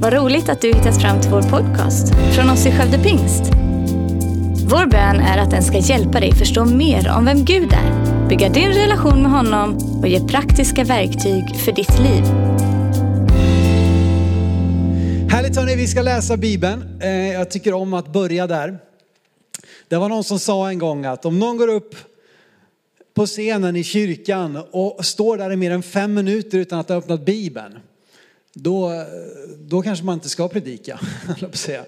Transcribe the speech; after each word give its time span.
Vad 0.00 0.12
roligt 0.12 0.48
att 0.48 0.60
du 0.60 0.68
hittat 0.68 1.02
fram 1.02 1.20
till 1.20 1.30
vår 1.30 1.42
podcast 1.42 2.14
från 2.34 2.50
oss 2.50 2.66
i 2.66 2.70
Skövde 2.70 2.98
Pingst. 2.98 3.42
Vår 4.70 4.86
bön 4.86 5.16
är 5.20 5.38
att 5.38 5.50
den 5.50 5.62
ska 5.62 5.78
hjälpa 5.78 6.20
dig 6.20 6.34
förstå 6.34 6.64
mer 6.64 7.08
om 7.16 7.24
vem 7.24 7.44
Gud 7.44 7.72
är, 7.72 8.28
bygga 8.28 8.48
din 8.48 8.68
relation 8.68 9.22
med 9.22 9.30
honom 9.30 9.76
och 10.00 10.08
ge 10.08 10.20
praktiska 10.20 10.84
verktyg 10.84 11.56
för 11.56 11.72
ditt 11.72 11.98
liv. 11.98 12.24
Härligt 15.30 15.56
hörni, 15.56 15.76
vi 15.76 15.86
ska 15.86 16.02
läsa 16.02 16.36
Bibeln. 16.36 17.00
Eh, 17.02 17.32
jag 17.32 17.50
tycker 17.50 17.74
om 17.74 17.94
att 17.94 18.12
börja 18.12 18.46
där. 18.46 18.78
Det 19.88 19.96
var 19.96 20.08
någon 20.08 20.24
som 20.24 20.38
sa 20.38 20.68
en 20.68 20.78
gång 20.78 21.04
att 21.04 21.24
om 21.24 21.38
någon 21.38 21.56
går 21.56 21.68
upp 21.68 21.94
på 23.14 23.26
scenen 23.26 23.76
i 23.76 23.84
kyrkan 23.84 24.58
och 24.70 25.04
står 25.04 25.36
där 25.36 25.52
i 25.52 25.56
mer 25.56 25.70
än 25.70 25.82
fem 25.82 26.14
minuter 26.14 26.58
utan 26.58 26.78
att 26.78 26.88
ha 26.88 26.96
öppnat 26.96 27.24
Bibeln, 27.24 27.78
då, 28.62 29.04
då 29.58 29.82
kanske 29.82 30.04
man 30.04 30.14
inte 30.14 30.28
ska 30.28 30.48
predika, 30.48 31.00
höll 31.26 31.36
jag 31.40 31.50
på 31.50 31.54
att 31.54 31.56
säga. 31.56 31.84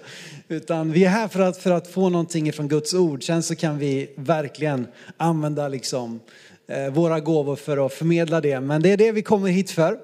Utan 0.47 0.91
vi 0.91 1.05
är 1.05 1.09
här 1.09 1.27
för 1.27 1.39
att, 1.39 1.57
för 1.57 1.71
att 1.71 1.87
få 1.87 2.09
någonting 2.09 2.53
från 2.53 2.67
Guds 2.67 2.93
ord. 2.93 3.23
Sen 3.23 3.43
så 3.43 3.55
kan 3.55 3.77
vi 3.77 4.09
verkligen 4.15 4.87
använda 5.17 5.67
liksom, 5.67 6.19
eh, 6.67 6.93
våra 6.93 7.19
gåvor 7.19 7.55
för 7.55 7.85
att 7.85 7.93
förmedla 7.93 8.41
det. 8.41 8.59
Men 8.59 8.81
det 8.81 8.91
är 8.91 8.97
det 8.97 9.11
vi 9.11 9.21
kommer 9.21 9.49
hit 9.49 9.71
för. 9.71 9.97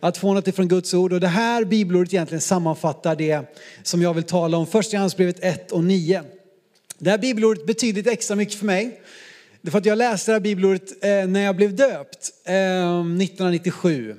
Att 0.00 0.16
få 0.16 0.34
något 0.34 0.54
från 0.54 0.68
Guds 0.68 0.94
ord. 0.94 1.12
Och 1.12 1.20
det 1.20 1.28
här 1.28 1.64
bibelordet 1.64 2.12
egentligen 2.12 2.40
sammanfattar 2.40 3.16
det 3.16 3.56
som 3.82 4.02
jag 4.02 4.14
vill 4.14 4.24
tala 4.24 4.56
om. 4.56 4.66
Först 4.66 4.92
i 4.92 4.96
Johannesbrevet 4.96 5.44
1 5.44 5.72
och 5.72 5.84
9. 5.84 6.22
Det 6.98 7.10
här 7.10 7.18
bibelordet 7.18 7.66
betyder 7.66 7.96
lite 7.96 8.12
extra 8.12 8.36
mycket 8.36 8.54
för 8.54 8.66
mig. 8.66 9.00
Det 9.60 9.68
är 9.68 9.70
för 9.70 9.78
att 9.78 9.86
jag 9.86 9.98
läste 9.98 10.30
det 10.30 10.34
här 10.34 10.40
bibelordet 10.40 11.04
eh, 11.04 11.26
när 11.26 11.40
jag 11.40 11.56
blev 11.56 11.76
döpt 11.76 12.30
eh, 12.44 12.54
1997. 12.54 14.16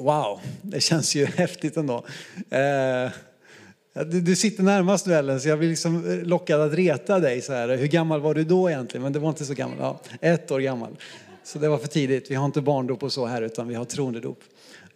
Wow, 0.00 0.40
det 0.62 0.80
känns 0.80 1.14
ju 1.14 1.24
häftigt 1.36 1.76
ändå. 1.76 2.04
Eh, 2.50 3.10
du, 3.92 4.20
du 4.20 4.36
sitter 4.36 4.62
närmast 4.62 5.06
nu 5.06 5.14
Ellen, 5.14 5.40
så 5.40 5.48
jag 5.48 5.58
blir 5.58 5.68
liksom 5.68 6.10
eh, 6.10 6.26
lockad 6.26 6.60
att 6.60 6.72
reta 6.72 7.20
dig 7.20 7.40
så 7.40 7.52
här. 7.52 7.76
Hur 7.76 7.86
gammal 7.86 8.20
var 8.20 8.34
du 8.34 8.44
då 8.44 8.70
egentligen? 8.70 9.02
Men 9.02 9.12
det 9.12 9.18
var 9.18 9.28
inte 9.28 9.44
så 9.44 9.54
gammal. 9.54 9.76
Ja, 9.80 10.00
ett 10.20 10.50
år 10.50 10.60
gammal. 10.60 10.96
Så 11.44 11.58
det 11.58 11.68
var 11.68 11.78
för 11.78 11.88
tidigt. 11.88 12.30
Vi 12.30 12.34
har 12.34 12.46
inte 12.46 12.60
barndop 12.60 13.02
och 13.02 13.12
så 13.12 13.26
här, 13.26 13.42
utan 13.42 13.68
vi 13.68 13.74
har 13.74 13.84
troendedop. 13.84 14.40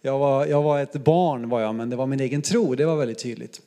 Jag 0.01 0.19
var, 0.19 0.45
jag 0.45 0.61
var 0.61 0.79
ett 0.79 0.93
barn 0.93 1.49
var 1.49 1.61
jag, 1.61 1.75
men 1.75 1.89
det 1.89 1.95
var 1.95 2.07
min 2.07 2.19
egen 2.19 2.41
tro. 2.41 2.75
Det 2.75 2.85
var 2.85 2.95
väldigt 2.95 3.19
tydligt. 3.19 3.61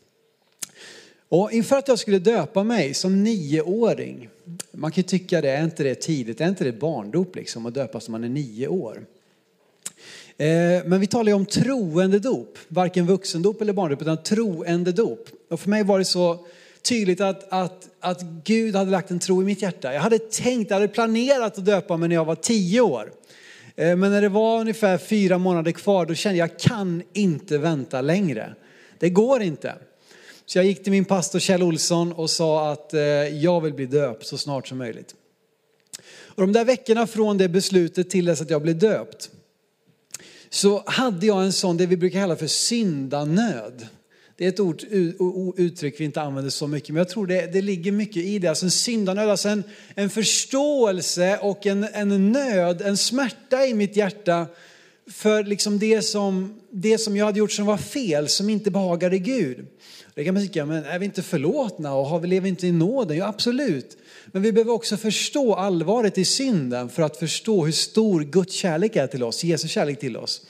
Och 1.29 1.53
inför 1.53 1.77
att 1.77 1.89
jag 1.89 1.99
skulle 1.99 2.19
döpa 2.19 2.65
mig 2.65 2.95
som 2.95 3.25
nioåring, 3.25 4.29
man 4.73 4.93
kan 4.93 5.03
ju 5.03 5.09
tycka 5.09 5.41
det, 5.41 5.51
är 5.51 5.65
inte 5.65 5.83
det 5.83 5.95
tidigt? 5.95 6.41
Är 6.41 6.49
inte 6.49 6.65
det 6.65 6.73
barndop 6.73 7.37
liksom 7.37 7.67
att 7.67 7.75
döpas 7.75 8.05
som 8.05 8.13
man 8.13 8.25
är 8.25 8.29
nio 8.29 8.69
år? 8.69 9.05
Eh, 10.39 10.85
men 10.85 11.01
vi 11.01 11.07
talar 11.07 11.31
ju 11.31 11.35
om 11.35 11.47
troendedop, 11.47 12.59
varken 12.69 13.07
vuxendop 13.07 13.61
eller 13.61 13.73
barndop, 13.73 14.03
utan 14.03 14.23
troendedop. 14.23 15.29
Och 15.51 15.61
för 15.61 15.71
mig 15.71 15.85
var 15.85 15.99
det 15.99 16.05
så 16.05 16.47
tydligt 16.83 17.21
att, 17.21 17.53
att, 17.53 17.89
att 18.01 18.23
Gud 18.45 18.77
hade 18.77 18.91
lagt 18.91 19.11
en 19.11 19.19
tro 19.19 19.43
i 19.43 19.45
mitt 19.45 19.63
hjärta. 19.63 19.95
Jag 19.95 20.01
hade 20.01 20.19
tänkt, 20.19 20.71
jag 20.71 20.77
hade 20.77 20.89
planerat 20.89 21.59
att 21.59 21.65
döpa 21.65 21.97
mig 21.97 22.09
när 22.09 22.17
jag 22.17 22.25
var 22.25 22.35
tio 22.35 22.81
år. 22.81 23.13
Eh, 23.77 23.97
men 23.97 24.11
när 24.11 24.23
det 24.23 24.29
var 24.29 24.61
ungefär 24.61 24.99
fyra 24.99 25.39
månader 25.39 25.73
kvar, 25.73 26.07
då 26.07 26.15
kände 26.15 26.39
jag, 26.39 26.51
jag 26.51 26.59
kan 26.59 27.03
inte 27.13 27.59
vänta 27.59 28.01
längre. 28.01 28.55
Det 28.99 29.11
går 29.11 29.43
inte. 29.43 29.75
Så 30.47 30.59
jag 30.59 30.65
gick 30.65 30.83
till 30.83 30.93
min 30.93 31.05
pastor 31.05 31.39
Kjell 31.39 31.63
Olsson 31.63 32.13
och 32.13 32.31
sa 32.31 32.73
att 32.73 32.95
eh, 32.95 33.01
jag 33.01 33.61
vill 33.61 33.75
bli 33.75 33.87
döpt 33.87 34.27
så 34.27 34.39
snart 34.39 34.69
som 34.69 34.79
möjligt. 34.79 35.15
Och 36.09 36.43
de 36.43 36.53
där 36.53 36.65
veckorna 36.65 37.07
från 37.07 37.39
det 37.39 37.49
beslutet 37.49 38.11
till 38.11 38.25
dess 38.25 38.41
att 38.41 38.51
jag 38.51 38.63
blev 38.63 38.79
döpt, 38.79 39.31
så 40.57 40.83
hade 40.87 41.27
jag 41.27 41.45
en 41.45 41.53
sån, 41.53 41.77
det 41.77 41.87
vi 41.87 41.97
brukar 41.97 42.21
kalla 42.21 42.37
för 42.37 42.47
syndanöd. 42.47 43.87
Det 44.37 44.45
är 44.45 44.49
ett 44.49 44.61
ord, 44.61 44.83
uttryck 45.57 46.01
vi 46.01 46.05
inte 46.05 46.21
använder 46.21 46.51
så 46.51 46.67
mycket, 46.67 46.89
men 46.89 46.97
jag 46.97 47.09
tror 47.09 47.27
det, 47.27 47.53
det 47.53 47.61
ligger 47.61 47.93
mycket 47.93 48.25
i 48.25 48.39
det. 48.39 48.49
Alltså 48.49 48.65
en 48.65 48.71
syndanöd, 48.71 49.31
alltså 49.31 49.49
en, 49.49 49.65
en 49.95 50.11
förståelse 50.11 51.39
och 51.43 51.67
en, 51.67 51.85
en 51.85 52.33
nöd, 52.33 52.83
en 52.83 52.97
smärta 52.97 53.67
i 53.67 53.75
mitt 53.75 53.97
hjärta 53.97 54.47
för 55.11 55.45
liksom 55.45 55.79
det, 55.79 56.03
som, 56.03 56.61
det 56.71 56.99
som 56.99 57.17
jag 57.17 57.27
hade 57.27 57.39
gjort 57.39 57.53
som 57.53 57.67
var 57.67 57.77
fel, 57.77 58.29
som 58.29 58.51
inte 58.51 58.71
behagade 58.71 59.19
Gud. 59.19 59.67
Det 60.15 60.25
kan 60.25 60.35
man 60.35 60.43
tycka, 60.43 60.67
men 60.67 60.85
är 60.85 60.99
vi 60.99 61.05
inte 61.05 61.23
förlåtna 61.23 61.95
och 61.95 62.07
har 62.07 62.19
vi 62.19 62.29
lever 62.29 62.49
inte 62.49 62.67
i 62.67 62.73
nåden? 62.73 63.17
Ja, 63.17 63.27
absolut. 63.27 63.97
Men 64.27 64.43
vi 64.43 64.53
behöver 64.53 64.73
också 64.73 64.97
förstå 64.97 65.55
allvaret 65.55 66.19
i 66.19 66.25
synden 66.25 66.89
för 66.89 67.03
att 67.03 67.17
förstå 67.17 67.65
hur 67.65 67.73
stor 67.73 68.21
Guds 68.21 68.55
kärlek 68.55 68.97
är 68.97 69.07
till 69.07 69.23
oss, 69.23 69.45
Jesu 69.45 69.69
kärlek 69.69 70.01
till 70.01 70.17
oss. 70.17 70.43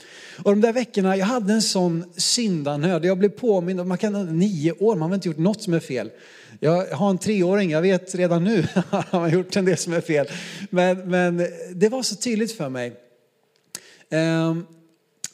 Och 0.45 0.51
de 0.51 0.61
där 0.61 0.73
veckorna, 0.73 1.17
jag 1.17 1.27
hade 1.27 1.53
en 1.53 1.63
sån 1.63 2.05
syndanöd. 2.17 3.05
Jag 3.05 3.19
blev 3.19 3.29
påmind, 3.29 3.87
man 3.87 3.99
kan 3.99 4.39
nio 4.39 4.73
år, 4.73 4.97
man 4.97 5.11
har 5.11 5.15
inte 5.15 5.29
gjort 5.29 5.39
något 5.39 5.63
som 5.63 5.75
är 5.75 5.81
fel. 5.81 6.11
Jag 6.61 6.87
har 6.87 7.11
en 7.11 7.19
treåring, 7.19 7.71
jag 7.71 7.83
vet 7.83 8.15
redan 8.15 8.45
nu 8.45 8.67
att 8.91 9.07
han 9.09 9.21
har 9.21 9.29
gjort 9.29 9.57
en 9.57 9.65
del 9.65 9.77
som 9.77 9.93
är 9.93 10.01
fel. 10.01 10.29
Men, 10.71 11.11
men 11.11 11.47
det 11.75 11.89
var 11.89 12.03
så 12.03 12.17
tydligt 12.17 12.53
för 12.53 12.69
mig. 12.69 12.93
Ehm, 14.11 14.67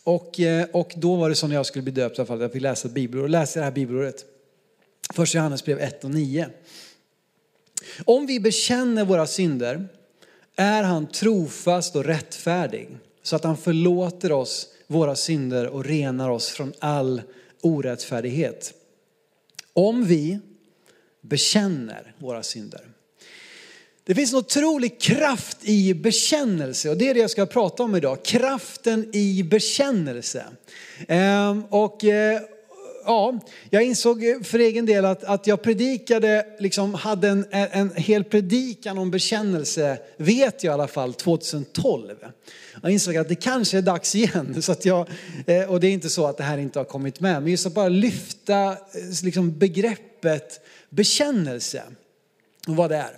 och, 0.04 0.40
eh, 0.40 0.66
och 0.72 0.92
då 0.96 1.16
var 1.16 1.28
det 1.28 1.34
så 1.34 1.46
när 1.46 1.54
jag 1.54 1.66
skulle 1.66 1.82
bli 1.82 1.92
döpt 1.92 2.18
i 2.18 2.20
alla 2.20 2.26
fall, 2.26 2.36
att 2.36 2.42
jag 2.42 2.52
fick 2.52 2.62
läsa 2.62 2.88
bibelord. 2.88 3.24
Och 3.24 3.30
läste 3.30 3.58
det 3.58 3.64
här 3.64 3.72
bibelordet. 3.72 4.24
Första 5.14 5.38
Johannesbrev 5.38 5.78
1 5.78 6.04
och 6.04 6.10
9. 6.10 6.48
Om 8.04 8.26
vi 8.26 8.40
bekänner 8.40 9.04
våra 9.04 9.26
synder 9.26 9.88
är 10.56 10.82
han 10.82 11.06
trofast 11.06 11.96
och 11.96 12.04
rättfärdig 12.04 12.88
så 13.22 13.36
att 13.36 13.44
han 13.44 13.56
förlåter 13.56 14.32
oss 14.32 14.68
våra 14.86 15.16
synder 15.16 15.66
och 15.66 15.84
renar 15.84 16.30
oss 16.30 16.48
från 16.48 16.72
all 16.78 17.22
orättfärdighet. 17.60 18.74
Om 19.72 20.04
vi 20.04 20.38
bekänner 21.20 22.14
våra 22.18 22.42
synder. 22.42 22.91
Det 24.04 24.14
finns 24.14 24.32
en 24.32 24.38
otrolig 24.38 25.00
kraft 25.00 25.58
i 25.62 25.94
bekännelse 25.94 26.90
och 26.90 26.96
det 26.96 27.08
är 27.08 27.14
det 27.14 27.20
jag 27.20 27.30
ska 27.30 27.46
prata 27.46 27.82
om 27.82 27.96
idag. 27.96 28.24
Kraften 28.24 29.10
i 29.12 29.42
bekännelse. 29.42 30.44
Ehm, 31.08 31.64
och 31.70 32.04
eh, 32.04 32.40
ja, 33.04 33.38
jag 33.70 33.82
insåg 33.82 34.24
för 34.44 34.58
egen 34.58 34.86
del 34.86 35.04
att, 35.04 35.24
att 35.24 35.46
jag 35.46 35.62
predikade, 35.62 36.46
liksom 36.58 36.94
hade 36.94 37.28
en, 37.28 37.46
en 37.50 37.90
hel 37.96 38.24
predikan 38.24 38.98
om 38.98 39.10
bekännelse, 39.10 39.98
vet 40.16 40.64
jag 40.64 40.72
i 40.72 40.74
alla 40.74 40.88
fall, 40.88 41.14
2012. 41.14 42.08
Jag 42.82 42.92
insåg 42.92 43.16
att 43.16 43.28
det 43.28 43.34
kanske 43.34 43.78
är 43.78 43.82
dags 43.82 44.14
igen. 44.14 44.62
Så 44.62 44.72
att 44.72 44.84
jag, 44.84 45.08
eh, 45.46 45.70
och 45.70 45.80
det 45.80 45.86
är 45.86 45.92
inte 45.92 46.10
så 46.10 46.26
att 46.26 46.36
det 46.36 46.44
här 46.44 46.58
inte 46.58 46.78
har 46.78 46.84
kommit 46.84 47.20
med, 47.20 47.42
men 47.42 47.50
just 47.50 47.66
att 47.66 47.74
bara 47.74 47.88
lyfta 47.88 48.70
eh, 48.72 48.76
liksom 49.22 49.58
begreppet 49.58 50.60
bekännelse 50.90 51.82
och 52.68 52.76
vad 52.76 52.90
det 52.90 52.96
är. 52.96 53.10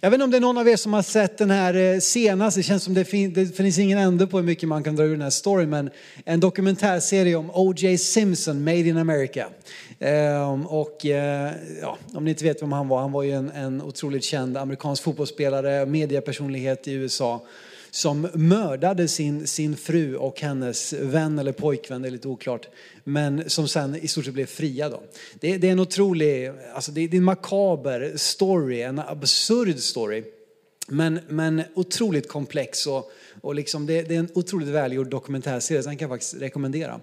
Jag 0.00 0.10
vet 0.10 0.14
inte 0.14 0.24
om 0.24 0.30
det 0.30 0.36
är 0.36 0.40
någon 0.40 0.58
av 0.58 0.68
er 0.68 0.76
som 0.76 0.92
har 0.92 1.02
sett 1.02 1.38
den 1.38 1.50
här 1.50 1.74
eh, 1.74 1.98
senaste, 1.98 2.60
det 2.60 2.64
känns 2.64 2.82
som 2.82 2.94
det, 2.94 3.04
fin- 3.04 3.32
det 3.32 3.56
finns 3.56 3.78
ingen 3.78 3.98
ände 3.98 4.26
på 4.26 4.36
hur 4.38 4.44
mycket 4.44 4.68
man 4.68 4.82
kan 4.82 4.96
dra 4.96 5.04
ur 5.04 5.10
den 5.10 5.22
här 5.22 5.30
storyn, 5.30 5.70
men 5.70 5.90
en 6.24 6.40
dokumentärserie 6.40 7.36
om 7.36 7.50
O.J. 7.50 7.98
Simpson, 7.98 8.64
Made 8.64 8.78
in 8.78 8.96
America. 8.96 9.48
Ehm, 9.98 10.66
och 10.66 11.06
eh, 11.06 11.52
ja, 11.82 11.98
om 12.14 12.24
ni 12.24 12.30
inte 12.30 12.44
vet 12.44 12.62
vem 12.62 12.72
han 12.72 12.88
var, 12.88 13.00
han 13.00 13.12
var 13.12 13.22
ju 13.22 13.32
en, 13.32 13.50
en 13.50 13.82
otroligt 13.82 14.24
känd 14.24 14.56
amerikansk 14.56 15.02
fotbollsspelare, 15.02 15.86
mediepersonlighet 15.86 16.88
i 16.88 16.92
USA 16.92 17.40
som 17.90 18.28
mördade 18.34 19.08
sin, 19.08 19.46
sin 19.46 19.76
fru 19.76 20.16
och 20.16 20.40
hennes 20.40 20.92
vän 20.92 21.38
eller 21.38 21.52
pojkvän, 21.52 22.02
det 22.02 22.08
är 22.08 22.10
lite 22.10 22.28
oklart. 22.28 22.68
Men 23.04 23.50
som 23.50 23.68
sen 23.68 23.96
i 23.96 24.08
stort 24.08 24.24
sett 24.24 24.34
blev 24.34 24.46
fria 24.46 24.88
då. 24.88 25.02
Det, 25.40 25.58
det 25.58 25.68
är 25.68 25.72
en 25.72 25.80
otrolig, 25.80 26.52
alltså 26.74 26.92
det, 26.92 27.06
det 27.06 27.16
är 27.16 27.18
en 27.18 27.24
makaber 27.24 28.12
story, 28.16 28.82
en 28.82 28.98
absurd 28.98 29.78
story. 29.78 30.24
Men, 30.88 31.20
men 31.28 31.62
otroligt 31.74 32.28
komplex 32.28 32.86
och, 32.86 33.10
och 33.40 33.54
liksom 33.54 33.86
det, 33.86 34.02
det 34.02 34.14
är 34.14 34.18
en 34.18 34.28
otroligt 34.34 34.68
välgjord 34.68 35.10
dokumentärserie, 35.10 35.82
så 35.82 35.88
den 35.88 35.98
kan 35.98 36.08
jag 36.08 36.14
faktiskt 36.14 36.42
rekommendera. 36.42 37.00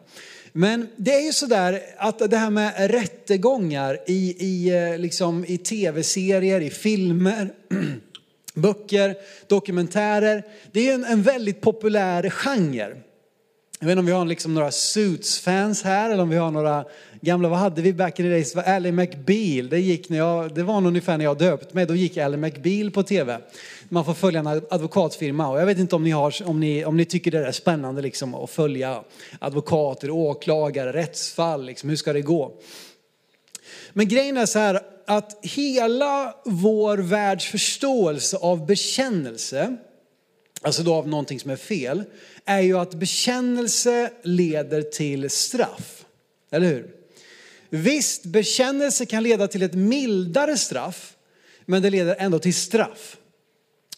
Men 0.51 0.87
det 0.95 1.13
är 1.13 1.25
ju 1.25 1.33
sådär 1.33 1.81
att 1.97 2.19
det 2.29 2.37
här 2.37 2.49
med 2.49 2.91
rättegångar 2.91 3.99
i, 4.07 4.35
i, 4.45 4.69
eh, 4.69 4.97
liksom, 4.97 5.45
i 5.45 5.57
tv-serier, 5.57 6.61
i 6.61 6.69
filmer, 6.69 7.53
böcker, 8.57 9.15
dokumentärer. 9.47 10.43
Det 10.71 10.89
är 10.89 10.93
en, 10.93 11.05
en 11.05 11.21
väldigt 11.21 11.61
populär 11.61 12.29
genre. 12.29 12.95
Jag 13.79 13.87
vet 13.87 13.91
inte 13.91 13.99
om 13.99 14.05
vi 14.05 14.11
har 14.11 14.25
liksom 14.25 14.53
några 14.53 14.71
Suits-fans 14.71 15.83
här 15.83 16.09
eller 16.09 16.23
om 16.23 16.29
vi 16.29 16.37
har 16.37 16.51
några 16.51 16.85
gamla, 17.21 17.49
vad 17.49 17.59
hade 17.59 17.81
vi 17.81 17.93
back 17.93 18.19
in 18.19 18.25
the 18.25 18.29
days? 18.29 18.51
Det 18.51 18.55
var 18.55 18.63
Ally 18.63 18.91
McBeal. 18.91 19.69
Det, 19.69 19.79
gick 19.79 20.09
när 20.09 20.17
jag, 20.17 20.55
det 20.55 20.63
var 20.63 20.81
nog 20.81 20.87
ungefär 20.87 21.17
när 21.17 21.25
jag 21.25 21.37
döpt 21.37 21.73
mig, 21.73 21.85
då 21.85 21.95
gick 21.95 22.17
Ally 22.17 22.37
McBeal 22.37 22.91
på 22.91 23.03
tv. 23.03 23.39
Man 23.89 24.05
får 24.05 24.13
följa 24.13 24.39
en 24.39 24.47
advokatfirma 24.47 25.49
och 25.49 25.61
jag 25.61 25.65
vet 25.65 25.79
inte 25.79 25.95
om 25.95 26.03
ni, 26.03 26.11
har, 26.11 26.33
om 26.45 26.59
ni, 26.59 26.85
om 26.85 26.97
ni 26.97 27.05
tycker 27.05 27.31
det 27.31 27.47
är 27.47 27.51
spännande 27.51 28.01
liksom 28.01 28.35
att 28.35 28.49
följa 28.49 29.03
advokater, 29.39 30.09
åklagare, 30.09 30.93
rättsfall, 30.93 31.65
liksom, 31.65 31.89
hur 31.89 31.97
ska 31.97 32.13
det 32.13 32.21
gå? 32.21 32.53
Men 33.93 34.07
grejen 34.07 34.37
är 34.37 34.45
så 34.45 34.59
här 34.59 34.81
att 35.07 35.39
hela 35.41 36.35
vår 36.45 36.97
världs 36.97 37.45
förståelse 37.45 38.37
av 38.37 38.65
bekännelse, 38.65 39.77
alltså 40.61 40.83
då 40.83 40.93
av 40.93 41.07
någonting 41.07 41.39
som 41.39 41.51
är 41.51 41.55
fel, 41.55 42.03
är 42.45 42.61
ju 42.61 42.79
att 42.79 42.93
bekännelse 42.93 44.11
leder 44.23 44.81
till 44.81 45.29
straff. 45.29 46.05
Eller 46.51 46.67
hur? 46.67 46.97
visst, 47.69 48.23
bekännelse 48.23 49.05
kan 49.05 49.23
leda 49.23 49.47
till 49.47 49.61
ett 49.61 49.73
mildare 49.73 50.57
straff, 50.57 51.13
men 51.65 51.81
det 51.81 51.89
leder 51.89 52.15
ändå 52.19 52.39
till 52.39 52.53
straff. 52.55 53.17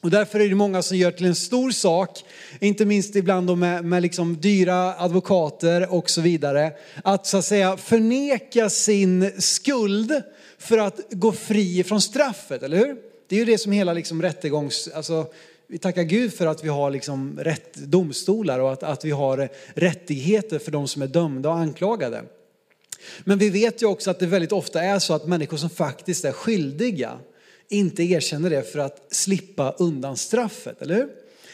Och 0.01 0.09
därför 0.09 0.39
är 0.39 0.49
det 0.49 0.55
många 0.55 0.81
som 0.81 0.97
gör 0.97 1.11
till 1.11 1.25
en 1.25 1.35
stor 1.35 1.71
sak, 1.71 2.23
inte 2.59 2.85
minst 2.85 3.15
ibland 3.15 3.47
då 3.47 3.55
med, 3.55 3.85
med 3.85 4.01
liksom 4.01 4.41
dyra 4.41 4.95
advokater 4.95 5.93
och 5.93 6.09
så 6.09 6.21
vidare, 6.21 6.71
att 7.03 7.27
så 7.27 7.37
att 7.37 7.45
säga 7.45 7.77
förneka 7.77 8.69
sin 8.69 9.41
skuld 9.41 10.23
för 10.59 10.77
att 10.77 10.99
gå 11.09 11.31
fri 11.31 11.83
från 11.83 12.01
straffet, 12.01 12.63
eller 12.63 12.77
hur? 12.77 12.97
Det 13.27 13.35
är 13.35 13.39
ju 13.39 13.45
det 13.45 13.57
som 13.57 13.71
hela 13.71 13.93
liksom 13.93 14.21
rättegångs, 14.21 14.89
alltså 14.93 15.27
vi 15.67 15.77
tackar 15.77 16.03
Gud 16.03 16.33
för 16.33 16.47
att 16.47 16.63
vi 16.63 16.69
har 16.69 16.91
liksom 16.91 17.39
rätt 17.39 17.75
domstolar 17.75 18.59
och 18.59 18.73
att, 18.73 18.83
att 18.83 19.05
vi 19.05 19.11
har 19.11 19.49
rättigheter 19.73 20.59
för 20.59 20.71
de 20.71 20.87
som 20.87 21.01
är 21.01 21.07
dömda 21.07 21.49
och 21.49 21.57
anklagade. 21.57 22.23
Men 23.23 23.37
vi 23.37 23.49
vet 23.49 23.81
ju 23.81 23.85
också 23.85 24.11
att 24.11 24.19
det 24.19 24.25
väldigt 24.25 24.51
ofta 24.51 24.81
är 24.81 24.99
så 24.99 25.13
att 25.13 25.27
människor 25.27 25.57
som 25.57 25.69
faktiskt 25.69 26.25
är 26.25 26.31
skyldiga 26.31 27.19
inte 27.69 28.03
erkänner 28.03 28.49
det 28.49 28.71
för 28.71 28.79
att 28.79 29.07
slippa 29.11 29.71
undan 29.71 30.17
straffet, 30.17 30.81
eller 30.81 30.95
hur? 30.95 31.09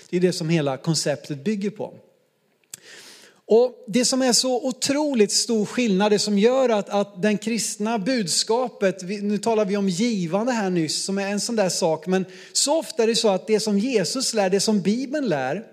Det 0.10 0.18
är 0.18 0.22
det 0.22 0.34
som 0.34 0.50
hela 0.50 0.78
konceptet 0.78 1.44
bygger 1.44 1.69
på. 1.69 1.94
Och 3.48 3.86
det 3.88 4.06
som 4.06 4.22
är 4.22 4.34
så 4.34 4.68
otroligt 4.68 5.32
stor 5.32 5.66
skillnad, 5.66 6.12
det 6.12 6.20
som 6.20 6.40
gör 6.40 6.70
att, 6.70 6.90
att 6.90 7.22
den 7.22 7.38
kristna 7.38 8.00
budskapet, 8.00 9.02
nu 9.22 9.38
talar 9.38 9.66
vi 9.66 9.78
om 9.78 9.90
givande 9.90 10.52
här 10.52 10.70
nyss 10.70 11.04
som 11.04 11.18
är 11.18 11.28
en 11.28 11.40
sån 11.40 11.56
där 11.56 11.70
sak, 11.70 12.08
men 12.08 12.26
så 12.54 12.80
ofta 12.80 13.04
är 13.04 13.08
det 13.08 13.16
så 13.16 13.30
att 13.30 13.48
det 13.48 13.60
som 13.60 13.80
Jesus 13.80 14.34
lär, 14.34 14.50
det 14.50 14.60
som 14.60 14.82
Bibeln 14.82 15.28
lär, 15.28 15.64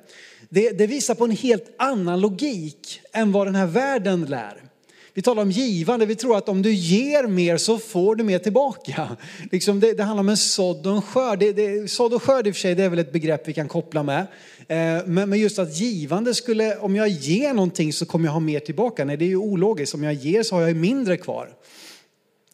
det, 0.49 0.71
det 0.71 0.87
visar 0.87 1.15
på 1.15 1.25
en 1.25 1.31
helt 1.31 1.75
annan 1.79 2.21
logik 2.21 3.01
än 3.13 3.33
vad 3.33 3.47
den 3.47 3.55
här 3.55 3.67
världen 3.67 4.25
lär. 4.25 4.63
Vi 5.15 5.23
talar 5.23 5.43
om 5.43 5.51
givande, 5.51 6.07
vi 6.07 6.17
tror 6.17 6.37
att 6.37 6.49
om 6.49 6.63
du 6.63 6.73
ger 6.73 7.27
mer 7.27 7.57
så 7.57 7.79
får 7.79 8.15
du 8.15 8.25
mer 8.25 8.39
tillbaka. 8.39 9.17
Liksom 9.51 9.81
det, 9.81 9.93
det 9.93 10.03
handlar 10.03 10.21
om 10.21 10.29
en 10.29 10.37
sådd 10.37 10.87
och 10.87 10.95
en 10.95 11.03
skörd. 11.03 11.39
Det, 11.39 11.53
det, 11.53 11.91
sådd 11.91 12.15
och 12.15 12.23
skörd 12.23 12.47
i 12.47 12.51
och 12.51 12.55
för 12.55 12.61
sig, 12.61 12.75
det 12.75 12.83
är 12.83 12.89
väl 12.89 12.99
ett 12.99 13.13
begrepp 13.13 13.49
vi 13.49 13.53
kan 13.53 13.69
koppla 13.69 14.03
med. 14.03 14.27
Eh, 14.73 15.03
men, 15.07 15.31
men 15.31 15.39
just 15.39 15.59
att 15.59 15.77
givande 15.77 16.35
skulle, 16.35 16.77
om 16.77 16.97
jag 16.97 17.09
ger 17.09 17.55
någonting 17.55 17.93
så 17.93 18.07
kommer 18.07 18.27
jag 18.27 18.33
ha 18.33 18.41
mer 18.41 18.61
tillbaka. 18.61 19.05
Nej, 19.05 19.17
det 19.17 19.25
är 19.25 19.29
ju 19.29 19.37
ologiskt. 19.37 19.95
Om 19.95 20.03
jag 20.03 20.15
ger 20.15 20.43
så 20.43 20.55
har 20.55 20.63
jag 20.63 20.77
mindre 20.77 21.17
kvar. 21.17 21.55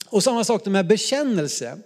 Och 0.06 0.24
samma 0.24 0.44
sak 0.44 0.66
med 0.66 0.86
bekännelse. 0.86 1.78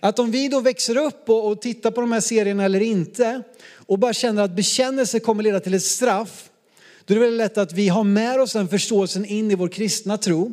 Att 0.00 0.18
om 0.18 0.30
vi 0.30 0.48
då 0.48 0.60
växer 0.60 0.96
upp 0.96 1.28
och, 1.28 1.48
och 1.48 1.62
tittar 1.62 1.90
på 1.90 2.00
de 2.00 2.12
här 2.12 2.20
serierna 2.20 2.64
eller 2.64 2.80
inte 2.80 3.42
och 3.74 3.98
bara 3.98 4.12
känner 4.12 4.42
att 4.42 4.56
bekännelse 4.56 5.20
kommer 5.20 5.42
leda 5.42 5.60
till 5.60 5.74
ett 5.74 5.82
straff, 5.82 6.50
då 7.04 7.14
är 7.14 7.18
det 7.18 7.24
väldigt 7.24 7.38
lätt 7.38 7.58
att 7.58 7.72
vi 7.72 7.88
har 7.88 8.04
med 8.04 8.40
oss 8.40 8.52
den 8.52 8.68
förståelsen 8.68 9.24
in 9.24 9.50
i 9.50 9.54
vår 9.54 9.68
kristna 9.68 10.18
tro. 10.18 10.52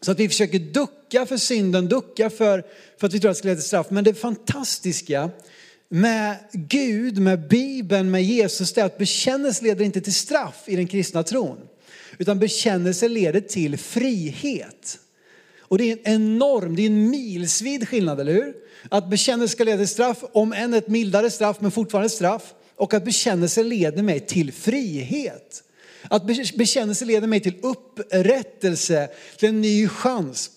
Så 0.00 0.12
att 0.12 0.20
vi 0.20 0.28
försöker 0.28 0.58
ducka 0.58 1.26
för 1.26 1.36
synden, 1.36 1.88
ducka 1.88 2.30
för, 2.30 2.64
för 3.00 3.06
att 3.06 3.14
vi 3.14 3.20
tror 3.20 3.30
att 3.30 3.36
det 3.36 3.38
ska 3.38 3.48
leda 3.48 3.60
till 3.60 3.68
straff. 3.68 3.86
Men 3.90 4.04
det 4.04 4.14
fantastiska 4.14 5.30
med 5.88 6.36
Gud, 6.52 7.18
med 7.18 7.48
Bibeln, 7.48 8.10
med 8.10 8.24
Jesus, 8.24 8.72
det 8.72 8.80
är 8.80 8.84
att 8.84 8.98
bekännelse 8.98 9.64
leder 9.64 9.84
inte 9.84 10.00
till 10.00 10.14
straff 10.14 10.62
i 10.66 10.76
den 10.76 10.86
kristna 10.86 11.22
tron. 11.22 11.58
Utan 12.18 12.38
bekännelse 12.38 13.08
leder 13.08 13.40
till 13.40 13.78
frihet. 13.78 14.98
Och 15.60 15.78
det 15.78 15.84
är 15.84 15.98
en 16.04 16.14
enorm, 16.14 16.76
det 16.76 16.82
är 16.82 16.86
en 16.86 17.10
milsvid 17.10 17.88
skillnad, 17.88 18.20
eller 18.20 18.32
hur? 18.32 18.54
Att 18.88 19.10
bekännelse 19.10 19.52
ska 19.52 19.64
leda 19.64 19.78
till 19.78 19.88
straff, 19.88 20.24
om 20.32 20.52
än 20.52 20.74
ett 20.74 20.88
mildare 20.88 21.30
straff, 21.30 21.56
men 21.60 21.70
fortfarande 21.70 22.10
straff. 22.10 22.54
Och 22.76 22.94
att 22.94 23.04
bekännelse 23.04 23.62
leder 23.62 24.02
mig 24.02 24.20
till 24.20 24.52
frihet. 24.52 25.62
Att 26.02 26.26
bekännelse 26.56 27.04
leder 27.04 27.26
mig 27.26 27.40
till 27.40 27.54
upprättelse, 27.62 29.08
till 29.38 29.48
en 29.48 29.60
ny 29.60 29.88
chans. 29.88 30.50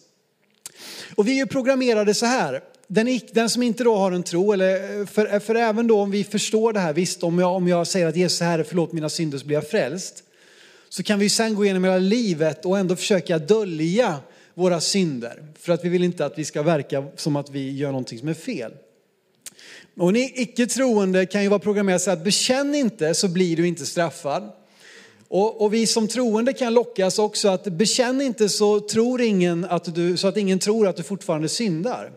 Och 1.16 1.28
vi 1.28 1.32
är 1.32 1.36
ju 1.36 1.46
programmerade 1.46 2.14
så 2.14 2.26
här. 2.26 2.62
Den, 2.94 3.20
den 3.32 3.50
som 3.50 3.64
inte 3.64 3.84
då 3.84 3.96
har 3.96 4.12
en 4.12 4.24
tro, 4.24 4.54
eller 4.54 5.06
för, 5.06 5.40
för 5.40 5.56
även 5.56 5.88
då 5.88 6.00
om 6.00 6.12
vi 6.12 6.24
förstår 6.24 6.74
det 6.74 6.80
här, 6.80 6.94
visst 6.94 7.24
om 7.24 7.40
jag, 7.40 7.56
om 7.56 7.68
jag 7.68 7.88
säger 7.88 8.08
att 8.08 8.16
Jesus 8.16 8.40
Herre 8.40 8.64
förlåt 8.64 8.92
mina 8.92 9.10
synder 9.10 9.38
så 9.38 9.46
blir 9.46 9.58
jag 9.58 9.68
frälst. 9.68 10.24
Så 10.90 11.04
kan 11.04 11.20
vi 11.20 11.30
sen 11.30 11.56
gå 11.56 11.66
igenom 11.66 11.84
hela 11.84 11.98
livet 11.98 12.66
och 12.66 12.78
ändå 12.78 12.96
försöka 12.96 13.40
dölja 13.40 14.20
våra 14.54 14.82
synder. 14.82 15.44
För 15.60 15.74
att 15.74 15.86
vi 15.86 15.90
vill 15.90 16.04
inte 16.04 16.26
att 16.26 16.38
vi 16.38 16.46
ska 16.46 16.64
verka 16.64 17.06
som 17.16 17.36
att 17.36 17.50
vi 17.50 17.72
gör 17.72 17.88
någonting 17.88 18.20
som 18.20 18.28
är 18.28 18.34
fel. 18.34 18.72
Och 19.98 20.14
ni 20.14 20.34
icke 20.36 20.68
troende 20.68 21.26
kan 21.26 21.44
ju 21.44 21.50
vara 21.50 21.60
programmerade 21.60 22.00
så 22.00 22.12
att 22.12 22.24
bekänn 22.24 22.76
inte 22.76 23.14
så 23.14 23.28
blir 23.28 23.56
du 23.56 23.68
inte 23.68 23.86
straffad. 23.86 24.52
Och, 25.28 25.62
och, 25.62 25.74
vi 25.74 25.88
som 25.88 26.08
troende 26.08 26.54
kan 26.54 26.74
lockas 26.74 27.20
också 27.20 27.50
att 27.50 27.64
bekänn 27.64 28.22
inte 28.22 28.50
så, 28.50 28.80
tror 28.80 29.22
ingen 29.22 29.66
att 29.66 29.96
du, 29.96 30.18
så 30.18 30.28
att 30.28 30.38
ingen 30.38 30.60
tror 30.60 30.88
att 30.88 30.98
du 30.98 31.04
fortfarande 31.04 31.50
syndar. 31.50 32.12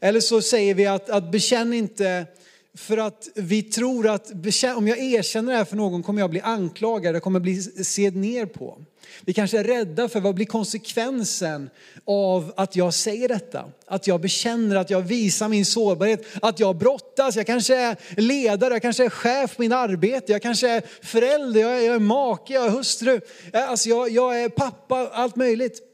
Eller 0.00 0.20
så 0.20 0.42
säger 0.42 0.74
vi 0.74 0.86
att, 0.86 1.10
att 1.10 1.32
bekänn 1.32 1.72
inte 1.72 2.26
för 2.74 2.96
att 2.96 3.28
vi 3.34 3.62
tror 3.62 4.08
att 4.08 4.30
om 4.76 4.88
jag 4.88 4.98
erkänner 4.98 5.52
det 5.52 5.58
här 5.58 5.64
för 5.64 5.76
någon 5.76 6.02
kommer 6.02 6.20
jag 6.20 6.30
bli 6.30 6.40
anklagad, 6.40 7.14
jag 7.14 7.22
kommer 7.22 7.40
bli 7.40 7.62
sedd 7.62 8.16
ner 8.16 8.46
på. 8.46 8.78
Vi 9.24 9.32
kanske 9.32 9.58
är 9.58 9.64
rädda 9.64 10.08
för 10.08 10.20
vad 10.20 10.34
blir 10.34 10.46
konsekvensen 10.46 11.70
av 12.04 12.52
att 12.56 12.76
jag 12.76 12.94
säger 12.94 13.28
detta? 13.28 13.64
Att 13.86 14.06
jag 14.06 14.20
bekänner, 14.20 14.76
att 14.76 14.90
jag 14.90 15.00
visar 15.00 15.48
min 15.48 15.64
sårbarhet, 15.66 16.24
att 16.42 16.60
jag 16.60 16.76
brottas. 16.76 17.36
Jag 17.36 17.46
kanske 17.46 17.76
är 17.76 17.96
ledare, 18.16 18.74
jag 18.74 18.82
kanske 18.82 19.04
är 19.04 19.10
chef 19.10 19.56
på 19.56 19.62
min 19.62 19.72
arbete, 19.72 20.32
jag 20.32 20.42
kanske 20.42 20.68
är 20.68 20.82
förälder, 21.02 21.60
jag 21.60 21.78
är, 21.78 21.86
jag 21.86 21.94
är 21.94 21.98
make, 21.98 22.54
jag 22.54 22.66
är 22.66 22.70
hustru, 22.70 23.20
äh, 23.52 23.70
alltså 23.70 23.88
jag, 23.88 24.10
jag 24.10 24.42
är 24.42 24.48
pappa, 24.48 25.08
allt 25.12 25.36
möjligt. 25.36 25.89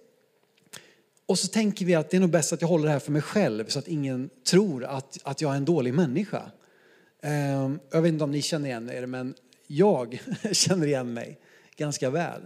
Och 1.26 1.38
så 1.38 1.48
tänker 1.48 1.84
vi 1.84 1.94
att 1.94 2.10
det 2.10 2.16
är 2.16 2.20
nog 2.20 2.30
bäst 2.30 2.52
att 2.52 2.60
jag 2.60 2.68
håller 2.68 2.84
det 2.84 2.92
här 2.92 2.98
för 2.98 3.12
mig 3.12 3.22
själv 3.22 3.68
så 3.68 3.78
att 3.78 3.88
ingen 3.88 4.30
tror 4.44 4.84
att, 4.84 5.18
att 5.22 5.40
jag 5.40 5.52
är 5.52 5.56
en 5.56 5.64
dålig 5.64 5.94
människa. 5.94 6.50
Ehm, 7.22 7.78
jag 7.90 8.02
vet 8.02 8.12
inte 8.12 8.24
om 8.24 8.30
ni 8.30 8.42
känner 8.42 8.68
igen 8.68 8.90
er, 8.90 9.06
men 9.06 9.34
jag 9.66 10.20
känner 10.52 10.86
igen 10.86 11.12
mig 11.12 11.38
ganska 11.76 12.10
väl. 12.10 12.40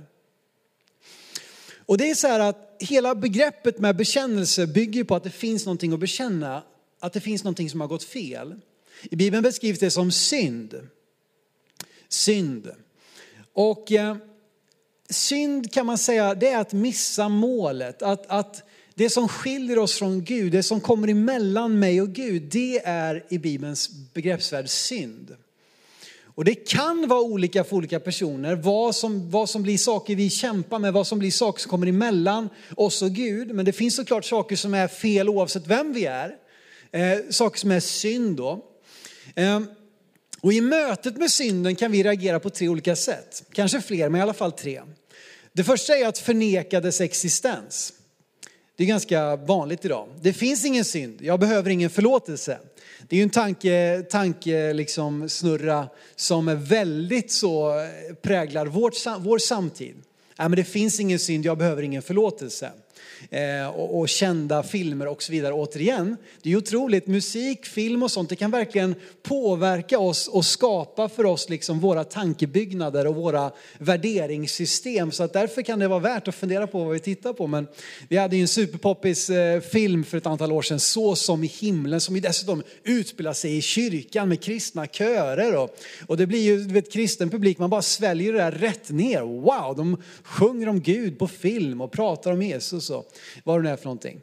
Och 1.86 1.98
det 1.98 2.10
är 2.10 2.14
så 2.14 2.28
här 2.28 2.40
att 2.40 2.76
hela 2.80 3.14
begreppet 3.14 3.78
med 3.78 3.96
bekännelse 3.96 4.66
bygger 4.66 5.04
på 5.04 5.14
att 5.14 5.24
det 5.24 5.30
finns 5.30 5.66
någonting 5.66 5.92
att 5.92 6.00
bekänna, 6.00 6.62
att 7.00 7.12
det 7.12 7.20
finns 7.20 7.44
någonting 7.44 7.70
som 7.70 7.80
har 7.80 7.88
gått 7.88 8.04
fel. 8.04 8.60
I 9.02 9.16
Bibeln 9.16 9.42
beskrivs 9.42 9.78
det 9.78 9.90
som 9.90 10.10
synd. 10.12 10.88
Synd. 12.08 12.70
Och 13.52 13.92
eh, 13.92 14.16
synd 15.08 15.72
kan 15.72 15.86
man 15.86 15.98
säga, 15.98 16.34
det 16.34 16.48
är 16.48 16.58
att 16.58 16.72
missa 16.72 17.28
målet. 17.28 18.02
Att, 18.02 18.26
att 18.26 18.69
det 19.00 19.10
som 19.10 19.28
skiljer 19.28 19.78
oss 19.78 19.98
från 19.98 20.24
Gud, 20.24 20.52
det 20.52 20.62
som 20.62 20.80
kommer 20.80 21.08
emellan 21.08 21.78
mig 21.78 22.00
och 22.02 22.08
Gud, 22.08 22.42
det 22.42 22.80
är 22.84 23.24
i 23.28 23.38
Bibelns 23.38 23.90
begreppsvärld 24.14 24.68
synd. 24.68 25.36
Och 26.24 26.44
det 26.44 26.54
kan 26.54 27.08
vara 27.08 27.20
olika 27.20 27.64
för 27.64 27.76
olika 27.76 28.00
personer, 28.00 28.54
vad 28.54 28.96
som, 28.96 29.30
vad 29.30 29.50
som 29.50 29.62
blir 29.62 29.78
saker 29.78 30.16
vi 30.16 30.30
kämpar 30.30 30.78
med, 30.78 30.92
vad 30.92 31.06
som 31.06 31.18
blir 31.18 31.30
saker 31.30 31.60
som 31.60 31.70
kommer 31.70 31.86
emellan 31.86 32.48
oss 32.76 33.02
och 33.02 33.10
Gud. 33.10 33.54
Men 33.54 33.64
det 33.64 33.72
finns 33.72 33.96
såklart 33.96 34.24
saker 34.24 34.56
som 34.56 34.74
är 34.74 34.88
fel 34.88 35.28
oavsett 35.28 35.66
vem 35.66 35.92
vi 35.92 36.04
är. 36.04 36.36
Eh, 36.92 37.18
saker 37.30 37.58
som 37.58 37.70
är 37.70 37.80
synd 37.80 38.36
då. 38.36 38.64
Eh, 39.34 39.60
och 40.40 40.52
i 40.52 40.60
mötet 40.60 41.16
med 41.16 41.30
synden 41.30 41.76
kan 41.76 41.92
vi 41.92 42.02
reagera 42.02 42.40
på 42.40 42.50
tre 42.50 42.68
olika 42.68 42.96
sätt. 42.96 43.42
Kanske 43.52 43.80
fler, 43.80 44.08
men 44.08 44.18
i 44.18 44.22
alla 44.22 44.34
fall 44.34 44.52
tre. 44.52 44.82
Det 45.52 45.64
första 45.64 45.96
är 45.96 46.06
att 46.06 46.18
förneka 46.18 46.80
dess 46.80 47.00
existens. 47.00 47.92
Det 48.80 48.84
är 48.84 48.88
ganska 48.88 49.36
vanligt 49.36 49.84
idag. 49.84 50.08
Det 50.20 50.32
finns 50.32 50.64
ingen 50.64 50.84
synd, 50.84 51.18
jag 51.22 51.40
behöver 51.40 51.70
ingen 51.70 51.90
förlåtelse. 51.90 52.58
Det 53.08 53.16
är 53.16 53.18
ju 53.18 53.22
en 53.22 53.30
tanke, 53.30 54.02
tanke 54.10 54.72
liksom 54.72 55.28
snurra 55.28 55.88
som 56.16 56.48
är 56.48 56.54
väldigt 56.54 57.30
så 57.30 57.68
eh, 57.68 58.14
präglar 58.22 58.66
vårt, 58.66 58.94
vår 59.18 59.38
samtid. 59.38 59.94
Nej, 60.38 60.48
men 60.48 60.56
det 60.56 60.64
finns 60.64 61.00
ingen 61.00 61.18
synd, 61.18 61.44
jag 61.44 61.58
behöver 61.58 61.82
ingen 61.82 62.02
förlåtelse 62.02 62.70
eh, 63.30 63.68
och, 63.68 63.98
och, 63.98 64.08
kända 64.08 64.62
filmer 64.62 65.06
och 65.06 65.22
så 65.22 65.32
vidare. 65.32 65.52
Återigen, 65.52 66.16
det 66.42 66.52
är 66.52 66.56
otroligt, 66.56 67.06
musik, 67.06 67.66
film 67.66 68.02
och 68.02 68.10
sånt, 68.10 68.28
det 68.28 68.36
kan 68.36 68.50
verkligen 68.50 68.94
påverka 69.22 69.98
oss 69.98 70.28
och 70.28 70.44
skapa 70.44 71.08
för 71.08 71.26
oss 71.26 71.48
liksom 71.48 71.80
våra 71.80 72.04
tankebyggnader 72.04 73.06
och 73.06 73.14
våra 73.14 73.50
värderingssystem. 73.78 75.12
Så 75.12 75.22
att 75.22 75.32
därför 75.32 75.62
kan 75.62 75.78
det 75.78 75.88
vara 75.88 76.00
värt 76.00 76.28
att 76.28 76.34
fundera 76.34 76.66
på 76.66 76.84
vad 76.84 76.92
vi 76.92 77.00
tittar 77.00 77.32
på. 77.32 77.46
Men 77.46 77.66
vi 78.08 78.16
hade 78.16 78.36
ju 78.36 78.42
en 78.42 78.48
superpoppis 78.48 79.30
eh, 79.30 79.60
film 79.60 80.04
för 80.04 80.18
ett 80.18 80.26
antal 80.26 80.52
år 80.52 80.62
sedan, 80.62 80.80
Så 80.80 81.16
som 81.16 81.44
i 81.44 81.46
himlen, 81.46 82.00
som 82.00 82.14
ju 82.14 82.20
dessutom 82.20 82.62
utspelar 82.84 83.32
sig 83.32 83.56
i 83.56 83.62
kyrkan 83.62 84.28
med 84.28 84.42
kristna 84.42 84.86
körer. 84.86 85.56
Och, 85.56 85.76
och 86.06 86.16
det 86.16 86.26
blir 86.26 86.42
ju, 86.42 86.64
du 86.64 86.74
vet, 86.74 86.92
kristen 86.92 87.30
publik, 87.30 87.58
man 87.58 87.70
bara 87.70 87.82
sväljer 87.82 88.32
det 88.32 88.38
där 88.38 88.50
rätt 88.50 88.90
ner. 88.90 89.20
Wow, 89.20 89.76
de 89.76 90.02
sjunger 90.22 90.68
om 90.68 90.80
Gud 90.80 91.18
på 91.18 91.28
film 91.28 91.80
och 91.80 91.92
pratar 91.92 92.32
om 92.32 92.42
Jesus. 92.42 92.89
Och, 92.90 93.12
vad 93.44 93.58
det 93.58 93.62
nu 93.62 93.68
är 93.68 93.76
för 93.76 93.84
någonting. 93.84 94.20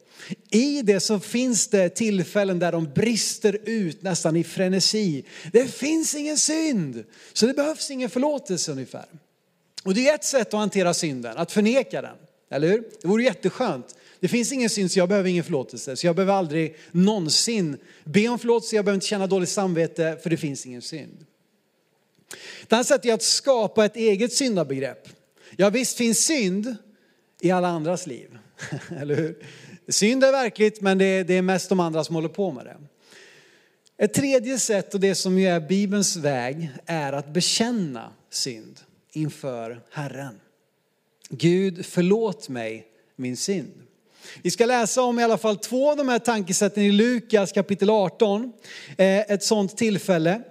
I 0.50 0.82
det 0.82 1.00
så 1.00 1.20
finns 1.20 1.68
det 1.68 1.90
tillfällen 1.90 2.60
där 2.60 2.72
de 2.72 2.94
brister 2.96 3.60
ut 3.66 4.02
nästan 4.02 4.36
i 4.36 4.44
frenesi. 4.44 5.26
Det 5.54 5.68
finns 5.68 6.16
ingen 6.16 6.38
synd, 6.38 7.04
så 7.34 7.46
det 7.46 7.54
behövs 7.54 7.92
ingen 7.92 8.10
förlåtelse 8.10 8.72
ungefär. 8.72 9.06
Och 9.84 9.94
det 9.94 10.08
är 10.08 10.16
ett 10.16 10.24
sätt 10.24 10.48
att 10.48 10.60
hantera 10.60 10.94
synden, 10.94 11.38
att 11.38 11.52
förneka 11.52 12.02
den. 12.02 12.16
Eller 12.50 12.68
hur? 12.68 12.84
Det 13.02 13.08
vore 13.08 13.24
jätteskönt. 13.24 13.96
Det 14.20 14.28
finns 14.28 14.52
ingen 14.52 14.70
synd 14.70 14.92
så 14.92 15.00
jag 15.00 15.10
behöver 15.10 15.30
ingen 15.30 15.44
förlåtelse. 15.44 15.96
Så 15.96 16.08
jag 16.08 16.16
behöver 16.16 16.34
aldrig 16.34 16.76
någonsin 16.92 17.78
be 18.04 18.28
om 18.28 18.40
förlåtelse, 18.40 18.76
jag 18.76 18.86
behöver 18.86 18.96
inte 18.96 19.08
känna 19.08 19.28
dåligt 19.28 19.50
samvete 19.50 20.18
för 20.24 20.30
det 20.30 20.38
finns 20.38 20.66
ingen 20.66 20.82
synd. 20.82 21.26
Det 22.68 22.76
här 22.76 22.84
sättet 22.84 23.06
är 23.06 23.14
att 23.14 23.24
skapa 23.24 23.86
ett 23.86 23.96
eget 23.96 24.34
syndabegrepp. 24.34 25.10
Ja 25.56 25.70
visst 25.70 25.98
finns 25.98 26.26
synd 26.26 26.76
i 27.42 27.52
alla 27.52 27.68
andras 27.68 28.08
liv. 28.08 28.38
Eller 28.98 29.16
hur? 29.16 29.36
Synd 29.88 30.24
är 30.24 30.32
verkligt 30.32 30.82
men 30.82 30.98
det 30.98 31.06
är, 31.06 31.24
det 31.24 31.34
är 31.34 31.42
mest 31.42 31.70
de 31.70 31.80
andra 31.80 32.04
som 32.04 32.16
håller 32.16 32.30
på 32.30 32.52
med 32.52 32.66
det. 32.66 32.78
Ett 33.98 34.14
tredje 34.14 34.60
sätt 34.60 34.94
och 34.94 35.00
det 35.00 35.16
som 35.16 35.40
ju 35.40 35.48
är 35.48 35.60
Bibelns 35.60 36.16
väg 36.16 36.70
är 36.86 37.14
att 37.14 37.34
bekänna 37.34 38.10
synd 38.30 38.80
inför 39.12 39.82
Herren. 39.92 40.40
Gud 41.30 41.86
förlåt 41.86 42.50
mig 42.50 42.88
min 43.16 43.38
synd. 43.38 43.74
Vi 44.42 44.52
ska 44.52 44.66
läsa 44.66 45.02
om 45.02 45.20
i 45.20 45.24
alla 45.24 45.38
fall 45.38 45.58
två 45.58 45.92
av 45.92 45.98
de 45.98 46.10
här 46.10 46.20
tankesätten 46.20 46.84
i 46.84 46.92
Lukas 46.92 47.52
kapitel 47.52 47.90
18. 47.90 48.54
Eh, 48.98 49.20
ett 49.20 49.44
sådant 49.44 49.78
tillfälle 49.78 50.42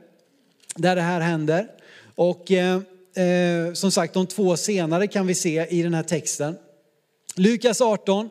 där 0.75 0.97
det 0.97 1.03
här 1.03 1.21
händer. 1.21 1.69
Och 2.15 2.53
eh, 2.53 2.81
eh, 3.27 3.73
som 3.73 3.91
sagt, 3.91 4.15
de 4.15 4.27
två 4.27 4.57
senare 4.57 5.07
kan 5.07 5.27
vi 5.27 5.35
se 5.35 5.67
i 5.71 5.83
den 5.83 5.95
här 5.95 6.03
texten. 6.03 6.57
Lukas 7.39 7.81
18, 7.81 8.31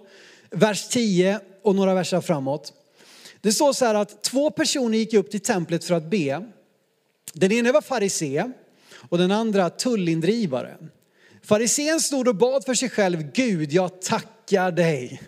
vers 0.50 0.88
10 0.88 1.40
och 1.62 1.76
några 1.76 1.94
verser 1.94 2.22
framåt. 2.22 2.74
Det 3.42 3.52
står 3.52 3.74
så 3.74 3.86
här 3.86 3.96
att 3.96 4.24
två 4.24 4.52
personer 4.52 4.98
gick 4.98 5.14
upp 5.14 5.32
till 5.32 5.40
templet 5.40 5.84
för 5.84 5.96
att 5.96 6.10
be. 6.10 6.46
Den 7.34 7.52
ene 7.52 7.72
var 7.72 7.82
farisé 7.82 8.52
och 9.10 9.18
den 9.18 9.32
andra 9.32 9.70
tullindrivare. 9.70 10.78
Farisén 11.44 12.00
stod 12.00 12.28
och 12.28 12.36
bad 12.36 12.66
för 12.66 12.74
sig 12.74 12.90
själv, 12.90 13.32
Gud 13.34 13.72
jag 13.72 14.02
tackar 14.02 14.72
dig 14.72 15.22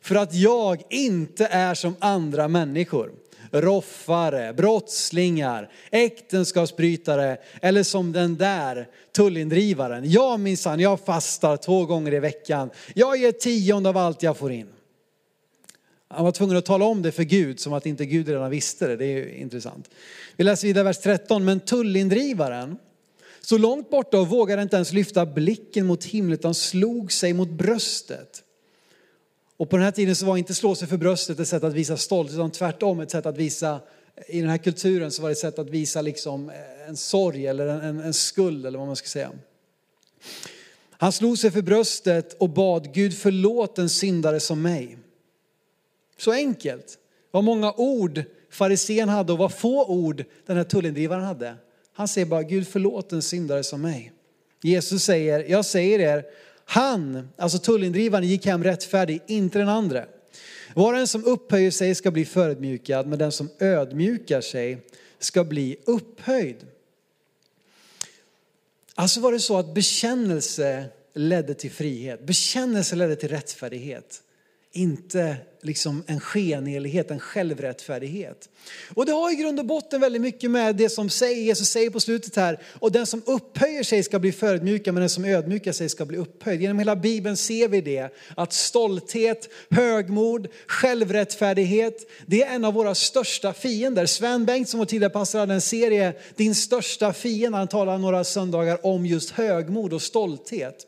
för 0.00 0.14
att 0.14 0.34
jag 0.34 0.82
inte 0.90 1.46
är 1.46 1.74
som 1.74 1.96
andra 1.98 2.48
människor. 2.48 3.12
Roffare, 3.52 4.52
brottslingar, 4.52 5.70
äktenskapsbrytare 5.90 7.36
eller 7.62 7.82
som 7.82 8.12
den 8.12 8.36
där 8.36 8.88
tullindrivaren. 9.12 10.10
Jag 10.10 10.40
minsann, 10.40 10.80
jag 10.80 11.00
fastar 11.00 11.56
två 11.56 11.86
gånger 11.86 12.14
i 12.14 12.18
veckan. 12.18 12.70
Jag 12.94 13.16
ger 13.16 13.32
tionde 13.32 13.88
av 13.88 13.96
allt 13.96 14.22
jag 14.22 14.36
får 14.36 14.52
in. 14.52 14.68
Han 16.08 16.24
var 16.24 16.32
tvungen 16.32 16.56
att 16.56 16.64
tala 16.64 16.84
om 16.84 17.02
det 17.02 17.12
för 17.12 17.22
Gud 17.22 17.60
som 17.60 17.72
att 17.72 17.86
inte 17.86 18.06
Gud 18.06 18.28
redan 18.28 18.50
visste 18.50 18.86
det. 18.86 18.96
Det 18.96 19.04
är 19.04 19.16
ju 19.16 19.34
intressant. 19.34 19.90
Vi 20.36 20.44
läser 20.44 20.66
vidare 20.68 20.84
vers 20.84 20.98
13. 20.98 21.44
Men 21.44 21.60
tullindrivaren 21.60 22.78
så 23.40 23.58
långt 23.58 23.90
borta 23.90 24.20
och 24.20 24.28
vågade 24.28 24.62
inte 24.62 24.76
ens 24.76 24.92
lyfta 24.92 25.26
blicken 25.26 25.86
mot 25.86 26.04
himlen 26.04 26.32
utan 26.32 26.54
slog 26.54 27.12
sig 27.12 27.32
mot 27.32 27.48
bröstet. 27.48 28.42
Och 29.60 29.70
på 29.70 29.76
den 29.76 29.84
här 29.84 29.92
tiden 29.92 30.16
så 30.16 30.26
var 30.26 30.36
inte 30.36 30.54
slå 30.54 30.74
sig 30.74 30.88
för 30.88 30.96
bröstet 30.96 31.40
ett 31.40 31.48
sätt 31.48 31.64
att 31.64 31.72
visa 31.72 31.96
stolthet 31.96 32.34
utan 32.34 32.50
tvärtom 32.50 33.00
ett 33.00 33.10
sätt 33.10 33.26
att 33.26 33.36
visa, 33.36 33.80
i 34.28 34.40
den 34.40 34.50
här 34.50 34.58
kulturen 34.58 35.10
så 35.10 35.22
var 35.22 35.28
det 35.28 35.32
ett 35.32 35.38
sätt 35.38 35.58
att 35.58 35.70
visa 35.70 36.02
liksom 36.02 36.50
eh, 36.50 36.88
en 36.88 36.96
sorg 36.96 37.46
eller 37.46 37.66
en, 37.66 38.00
en 38.00 38.14
skuld 38.14 38.66
eller 38.66 38.78
vad 38.78 38.86
man 38.86 38.96
ska 38.96 39.08
säga. 39.08 39.30
Han 40.90 41.12
slog 41.12 41.38
sig 41.38 41.50
för 41.50 41.62
bröstet 41.62 42.36
och 42.38 42.48
bad 42.48 42.94
Gud 42.94 43.14
förlåt 43.14 43.78
en 43.78 43.88
syndare 43.88 44.40
som 44.40 44.62
mig. 44.62 44.98
Så 46.18 46.32
enkelt. 46.32 46.98
Vad 47.30 47.44
många 47.44 47.72
ord 47.72 48.22
farisén 48.50 49.08
hade 49.08 49.32
och 49.32 49.38
vad 49.38 49.54
få 49.54 49.86
ord 49.86 50.24
den 50.46 50.56
här 50.56 50.64
tullindrivaren 50.64 51.24
hade. 51.24 51.54
Han 51.92 52.08
säger 52.08 52.26
bara 52.26 52.42
Gud 52.42 52.68
förlåt 52.68 53.12
en 53.12 53.22
syndare 53.22 53.64
som 53.64 53.82
mig. 53.82 54.12
Jesus 54.62 55.04
säger, 55.04 55.44
jag 55.50 55.64
säger 55.64 55.98
er, 55.98 56.24
han, 56.70 57.28
alltså 57.36 57.58
tullindrivaren, 57.58 58.28
gick 58.28 58.46
hem 58.46 58.64
rättfärdig, 58.64 59.22
inte 59.26 59.58
den 59.58 59.68
andra. 59.68 60.04
Var 60.74 60.92
och 60.92 60.98
en 60.98 61.06
som 61.06 61.24
upphöjer 61.24 61.70
sig 61.70 61.94
ska 61.94 62.10
bli 62.10 62.24
förödmjukad, 62.24 63.06
men 63.06 63.18
den 63.18 63.32
som 63.32 63.50
ödmjukar 63.58 64.40
sig 64.40 64.78
ska 65.18 65.44
bli 65.44 65.76
upphöjd. 65.84 66.56
Alltså 68.94 69.20
var 69.20 69.32
det 69.32 69.40
så 69.40 69.58
att 69.58 69.74
bekännelse 69.74 70.84
ledde 71.14 71.54
till 71.54 71.70
frihet, 71.70 72.26
bekännelse 72.26 72.96
ledde 72.96 73.16
till 73.16 73.28
rättfärdighet. 73.28 74.22
Inte 74.72 75.36
liksom 75.62 76.04
en 76.06 76.20
skenhelighet, 76.20 77.10
en 77.10 77.20
självrättfärdighet. 77.20 78.48
Och 78.94 79.06
det 79.06 79.12
har 79.12 79.32
i 79.32 79.34
grund 79.34 79.58
och 79.58 79.66
botten 79.66 80.00
väldigt 80.00 80.22
mycket 80.22 80.50
med 80.50 80.76
det 80.76 80.88
som 80.88 81.10
säger, 81.10 81.42
Jesus 81.42 81.68
säger 81.68 81.90
på 81.90 82.00
slutet 82.00 82.36
här, 82.36 82.60
och 82.78 82.92
den 82.92 83.06
som 83.06 83.22
upphöjer 83.26 83.82
sig 83.82 84.02
ska 84.02 84.18
bli 84.18 84.32
förödmjukad, 84.32 84.94
men 84.94 85.00
den 85.00 85.10
som 85.10 85.24
ödmjukar 85.24 85.72
sig 85.72 85.88
ska 85.88 86.04
bli 86.04 86.18
upphöjd. 86.18 86.60
Genom 86.60 86.78
hela 86.78 86.96
Bibeln 86.96 87.36
ser 87.36 87.68
vi 87.68 87.80
det, 87.80 88.14
att 88.36 88.52
stolthet, 88.52 89.48
högmod, 89.70 90.48
självrättfärdighet, 90.66 92.10
det 92.26 92.42
är 92.42 92.54
en 92.54 92.64
av 92.64 92.74
våra 92.74 92.94
största 92.94 93.52
fiender. 93.52 94.06
Sven 94.06 94.44
Bengtsson, 94.44 94.80
som 94.80 94.86
tidigare 94.86 95.12
pastor 95.12 95.38
hade 95.38 95.54
en 95.54 95.60
serie, 95.60 96.12
Din 96.36 96.54
största 96.54 97.12
fiende, 97.12 97.58
han 97.58 97.68
talade 97.68 97.98
några 97.98 98.24
söndagar 98.24 98.86
om 98.86 99.06
just 99.06 99.30
högmod 99.30 99.92
och 99.92 100.02
stolthet. 100.02 100.86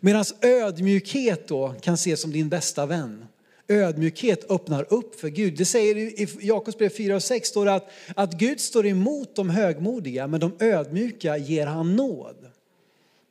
Medan 0.00 0.24
ödmjukhet 0.40 1.48
då 1.48 1.74
kan 1.80 1.94
ses 1.94 2.20
som 2.20 2.32
din 2.32 2.48
bästa 2.48 2.86
vän. 2.86 3.24
Ödmjukhet 3.68 4.50
öppnar 4.50 4.86
upp 4.94 5.20
för 5.20 5.28
Gud. 5.28 5.56
Det 5.56 5.64
säger 5.64 5.96
i 5.96 6.28
Jakobsbrev 6.40 6.88
4 6.88 7.14
och 7.14 7.22
6 7.22 7.48
står 7.48 7.64
det 7.64 7.74
att, 7.74 7.90
att 8.16 8.32
Gud 8.32 8.60
står 8.60 8.86
emot 8.86 9.36
de 9.36 9.50
högmodiga 9.50 10.26
men 10.26 10.40
de 10.40 10.52
ödmjuka 10.58 11.36
ger 11.36 11.66
han 11.66 11.96
nåd. 11.96 12.36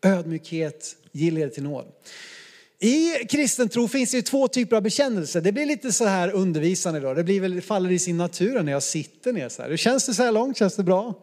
Ödmjukhet 0.04 0.96
leder 1.12 1.50
till 1.50 1.64
nåd. 1.64 1.86
I 2.82 3.12
kristen 3.30 3.70
tro 3.70 3.88
finns 3.88 4.12
det 4.12 4.22
två 4.22 4.48
typer 4.48 4.76
av 4.76 4.82
bekännelse. 4.82 5.42
Det 5.42 5.52
blir 5.52 5.66
lite 5.66 5.92
så 5.92 6.06
här 6.06 6.32
undervisande 6.32 7.00
idag. 7.00 7.16
Det 7.16 7.24
blir 7.24 7.42
väl, 7.42 7.62
faller 7.62 7.92
i 7.92 8.00
sin 8.00 8.18
natur 8.18 8.64
när 8.64 8.72
jag 8.72 8.84
sitter 8.84 9.34
ner 9.34 9.50
så 9.50 9.62
här. 9.62 9.70
Hur 9.70 9.78
känns 9.78 10.06
det 10.06 10.14
så 10.14 10.24
här 10.24 10.32
långt? 10.32 10.58
Känns 10.58 10.76
det 10.76 10.84
bra? 10.84 11.14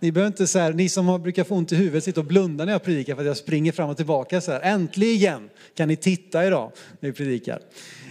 Ni 0.00 0.12
behöver 0.12 0.26
inte 0.26 0.46
så 0.46 0.58
här, 0.58 0.72
ni 0.72 0.88
som 0.88 1.22
brukar 1.22 1.44
få 1.44 1.54
ont 1.54 1.72
i 1.72 1.76
huvudet 1.76 2.04
sitta 2.04 2.20
och 2.20 2.26
blunda 2.26 2.64
när 2.64 2.72
jag 2.72 2.82
predikar 2.82 3.14
för 3.14 3.22
att 3.22 3.26
jag 3.26 3.36
springer 3.36 3.72
fram 3.72 3.90
och 3.90 3.96
tillbaka 3.96 4.40
så 4.40 4.52
här. 4.52 4.60
Äntligen 4.60 5.50
kan 5.74 5.88
ni 5.88 5.96
titta 5.96 6.46
idag 6.46 6.72
när 7.00 7.08
vi 7.08 7.12
predikar. 7.12 7.60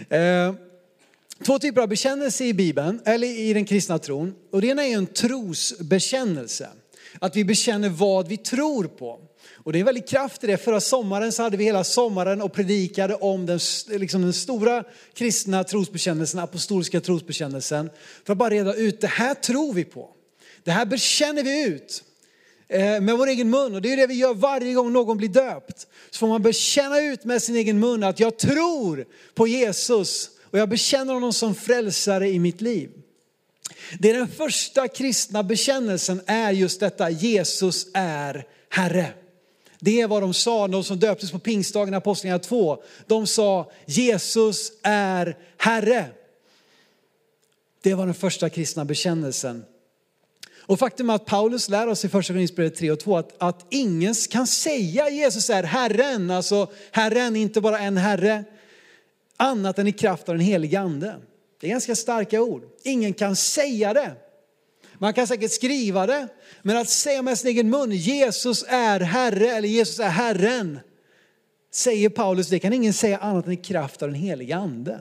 Eh, 0.08 0.54
två 1.46 1.58
typer 1.58 1.80
av 1.80 1.88
bekännelse 1.88 2.44
i 2.44 2.54
Bibeln, 2.54 3.00
eller 3.04 3.26
i 3.26 3.52
den 3.52 3.64
kristna 3.64 3.98
tron. 3.98 4.34
Och 4.52 4.60
det 4.60 4.66
ena 4.66 4.86
är 4.86 4.94
en 4.94 5.06
trosbekännelse. 5.06 6.68
Att 7.18 7.36
vi 7.36 7.44
bekänner 7.44 7.88
vad 7.88 8.28
vi 8.28 8.36
tror 8.36 8.84
på. 8.84 9.20
Och 9.54 9.72
det 9.72 9.80
är 9.80 9.84
väldigt 9.84 10.08
kraft 10.08 10.44
i 10.44 10.46
det. 10.46 10.56
Förra 10.56 10.80
sommaren 10.80 11.32
så 11.32 11.42
hade 11.42 11.56
vi 11.56 11.64
hela 11.64 11.84
sommaren 11.84 12.42
och 12.42 12.52
predikade 12.52 13.14
om 13.14 13.46
den, 13.46 13.60
liksom 13.88 14.22
den 14.22 14.32
stora 14.32 14.84
kristna 15.14 15.64
trosbekännelsen, 15.64 16.40
apostoliska 16.40 17.00
trosbekännelsen. 17.00 17.90
För 18.24 18.32
att 18.32 18.38
bara 18.38 18.50
reda 18.50 18.74
ut, 18.74 19.00
det 19.00 19.06
här 19.06 19.34
tror 19.34 19.72
vi 19.72 19.84
på. 19.84 20.15
Det 20.66 20.72
här 20.72 20.86
bekänner 20.86 21.42
vi 21.42 21.64
ut 21.64 22.04
eh, 22.68 23.00
med 23.00 23.18
vår 23.18 23.26
egen 23.26 23.50
mun 23.50 23.74
och 23.74 23.82
det 23.82 23.92
är 23.92 23.96
det 23.96 24.06
vi 24.06 24.14
gör 24.14 24.34
varje 24.34 24.74
gång 24.74 24.92
någon 24.92 25.16
blir 25.16 25.28
döpt. 25.28 25.86
Så 26.10 26.18
får 26.18 26.26
man 26.26 26.42
bekänna 26.42 27.00
ut 27.00 27.24
med 27.24 27.42
sin 27.42 27.56
egen 27.56 27.78
mun 27.78 28.02
att 28.02 28.20
jag 28.20 28.38
tror 28.38 29.06
på 29.34 29.46
Jesus 29.46 30.30
och 30.42 30.58
jag 30.58 30.68
bekänner 30.68 31.14
honom 31.14 31.32
som 31.32 31.54
frälsare 31.54 32.28
i 32.28 32.38
mitt 32.38 32.60
liv. 32.60 32.90
Det 33.98 34.10
är 34.10 34.14
den 34.14 34.28
första 34.28 34.88
kristna 34.88 35.42
bekännelsen 35.42 36.20
är 36.26 36.52
just 36.52 36.80
detta, 36.80 37.10
Jesus 37.10 37.86
är 37.94 38.46
Herre. 38.68 39.12
Det 39.80 40.00
är 40.00 40.06
vad 40.06 40.22
de 40.22 40.34
sa, 40.34 40.68
de 40.68 40.84
som 40.84 40.98
döptes 40.98 41.32
på 41.32 41.38
pingstdagen, 41.38 41.94
Apostlagärningarna 41.94 42.44
2. 42.44 42.82
De 43.06 43.26
sa 43.26 43.72
Jesus 43.86 44.72
är 44.82 45.36
Herre. 45.56 46.06
Det 47.82 47.94
var 47.94 48.06
den 48.06 48.14
första 48.14 48.48
kristna 48.48 48.84
bekännelsen. 48.84 49.64
Och 50.66 50.78
faktum 50.78 51.10
är 51.10 51.14
att 51.14 51.26
Paulus 51.26 51.68
lär 51.68 51.86
oss 51.86 52.04
i 52.04 52.08
första 52.08 52.32
Korinthierbrevet 52.32 52.78
3 52.78 52.90
och 52.90 53.00
2 53.00 53.16
att, 53.16 53.34
att 53.38 53.66
ingen 53.70 54.14
kan 54.30 54.46
säga 54.46 55.10
Jesus 55.10 55.50
är 55.50 55.62
Herren, 55.62 56.30
alltså 56.30 56.70
Herren, 56.90 57.36
inte 57.36 57.60
bara 57.60 57.78
en 57.78 57.96
Herre, 57.96 58.44
annat 59.36 59.78
än 59.78 59.86
i 59.86 59.92
kraft 59.92 60.28
av 60.28 60.34
den 60.34 60.44
helige 60.44 60.80
Ande. 60.80 61.16
Det 61.60 61.66
är 61.66 61.70
ganska 61.70 61.94
starka 61.94 62.42
ord. 62.42 62.62
Ingen 62.82 63.14
kan 63.14 63.36
säga 63.36 63.94
det. 63.94 64.12
Man 64.98 65.14
kan 65.14 65.26
säkert 65.26 65.50
skriva 65.50 66.06
det, 66.06 66.28
men 66.62 66.76
att 66.76 66.88
säga 66.88 67.22
med 67.22 67.38
sin 67.38 67.50
egen 67.50 67.70
mun, 67.70 67.92
Jesus 67.92 68.64
är 68.68 69.00
Herre 69.00 69.50
eller 69.50 69.68
Jesus 69.68 69.98
är 69.98 70.08
Herren, 70.08 70.78
säger 71.72 72.08
Paulus, 72.08 72.48
det 72.48 72.58
kan 72.58 72.72
ingen 72.72 72.92
säga 72.92 73.18
annat 73.18 73.46
än 73.46 73.52
i 73.52 73.56
kraft 73.56 74.02
av 74.02 74.08
den 74.08 74.20
Helige 74.20 74.56
Ande. 74.56 75.00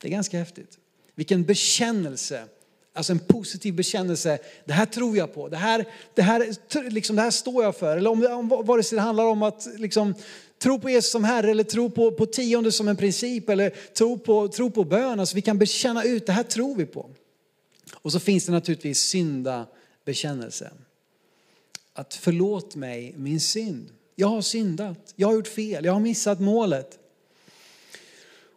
Det 0.00 0.08
är 0.08 0.12
ganska 0.12 0.38
häftigt. 0.38 0.78
Vilken 1.14 1.44
bekännelse 1.44 2.44
Alltså 2.92 3.12
en 3.12 3.18
positiv 3.18 3.74
bekännelse. 3.74 4.38
Det 4.64 4.72
här 4.72 4.86
tror 4.86 5.16
jag 5.16 5.34
på. 5.34 5.48
Det 5.48 5.56
här, 5.56 5.84
det 6.14 6.22
här, 6.22 6.90
liksom, 6.90 7.16
det 7.16 7.22
här 7.22 7.30
står 7.30 7.64
jag 7.64 7.76
för. 7.76 7.96
Eller 7.96 8.10
om, 8.10 8.26
om 8.26 8.66
vare 8.66 8.82
sig 8.82 8.96
det 8.96 9.02
handlar 9.02 9.24
om 9.24 9.42
att 9.42 9.68
liksom, 9.76 10.14
tro 10.58 10.80
på 10.80 10.90
Jesus 10.90 11.10
som 11.10 11.24
Herre 11.24 11.50
eller 11.50 11.64
tro 11.64 11.90
på, 11.90 12.12
på 12.12 12.26
tionde 12.26 12.72
som 12.72 12.88
en 12.88 12.96
princip 12.96 13.48
eller 13.48 13.70
tro 13.70 14.18
på, 14.18 14.48
tro 14.48 14.70
på 14.70 14.84
bön. 14.84 15.20
Alltså 15.20 15.34
vi 15.34 15.42
kan 15.42 15.58
bekänna 15.58 16.04
ut, 16.04 16.26
det 16.26 16.32
här 16.32 16.42
tror 16.42 16.74
vi 16.74 16.86
på. 16.86 17.10
Och 17.94 18.12
så 18.12 18.20
finns 18.20 18.46
det 18.46 18.52
naturligtvis 18.52 19.00
synda 19.00 19.66
bekännelse. 20.04 20.70
Att 21.92 22.14
förlåt 22.14 22.76
mig 22.76 23.14
min 23.16 23.40
synd. 23.40 23.90
Jag 24.14 24.28
har 24.28 24.42
syndat, 24.42 25.12
jag 25.16 25.28
har 25.28 25.34
gjort 25.34 25.48
fel, 25.48 25.84
jag 25.84 25.92
har 25.92 26.00
missat 26.00 26.40
målet. 26.40 26.99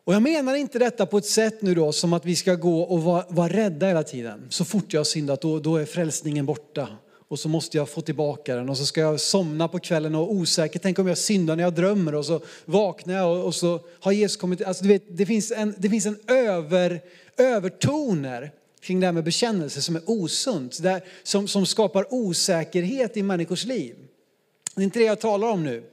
Och 0.05 0.13
jag 0.13 0.21
menar 0.21 0.55
inte 0.55 0.79
detta 0.79 1.05
på 1.05 1.17
ett 1.17 1.25
sätt 1.25 1.61
nu 1.61 1.75
då 1.75 1.91
som 1.91 2.13
att 2.13 2.25
vi 2.25 2.35
ska 2.35 2.55
gå 2.55 2.81
och 2.81 3.03
vara, 3.03 3.25
vara 3.29 3.53
rädda 3.53 3.87
hela 3.87 4.03
tiden. 4.03 4.45
Så 4.49 4.65
fort 4.65 4.93
jag 4.93 4.99
har 4.99 5.05
syndat 5.05 5.41
då, 5.41 5.59
då 5.59 5.75
är 5.75 5.85
frälsningen 5.85 6.45
borta 6.45 6.87
och 7.27 7.39
så 7.39 7.49
måste 7.49 7.77
jag 7.77 7.89
få 7.89 8.01
tillbaka 8.01 8.55
den 8.55 8.69
och 8.69 8.77
så 8.77 8.85
ska 8.85 9.01
jag 9.01 9.19
somna 9.19 9.67
på 9.67 9.79
kvällen 9.79 10.15
och 10.15 10.33
osäker. 10.33 10.79
Tänk 10.79 10.99
om 10.99 11.07
jag 11.07 11.17
syndar 11.17 11.55
när 11.55 11.63
jag 11.63 11.73
drömmer 11.73 12.15
och 12.15 12.25
så 12.25 12.41
vaknar 12.65 13.13
jag 13.13 13.37
och, 13.37 13.45
och 13.45 13.55
så 13.55 13.79
har 13.99 14.11
Jesus 14.11 14.37
kommit. 14.37 14.61
Alltså 14.61 14.83
du 14.83 14.89
vet, 14.89 15.17
det 15.17 15.25
finns 15.25 15.51
en, 15.51 15.75
det 15.77 15.89
finns 15.89 16.05
en 16.05 16.19
över, 16.27 17.01
övertoner 17.37 18.51
kring 18.81 18.99
det 18.99 19.05
här 19.05 19.13
med 19.13 19.23
bekännelse 19.23 19.81
som 19.81 19.95
är 19.95 20.01
osunt, 20.05 20.79
som, 21.23 21.47
som 21.47 21.65
skapar 21.65 22.13
osäkerhet 22.13 23.17
i 23.17 23.23
människors 23.23 23.65
liv. 23.65 23.95
Det 24.75 24.81
är 24.81 24.83
inte 24.83 24.99
det 24.99 25.05
jag 25.05 25.19
talar 25.19 25.47
om 25.47 25.63
nu. 25.63 25.83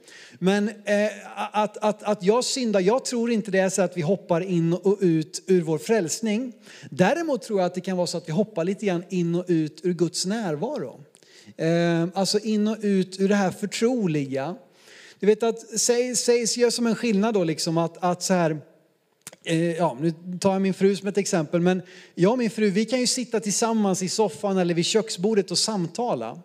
Men 0.43 0.69
eh, 0.69 1.09
att, 1.35 1.77
att, 1.77 2.03
att 2.03 2.23
jag 2.23 2.43
syndar, 2.43 2.79
jag 2.79 3.05
tror 3.05 3.31
inte 3.31 3.51
det 3.51 3.59
är 3.59 3.69
så 3.69 3.81
att 3.81 3.97
vi 3.97 4.01
hoppar 4.01 4.41
in 4.41 4.73
och 4.73 4.97
ut 5.01 5.43
ur 5.47 5.61
vår 5.61 5.77
frälsning. 5.77 6.53
Däremot 6.89 7.41
tror 7.41 7.59
jag 7.59 7.65
att 7.65 7.75
det 7.75 7.81
kan 7.81 7.97
vara 7.97 8.07
så 8.07 8.17
att 8.17 8.27
vi 8.27 8.31
hoppar 8.31 8.63
lite 8.63 8.85
grann 8.85 9.03
in 9.09 9.35
och 9.35 9.45
ut 9.47 9.81
ur 9.83 9.93
Guds 9.93 10.25
närvaro. 10.25 11.03
Eh, 11.57 12.07
alltså 12.13 12.39
in 12.39 12.67
och 12.67 12.77
ut 12.81 13.19
ur 13.19 13.29
det 13.29 13.35
här 13.35 13.51
förtroliga. 13.51 14.55
Du 15.19 15.27
vet 15.27 15.43
att, 15.43 15.79
säg, 15.79 16.15
säg, 16.15 16.45
gör 16.59 16.69
som 16.69 16.87
en 16.87 16.95
skillnad 16.95 17.33
då 17.33 17.43
liksom 17.43 17.77
att, 17.77 18.03
att 18.03 18.23
så 18.23 18.33
här, 18.33 18.61
eh, 19.45 19.71
ja, 19.71 19.97
nu 20.01 20.13
tar 20.39 20.53
jag 20.53 20.61
min 20.61 20.73
fru 20.73 20.95
som 20.95 21.07
ett 21.07 21.17
exempel, 21.17 21.61
men 21.61 21.81
jag 22.15 22.31
och 22.31 22.37
min 22.37 22.49
fru, 22.49 22.69
vi 22.69 22.85
kan 22.85 22.99
ju 22.99 23.07
sitta 23.07 23.39
tillsammans 23.39 24.03
i 24.03 24.09
soffan 24.09 24.57
eller 24.57 24.73
vid 24.73 24.85
köksbordet 24.85 25.51
och 25.51 25.57
samtala. 25.57 26.41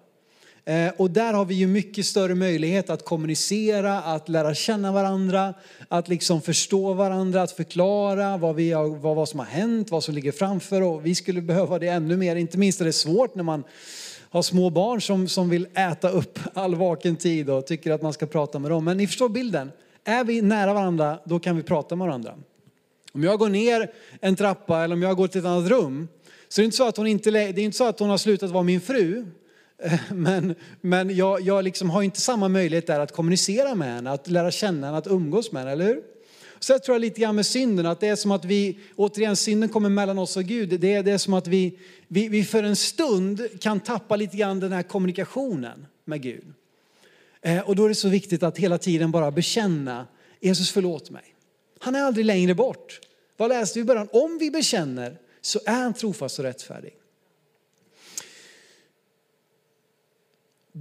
Eh, 0.69 0.93
och 0.97 1.11
där 1.11 1.33
har 1.33 1.45
vi 1.45 1.55
ju 1.55 1.67
mycket 1.67 2.07
större 2.07 2.35
möjlighet 2.35 2.91
att 2.91 3.05
kommunicera, 3.05 4.03
att 4.03 4.29
lära 4.29 4.55
känna 4.55 4.93
varandra, 4.93 5.55
att 5.89 6.09
liksom 6.09 6.43
förstå 6.43 6.95
varandra, 6.95 7.43
att 7.43 7.53
förklara 7.53 8.37
vad, 8.37 8.55
vi 8.55 8.73
har, 8.73 8.89
vad, 8.89 9.17
vad 9.17 9.29
som 9.29 9.39
har 9.39 9.47
hänt, 9.47 9.91
vad 9.91 10.05
som 10.05 10.15
ligger 10.15 10.33
framför 10.33 10.83
och 10.83 11.07
vi 11.07 11.15
skulle 11.15 11.41
behöva 11.41 11.79
det 11.79 11.89
ännu 11.89 12.17
mer. 12.17 12.37
Inte 12.37 12.59
minst 12.59 12.81
är 12.81 12.85
det 12.85 12.93
svårt 12.93 13.35
när 13.35 13.43
man 13.43 13.65
har 14.31 14.43
små 14.43 14.71
barn 14.71 15.01
som, 15.01 15.29
som 15.29 15.49
vill 15.49 15.67
äta 15.75 16.09
upp 16.09 16.39
all 16.55 16.75
vaken 16.75 17.17
tid 17.17 17.51
och 17.51 17.67
tycker 17.67 17.93
att 17.93 18.03
man 18.03 18.13
ska 18.13 18.27
prata 18.27 18.59
med 18.59 18.71
dem. 18.71 18.85
Men 18.85 18.97
ni 18.97 19.07
förstår 19.07 19.29
bilden. 19.29 19.71
Är 20.05 20.25
vi 20.25 20.43
nära 20.43 20.75
varandra, 20.75 21.19
då 21.25 21.39
kan 21.39 21.57
vi 21.57 21.63
prata 21.63 21.97
med 21.97 22.07
varandra. 22.07 22.35
Om 23.13 23.25
jag 23.25 23.39
går 23.39 23.49
ner 23.49 23.91
en 24.21 24.37
trappa 24.37 24.85
eller 24.85 24.95
om 24.95 25.03
jag 25.03 25.17
går 25.17 25.29
till 25.29 25.41
ett 25.41 25.47
annat 25.47 25.71
rum, 25.71 26.09
så 26.49 26.61
är 26.61 26.63
det 26.63 26.65
inte 26.65 26.77
så 26.77 26.89
att 26.89 26.97
hon, 26.97 27.07
inte, 27.07 27.31
det 27.31 27.41
är 27.41 27.59
inte 27.59 27.77
så 27.77 27.89
att 27.89 27.99
hon 27.99 28.11
har 28.11 28.19
slutat 28.19 28.51
vara 28.51 28.63
min 28.63 28.81
fru. 28.81 29.27
Men, 30.11 30.55
men 30.81 31.17
jag, 31.17 31.41
jag 31.41 31.65
liksom 31.65 31.91
har 31.91 32.03
inte 32.03 32.21
samma 32.21 32.49
möjlighet 32.49 32.87
där 32.87 33.01
att 33.01 33.13
kommunicera 33.13 33.75
med 33.75 33.95
henne, 33.95 34.11
att 34.11 34.29
lära 34.29 34.51
känna 34.51 34.87
henne, 34.87 34.99
att 34.99 35.07
umgås 35.07 35.53
med 35.53 35.63
henne, 35.63 35.73
eller 35.73 35.85
hur? 35.85 36.03
Så 36.59 36.73
jag 36.73 36.83
tror 36.83 36.95
jag 36.95 37.01
lite 37.01 37.21
grann 37.21 37.37
med 37.37 37.47
synden, 37.47 37.87
att 37.87 38.01
det 38.01 38.09
är 38.09 38.17
som 38.17 38.31
att 38.31 38.45
vi, 38.45 38.79
återigen 38.97 39.37
synden 39.37 39.69
kommer 39.69 39.89
mellan 39.89 40.19
oss 40.19 40.37
och 40.37 40.45
Gud. 40.45 40.81
Det 40.81 40.95
är, 40.95 41.03
det 41.03 41.11
är 41.11 41.19
som 41.19 41.35
att 41.35 41.47
vi, 41.47 41.79
vi, 42.09 42.29
vi 42.29 42.45
för 42.45 42.63
en 42.63 42.77
stund 42.77 43.61
kan 43.61 43.81
tappa 43.81 44.17
lite 44.17 44.37
grann 44.37 44.61
den 44.61 44.73
här 44.73 44.83
kommunikationen 44.83 45.87
med 46.05 46.23
Gud. 46.23 46.45
Eh, 47.43 47.61
och 47.61 47.77
då 47.77 47.85
är 47.85 47.89
det 47.89 47.95
så 47.95 48.09
viktigt 48.09 48.43
att 48.43 48.59
hela 48.59 48.79
tiden 48.79 49.11
bara 49.11 49.31
bekänna, 49.31 50.07
Jesus 50.41 50.71
förlåt 50.71 51.11
mig. 51.11 51.25
Han 51.79 51.95
är 51.95 52.03
aldrig 52.03 52.27
längre 52.27 52.55
bort. 52.55 53.01
Vad 53.37 53.49
läste 53.49 53.79
vi 53.79 53.83
i 53.83 53.85
början? 53.85 54.09
Om 54.13 54.39
vi 54.39 54.51
bekänner 54.51 55.19
så 55.41 55.61
är 55.67 55.83
han 55.83 55.95
trofast 55.95 56.39
och 56.39 56.45
rättfärdig. 56.45 56.95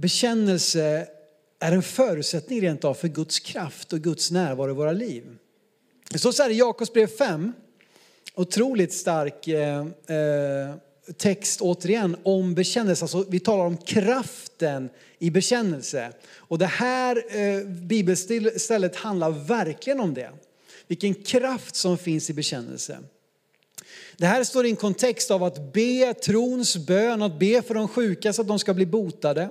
Bekännelse 0.00 1.08
är 1.58 1.72
en 1.72 1.82
förutsättning 1.82 2.60
rent 2.60 2.84
av 2.84 2.94
för 2.94 3.08
Guds 3.08 3.38
kraft 3.38 3.92
och 3.92 4.00
Guds 4.00 4.30
närvaro 4.30 4.70
i 4.70 4.74
våra 4.74 4.92
liv. 4.92 5.24
Det 6.10 6.18
står 6.18 6.32
så 6.32 6.42
här 6.42 6.50
i 6.50 6.58
Jakobs 6.58 6.92
brev 6.92 7.06
5, 7.06 7.52
otroligt 8.34 8.92
stark 8.92 9.48
eh, 9.48 9.78
eh, 10.16 10.74
text 11.16 11.60
återigen 11.60 12.16
om 12.22 12.54
bekännelse. 12.54 13.04
Alltså, 13.04 13.24
vi 13.28 13.40
talar 13.40 13.64
om 13.64 13.76
kraften 13.76 14.88
i 15.18 15.30
bekännelse. 15.30 16.12
Och 16.36 16.58
det 16.58 16.66
här 16.66 17.24
eh, 17.40 17.64
bibelstället 17.66 18.96
handlar 18.96 19.30
verkligen 19.30 20.00
om 20.00 20.14
det. 20.14 20.30
Vilken 20.86 21.14
kraft 21.14 21.76
som 21.76 21.98
finns 21.98 22.30
i 22.30 22.32
bekännelse. 22.32 22.98
Det 24.16 24.26
här 24.26 24.44
står 24.44 24.66
i 24.66 24.70
en 24.70 24.76
kontext 24.76 25.30
av 25.30 25.44
att 25.44 25.72
be 25.72 26.14
trons 26.14 26.76
bön, 26.76 27.22
att 27.22 27.38
be 27.38 27.62
för 27.62 27.74
de 27.74 27.88
sjuka 27.88 28.32
så 28.32 28.42
att 28.42 28.48
de 28.48 28.58
ska 28.58 28.74
bli 28.74 28.86
botade. 28.86 29.50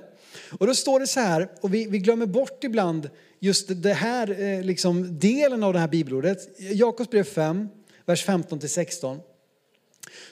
Och 0.58 0.66
då 0.66 0.74
står 0.74 1.00
det 1.00 1.06
så 1.06 1.20
här, 1.20 1.48
och 1.60 1.74
vi, 1.74 1.86
vi 1.86 1.98
glömmer 1.98 2.26
bort 2.26 2.64
ibland 2.64 3.10
just 3.40 3.82
det 3.82 3.92
här 3.92 4.40
eh, 4.40 4.62
liksom, 4.62 5.18
delen 5.18 5.62
av 5.62 5.72
det 5.72 5.78
här 5.78 5.88
bibelordet. 5.88 6.38
Jakobs 6.58 7.10
brev 7.10 7.24
5, 7.24 7.68
vers 8.04 8.24
15 8.24 8.58
till 8.58 8.70
16. 8.70 9.20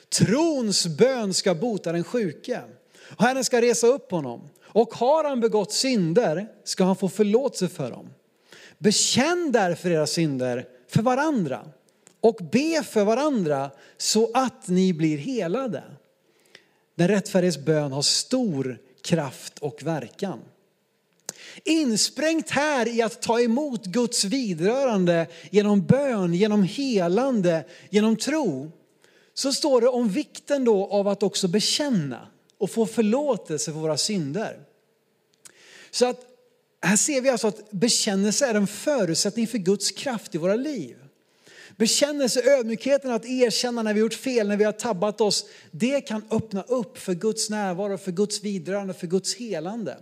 Trons 0.09 0.87
bön 0.87 1.33
ska 1.33 1.55
bota 1.55 1.91
den 1.91 2.03
sjuke. 2.03 2.61
Och 3.17 3.23
Herren 3.23 3.43
ska 3.43 3.61
resa 3.61 3.87
upp 3.87 4.11
honom. 4.11 4.49
Och 4.63 4.93
har 4.93 5.23
han 5.23 5.39
begått 5.39 5.71
synder 5.71 6.47
ska 6.63 6.83
han 6.83 6.95
få 6.95 7.09
förlåtelse 7.09 7.67
för 7.67 7.91
dem. 7.91 8.09
Bekänn 8.77 9.51
därför 9.51 9.89
era 9.89 10.07
synder 10.07 10.67
för 10.87 11.01
varandra 11.01 11.65
och 12.19 12.39
be 12.51 12.83
för 12.83 13.03
varandra 13.03 13.71
så 13.97 14.31
att 14.33 14.67
ni 14.67 14.93
blir 14.93 15.17
helade. 15.17 15.83
Den 16.95 17.07
rättfärdiges 17.07 17.57
bön 17.57 17.91
har 17.91 18.01
stor 18.01 18.77
kraft 19.05 19.59
och 19.59 19.83
verkan. 19.83 20.39
Insprängt 21.63 22.49
här 22.49 22.87
i 22.87 23.01
att 23.01 23.21
ta 23.21 23.41
emot 23.41 23.85
Guds 23.85 24.23
vidrörande 24.23 25.27
genom 25.51 25.85
bön, 25.85 26.33
genom 26.33 26.63
helande, 26.63 27.65
genom 27.89 28.15
tro, 28.15 28.71
så 29.33 29.53
står 29.53 29.81
det 29.81 29.87
om 29.87 30.09
vikten 30.09 30.65
då 30.65 30.87
av 30.87 31.07
att 31.07 31.23
också 31.23 31.47
bekänna 31.47 32.27
och 32.57 32.71
få 32.71 32.85
förlåtelse 32.85 33.71
för 33.71 33.79
våra 33.79 33.97
synder. 33.97 34.59
Så 35.91 36.05
att 36.05 36.21
här 36.81 36.95
ser 36.95 37.21
vi 37.21 37.29
alltså 37.29 37.47
att 37.47 37.71
bekännelse 37.71 38.47
är 38.47 38.55
en 38.55 38.67
förutsättning 38.67 39.47
för 39.47 39.57
Guds 39.57 39.91
kraft 39.91 40.35
i 40.35 40.37
våra 40.37 40.55
liv. 40.55 41.04
Bekännelse, 41.77 42.41
ödmjukheten 42.59 43.11
att 43.11 43.25
erkänna 43.25 43.83
när 43.83 43.93
vi 43.93 43.99
gjort 43.99 44.13
fel, 44.13 44.47
när 44.47 44.57
vi 44.57 44.63
har 44.63 44.71
tabbat 44.71 45.21
oss, 45.21 45.45
det 45.71 46.01
kan 46.01 46.23
öppna 46.31 46.61
upp 46.61 46.97
för 46.97 47.13
Guds 47.13 47.49
närvaro, 47.49 47.97
för 47.97 48.11
Guds 48.11 48.43
vidrörande, 48.43 48.93
för 48.93 49.07
Guds 49.07 49.35
helande. 49.35 49.97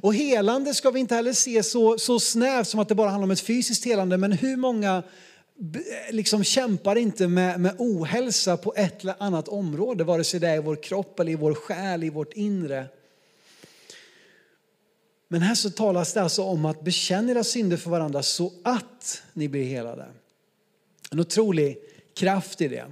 Och 0.00 0.14
helande 0.14 0.74
ska 0.74 0.90
vi 0.90 1.00
inte 1.00 1.14
heller 1.14 1.32
se 1.32 1.62
så, 1.62 1.98
så 1.98 2.20
snävt 2.20 2.68
som 2.68 2.80
att 2.80 2.88
det 2.88 2.94
bara 2.94 3.10
handlar 3.10 3.24
om 3.24 3.30
ett 3.30 3.40
fysiskt 3.40 3.84
helande, 3.84 4.16
men 4.16 4.32
hur 4.32 4.56
många 4.56 5.02
liksom 6.10 6.44
kämpar 6.44 6.96
inte 6.96 7.28
med, 7.28 7.60
med 7.60 7.74
ohälsa 7.78 8.56
på 8.56 8.74
ett 8.76 9.02
eller 9.02 9.14
annat 9.18 9.48
område, 9.48 10.04
vare 10.04 10.24
sig 10.24 10.40
det 10.40 10.48
är 10.48 10.56
i 10.56 10.60
vår 10.60 10.76
kropp 10.76 11.20
eller 11.20 11.32
i 11.32 11.36
vår 11.36 11.54
själ, 11.54 12.04
i 12.04 12.10
vårt 12.10 12.32
inre. 12.32 12.86
Men 15.28 15.42
här 15.42 15.54
så 15.54 15.70
talas 15.70 16.12
det 16.12 16.22
alltså 16.22 16.42
om 16.42 16.64
att 16.64 16.84
bekänna 16.84 17.30
era 17.30 17.44
synder 17.44 17.76
för 17.76 17.90
varandra 17.90 18.22
så 18.22 18.52
att 18.64 19.22
ni 19.32 19.48
blir 19.48 19.64
helade. 19.64 20.06
En 21.12 21.20
otrolig 21.20 21.78
kraft 22.14 22.60
i 22.60 22.68
det. 22.68 22.84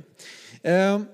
Ehm, 0.63 1.07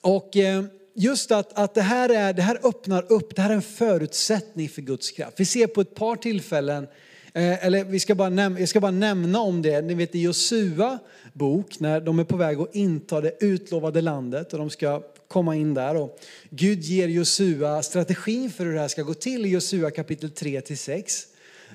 och 0.00 0.36
ehm, 0.36 0.68
just 0.94 1.30
att, 1.30 1.58
att 1.58 1.74
det, 1.74 1.82
här 1.82 2.08
är, 2.08 2.32
det 2.32 2.42
här 2.42 2.58
öppnar 2.62 3.12
upp, 3.12 3.36
det 3.36 3.42
här 3.42 3.50
är 3.50 3.54
en 3.54 3.62
förutsättning 3.62 4.68
för 4.68 4.82
Guds 4.82 5.10
kraft. 5.10 5.40
Vi 5.40 5.44
ser 5.44 5.66
på 5.66 5.80
ett 5.80 5.94
par 5.94 6.16
tillfällen, 6.16 6.86
eh, 7.32 7.66
eller 7.66 7.84
vi 7.84 8.00
ska 8.00 8.14
bara 8.14 8.28
nämna, 8.28 8.60
jag 8.60 8.68
ska 8.68 8.80
bara 8.80 8.90
nämna 8.90 9.40
om 9.40 9.62
det, 9.62 9.80
ni 9.80 9.94
vet 9.94 10.14
i 10.14 10.20
Josua 10.20 10.98
bok 11.32 11.80
när 11.80 12.00
de 12.00 12.18
är 12.18 12.24
på 12.24 12.36
väg 12.36 12.60
att 12.60 12.74
inta 12.74 13.20
det 13.20 13.36
utlovade 13.40 14.00
landet 14.00 14.52
och 14.52 14.58
de 14.58 14.70
ska 14.70 15.02
komma 15.28 15.56
in 15.56 15.74
där. 15.74 15.96
Och 15.96 16.18
Gud 16.50 16.80
ger 16.80 17.08
Josua 17.08 17.82
strategin 17.82 18.50
för 18.50 18.64
hur 18.64 18.72
det 18.72 18.80
här 18.80 18.88
ska 18.88 19.02
gå 19.02 19.14
till 19.14 19.46
i 19.46 19.48
Josua 19.48 19.90
kapitel 19.90 20.30
3 20.30 20.60
till 20.60 20.78
6. 20.78 21.26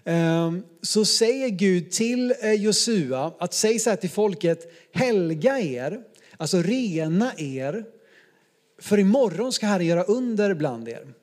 Ehm, 0.06 0.64
så 0.82 1.06
säger 1.06 1.50
Gud 1.50 1.92
till 1.92 2.34
eh, 2.42 2.54
Josua 2.54 3.34
att 3.40 3.54
säga 3.54 3.80
så 3.80 3.90
här 3.90 3.98
till 3.98 4.10
folket, 4.10 4.72
helga 4.94 5.60
er, 5.60 6.00
alltså 6.38 6.62
rena 6.62 7.32
er, 7.38 7.86
för 8.82 8.98
imorgon 8.98 9.54
ska 9.54 9.66
Herren 9.66 9.86
göra 9.86 10.04
under 10.04 10.54
bland 10.54 10.90
er. 10.90 11.14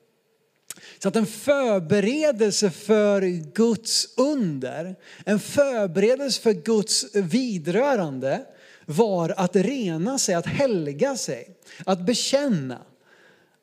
Så 0.99 1.09
att 1.09 1.17
en 1.17 1.27
förberedelse 1.27 2.71
för 2.71 3.23
Guds 3.55 4.09
under, 4.17 4.97
en 5.25 5.41
förberedelse 5.41 6.43
för 6.43 6.53
Guds 6.53 7.15
vidrörande 7.15 8.47
var 8.87 9.35
att 9.37 9.57
rena 9.57 10.19
sig, 10.19 10.35
att 10.35 10.47
helga 10.47 11.17
sig, 11.17 11.57
att 11.85 12.07
bekänna. 12.07 12.79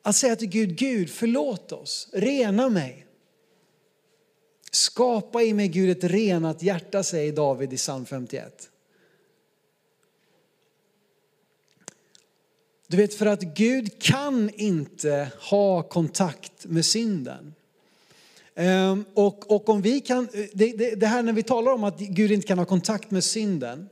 Att 0.02 0.16
säga 0.16 0.36
till 0.36 0.48
Gud, 0.48 0.76
Gud 0.76 1.10
förlåt 1.10 1.72
oss, 1.72 2.08
rena 2.12 2.68
mig. 2.68 3.03
Skapa 4.74 5.42
i 5.42 5.54
mig 5.54 5.68
Gud 5.68 5.90
ett 5.90 6.04
renat 6.04 6.62
hjärta, 6.62 7.02
säger 7.02 7.32
David 7.32 7.72
i 7.72 7.76
psalm 7.76 8.06
51. 8.06 8.70
Du 12.86 12.96
vet 12.96 13.14
för 13.14 13.26
att 13.26 13.40
Gud 13.40 14.02
kan 14.02 14.50
inte 14.54 15.28
ha 15.50 15.82
kontakt 15.82 16.64
med 16.64 16.84
synden. 16.84 17.54
Ehm, 18.54 19.04
och, 19.14 19.50
och 19.50 19.68
om 19.68 19.82
vi 19.82 20.00
kan, 20.00 20.28
det, 20.52 20.72
det, 20.78 20.94
det 20.94 21.06
här 21.06 21.22
när 21.22 21.32
vi 21.32 21.42
talar 21.42 21.72
om 21.72 21.84
att 21.84 21.98
Gud 21.98 22.32
inte 22.32 22.46
kan 22.46 22.58
ha 22.58 22.64
kontakt 22.64 23.10
med 23.10 23.24
synden. 23.24 23.88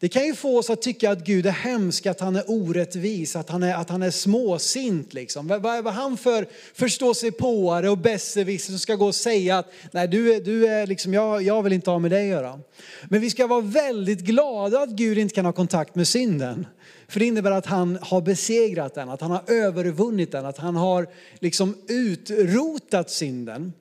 Det 0.00 0.08
kan 0.08 0.26
ju 0.26 0.34
få 0.34 0.58
oss 0.58 0.70
att 0.70 0.82
tycka 0.82 1.10
att 1.10 1.24
Gud 1.24 1.46
är 1.46 1.50
hemsk, 1.50 2.06
att 2.06 2.20
han 2.20 2.36
är 2.36 2.44
orättvis, 2.46 3.36
att 3.36 3.50
han 3.50 3.62
är, 3.62 3.74
att 3.74 3.90
han 3.90 4.02
är 4.02 4.10
småsint. 4.10 5.14
Liksom. 5.14 5.48
Vad, 5.48 5.62
vad 5.62 5.86
är 5.86 5.90
han 5.90 6.16
för 6.16 6.46
förståsigpåare 6.74 7.90
och 7.90 7.98
besserwisser 7.98 8.70
som 8.70 8.78
ska 8.78 8.94
gå 8.94 9.06
och 9.06 9.14
säga 9.14 9.58
att 9.58 9.72
nej, 9.92 10.08
du 10.08 10.34
är, 10.34 10.40
du 10.40 10.66
är 10.66 10.86
liksom, 10.86 11.14
jag, 11.14 11.42
jag 11.42 11.62
vill 11.62 11.72
inte 11.72 11.90
ha 11.90 11.98
med 11.98 12.10
dig 12.10 12.22
att 12.22 12.42
göra. 12.42 12.60
Men 13.08 13.20
vi 13.20 13.30
ska 13.30 13.46
vara 13.46 13.60
väldigt 13.60 14.20
glada 14.20 14.80
att 14.80 14.90
Gud 14.90 15.18
inte 15.18 15.34
kan 15.34 15.44
ha 15.44 15.52
kontakt 15.52 15.94
med 15.94 16.08
synden. 16.08 16.66
För 17.08 17.20
det 17.20 17.26
innebär 17.26 17.50
att 17.50 17.66
han 17.66 17.98
har 18.02 18.20
besegrat 18.20 18.94
den, 18.94 19.08
att 19.08 19.20
han 19.20 19.30
har 19.30 19.42
övervunnit 19.46 20.32
den, 20.32 20.46
att 20.46 20.58
han 20.58 20.76
har 20.76 21.06
liksom 21.40 21.76
utrotat 21.88 23.10
synden. 23.10 23.72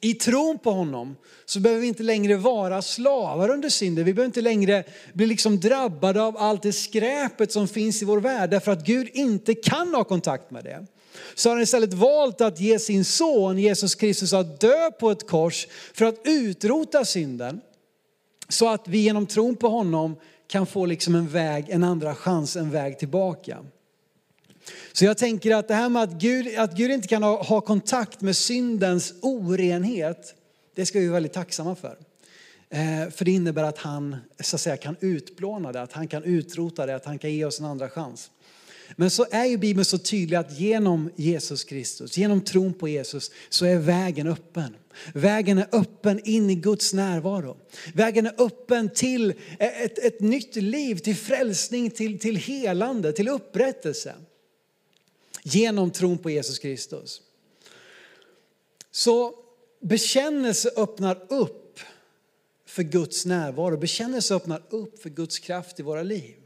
I 0.00 0.14
tron 0.14 0.58
på 0.58 0.70
honom 0.70 1.16
så 1.44 1.60
behöver 1.60 1.80
vi 1.80 1.88
inte 1.88 2.02
längre 2.02 2.36
vara 2.36 2.82
slavar 2.82 3.48
under 3.48 3.68
synden. 3.68 4.04
Vi 4.04 4.14
behöver 4.14 4.26
inte 4.26 4.40
längre 4.40 4.84
bli 5.12 5.26
liksom 5.26 5.60
drabbade 5.60 6.22
av 6.22 6.36
allt 6.36 6.62
det 6.62 6.72
skräpet 6.72 7.52
som 7.52 7.68
finns 7.68 8.02
i 8.02 8.04
vår 8.04 8.20
värld 8.20 8.50
därför 8.50 8.72
att 8.72 8.86
Gud 8.86 9.08
inte 9.12 9.54
kan 9.54 9.94
ha 9.94 10.04
kontakt 10.04 10.50
med 10.50 10.64
det. 10.64 10.86
Så 11.34 11.48
har 11.48 11.56
han 11.56 11.62
istället 11.62 11.94
valt 11.94 12.40
att 12.40 12.60
ge 12.60 12.78
sin 12.78 13.04
son 13.04 13.58
Jesus 13.58 13.94
Kristus 13.94 14.32
att 14.32 14.60
dö 14.60 14.90
på 14.90 15.10
ett 15.10 15.28
kors 15.28 15.66
för 15.94 16.04
att 16.04 16.20
utrota 16.24 17.04
synden. 17.04 17.60
Så 18.48 18.68
att 18.68 18.88
vi 18.88 18.98
genom 18.98 19.26
tron 19.26 19.56
på 19.56 19.68
honom 19.68 20.16
kan 20.48 20.66
få 20.66 20.86
liksom 20.86 21.14
en 21.14 21.28
väg, 21.28 21.64
en 21.68 21.84
andra 21.84 22.14
chans, 22.14 22.56
en 22.56 22.70
väg 22.70 22.98
tillbaka. 22.98 23.58
Så 24.92 25.04
jag 25.04 25.18
tänker 25.18 25.54
att 25.54 25.68
det 25.68 25.74
här 25.74 25.88
med 25.88 26.02
att 26.02 26.12
Gud, 26.12 26.58
att 26.58 26.76
Gud 26.76 26.90
inte 26.90 27.08
kan 27.08 27.22
ha, 27.22 27.42
ha 27.42 27.60
kontakt 27.60 28.20
med 28.20 28.36
syndens 28.36 29.14
orenhet, 29.22 30.34
det 30.74 30.86
ska 30.86 30.98
vi 30.98 31.06
vara 31.06 31.14
väldigt 31.14 31.32
tacksamma 31.32 31.76
för. 31.76 31.96
Eh, 32.70 33.10
för 33.10 33.24
det 33.24 33.30
innebär 33.30 33.62
att 33.62 33.78
han 33.78 34.16
så 34.40 34.56
att 34.56 34.60
säga, 34.60 34.76
kan 34.76 34.96
utplåna 35.00 35.72
det, 35.72 35.82
att 35.82 35.92
han 35.92 36.08
kan 36.08 36.24
utrota 36.24 36.86
det, 36.86 36.94
att 36.94 37.04
han 37.04 37.18
kan 37.18 37.32
ge 37.32 37.44
oss 37.44 37.60
en 37.60 37.66
andra 37.66 37.88
chans. 37.88 38.30
Men 38.96 39.10
så 39.10 39.26
är 39.30 39.44
ju 39.44 39.56
Bibeln 39.56 39.84
så 39.84 39.98
tydlig 39.98 40.36
att 40.36 40.58
genom 40.58 41.10
Jesus 41.16 41.64
Kristus, 41.64 42.18
genom 42.18 42.40
tron 42.40 42.74
på 42.74 42.88
Jesus, 42.88 43.30
så 43.48 43.66
är 43.66 43.76
vägen 43.76 44.26
öppen. 44.26 44.76
Vägen 45.14 45.58
är 45.58 45.66
öppen 45.72 46.20
in 46.24 46.50
i 46.50 46.54
Guds 46.54 46.92
närvaro. 46.92 47.56
Vägen 47.94 48.26
är 48.26 48.42
öppen 48.42 48.88
till 48.88 49.34
ett, 49.58 49.98
ett 49.98 50.20
nytt 50.20 50.56
liv, 50.56 50.96
till 50.96 51.16
frälsning, 51.16 51.90
till, 51.90 52.18
till 52.18 52.36
helande, 52.36 53.12
till 53.12 53.28
upprättelse. 53.28 54.14
Genom 55.42 55.90
tron 55.90 56.18
på 56.18 56.30
Jesus 56.30 56.58
Kristus. 56.58 57.22
Så 58.90 59.34
bekännelse 59.80 60.70
öppnar 60.76 61.22
upp 61.28 61.80
för 62.66 62.82
Guds 62.82 63.26
närvaro. 63.26 63.76
Bekännelse 63.76 64.34
öppnar 64.34 64.62
upp 64.70 65.02
för 65.02 65.10
Guds 65.10 65.38
kraft 65.38 65.80
i 65.80 65.82
våra 65.82 66.02
liv. 66.02 66.36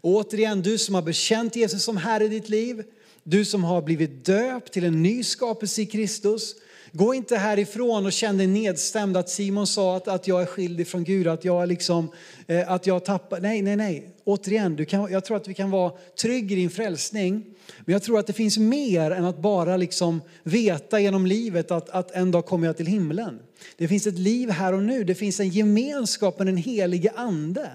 Och 0.00 0.10
återigen, 0.10 0.62
du 0.62 0.78
som 0.78 0.94
har 0.94 1.02
bekänt 1.02 1.56
Jesus 1.56 1.84
som 1.84 1.96
Herre 1.96 2.24
i 2.24 2.28
ditt 2.28 2.48
liv, 2.48 2.84
du 3.22 3.44
som 3.44 3.64
har 3.64 3.82
blivit 3.82 4.24
döpt 4.24 4.72
till 4.72 4.84
en 4.84 5.02
ny 5.02 5.24
skapelse 5.24 5.82
i 5.82 5.86
Kristus. 5.86 6.54
Gå 6.92 7.14
inte 7.14 7.36
härifrån 7.36 8.06
och 8.06 8.12
känn 8.12 8.38
dig 8.38 8.46
nedstämd 8.46 9.16
att 9.16 9.30
Simon 9.30 9.66
sa 9.66 9.96
att, 9.96 10.08
att 10.08 10.28
jag 10.28 10.42
är 10.42 10.46
skild 10.46 10.80
ifrån 10.80 11.04
Gud, 11.04 11.26
att 11.26 11.44
jag 11.44 11.68
liksom, 11.68 12.10
eh, 12.46 12.72
att 12.72 12.86
jag 12.86 13.04
tappar. 13.04 13.40
Nej, 13.40 13.62
nej, 13.62 13.76
nej. 13.76 14.15
Återigen, 14.28 14.76
du 14.76 14.84
kan, 14.84 15.12
jag 15.12 15.24
tror 15.24 15.36
att 15.36 15.48
vi 15.48 15.54
kan 15.54 15.70
vara 15.70 15.92
trygg 16.20 16.52
i 16.52 16.54
din 16.54 16.70
frälsning. 16.70 17.44
Men 17.84 17.92
jag 17.92 18.02
tror 18.02 18.18
att 18.18 18.26
det 18.26 18.32
finns 18.32 18.58
mer 18.58 19.10
än 19.10 19.24
att 19.24 19.38
bara 19.38 19.76
liksom 19.76 20.20
veta 20.42 21.00
genom 21.00 21.26
livet 21.26 21.70
att, 21.70 21.90
att 21.90 22.10
en 22.10 22.30
dag 22.30 22.46
kommer 22.46 22.66
jag 22.66 22.76
till 22.76 22.86
himlen. 22.86 23.38
Det 23.76 23.88
finns 23.88 24.06
ett 24.06 24.18
liv 24.18 24.50
här 24.50 24.72
och 24.72 24.82
nu, 24.82 25.04
det 25.04 25.14
finns 25.14 25.40
en 25.40 25.48
gemenskap 25.48 26.38
med 26.38 26.46
den 26.46 26.56
helige 26.56 27.12
ande. 27.16 27.70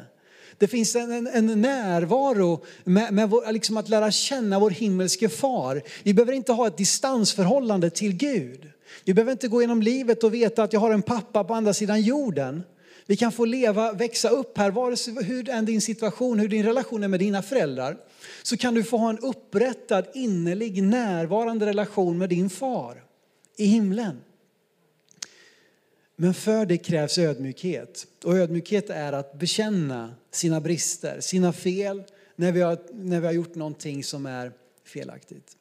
Det 0.58 0.68
finns 0.68 0.96
en, 0.96 1.12
en, 1.12 1.28
en 1.28 1.62
närvaro 1.62 2.64
med, 2.84 3.14
med 3.14 3.30
vår, 3.30 3.52
liksom 3.52 3.78
att 3.78 3.90
lära 3.90 4.12
känna 4.12 4.60
vår 4.60 4.70
himmelske 4.70 5.30
far. 5.30 5.82
Vi 6.04 6.14
behöver 6.14 6.34
inte 6.34 6.52
ha 6.52 6.68
ett 6.68 6.78
distansförhållande 6.78 7.90
till 7.90 8.14
Gud. 8.14 8.70
Vi 9.06 9.14
behöver 9.14 9.32
inte 9.32 9.48
gå 9.48 9.62
genom 9.62 9.82
livet 9.82 10.24
och 10.24 10.34
veta 10.34 10.64
att 10.64 10.74
jag 10.74 10.80
har 10.80 10.92
en 10.92 11.02
pappa 11.02 11.44
på 11.44 11.54
andra 11.54 11.74
sidan 11.74 12.02
jorden. 12.02 12.64
Vi 13.12 13.18
kan 13.18 13.32
få 13.32 13.46
leva, 13.46 13.94
växa 13.94 14.30
upp 14.30 14.58
här, 14.58 14.72
vare 14.72 14.98
sig 14.98 15.24
hur 15.24 15.50
än 15.50 15.66
din 15.66 15.82
situation, 15.82 16.40
hur 16.40 16.48
din 16.48 16.64
relation 16.64 17.04
är 17.04 17.08
med 17.08 17.20
dina 17.20 17.42
föräldrar. 17.42 17.98
Så 18.44 18.58
kan 18.58 18.74
du 18.74 18.84
få 18.84 18.98
ha 18.98 19.10
en 19.10 19.20
upprättad, 19.20 20.06
innerlig, 20.14 20.84
närvarande 20.84 21.66
relation 21.66 22.18
med 22.18 22.30
din 22.30 22.50
far 22.50 23.04
i 23.58 23.66
himlen. 23.66 24.22
Men 26.16 26.34
för 26.34 26.66
det 26.66 26.78
krävs 26.78 27.18
ödmjukhet. 27.18 28.08
Och 28.24 28.38
ödmjukhet 28.38 28.90
är 28.90 29.14
att 29.14 29.40
bekänna 29.40 30.16
sina 30.32 30.62
brister, 30.62 31.20
sina 31.22 31.54
fel, 31.54 32.04
när 32.36 32.52
vi 32.52 32.62
har, 32.62 32.78
när 32.94 33.20
vi 33.20 33.26
har 33.26 33.34
gjort 33.34 33.56
någonting 33.56 34.04
som 34.04 34.26
är 34.26 34.52
felaktigt. 34.86 35.58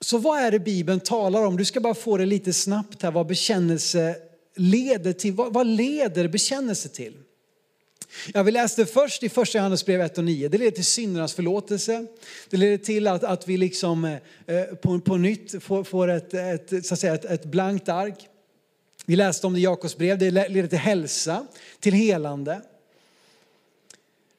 Så 0.00 0.18
vad 0.18 0.40
är 0.40 0.50
det 0.50 0.58
Bibeln 0.58 1.00
talar 1.00 1.46
om? 1.46 1.56
Du 1.56 1.64
ska 1.64 1.80
bara 1.80 1.94
få 1.94 2.16
det 2.16 2.26
lite 2.26 2.52
snabbt 2.52 3.02
här, 3.02 3.10
vad 3.10 3.26
bekännelse 3.26 4.16
leder 4.56 5.12
till. 5.12 5.32
Vad, 5.32 5.52
vad 5.52 5.66
leder 5.66 6.28
bekännelse 6.28 6.88
till? 6.88 7.14
Ja, 8.34 8.42
vi 8.42 8.50
läste 8.50 8.86
först 8.86 9.22
i 9.22 9.28
första 9.28 9.58
Johannesbrev 9.58 10.00
1 10.00 10.18
och 10.18 10.24
9. 10.24 10.48
Det 10.48 10.58
leder 10.58 10.70
till 10.70 10.84
syndernas 10.84 11.34
förlåtelse. 11.34 12.06
Det 12.50 12.56
leder 12.56 12.78
till 12.78 13.06
att, 13.06 13.24
att 13.24 13.48
vi 13.48 13.56
liksom, 13.56 14.04
eh, 14.04 14.64
på, 14.82 15.00
på 15.00 15.16
nytt 15.16 15.62
får, 15.62 15.84
får 15.84 16.08
ett, 16.08 16.34
ett, 16.34 16.86
så 16.86 16.94
att 16.94 17.00
säga, 17.00 17.14
ett, 17.14 17.24
ett 17.24 17.44
blankt 17.44 17.88
ark. 17.88 18.28
Vi 19.06 19.16
läste 19.16 19.46
om 19.46 19.52
det 19.52 19.58
i 19.58 19.62
Jakobs 19.62 19.96
brev. 19.96 20.18
Det 20.18 20.30
leder 20.30 20.66
till 20.66 20.78
hälsa, 20.78 21.46
till 21.80 21.92
helande. 21.92 22.60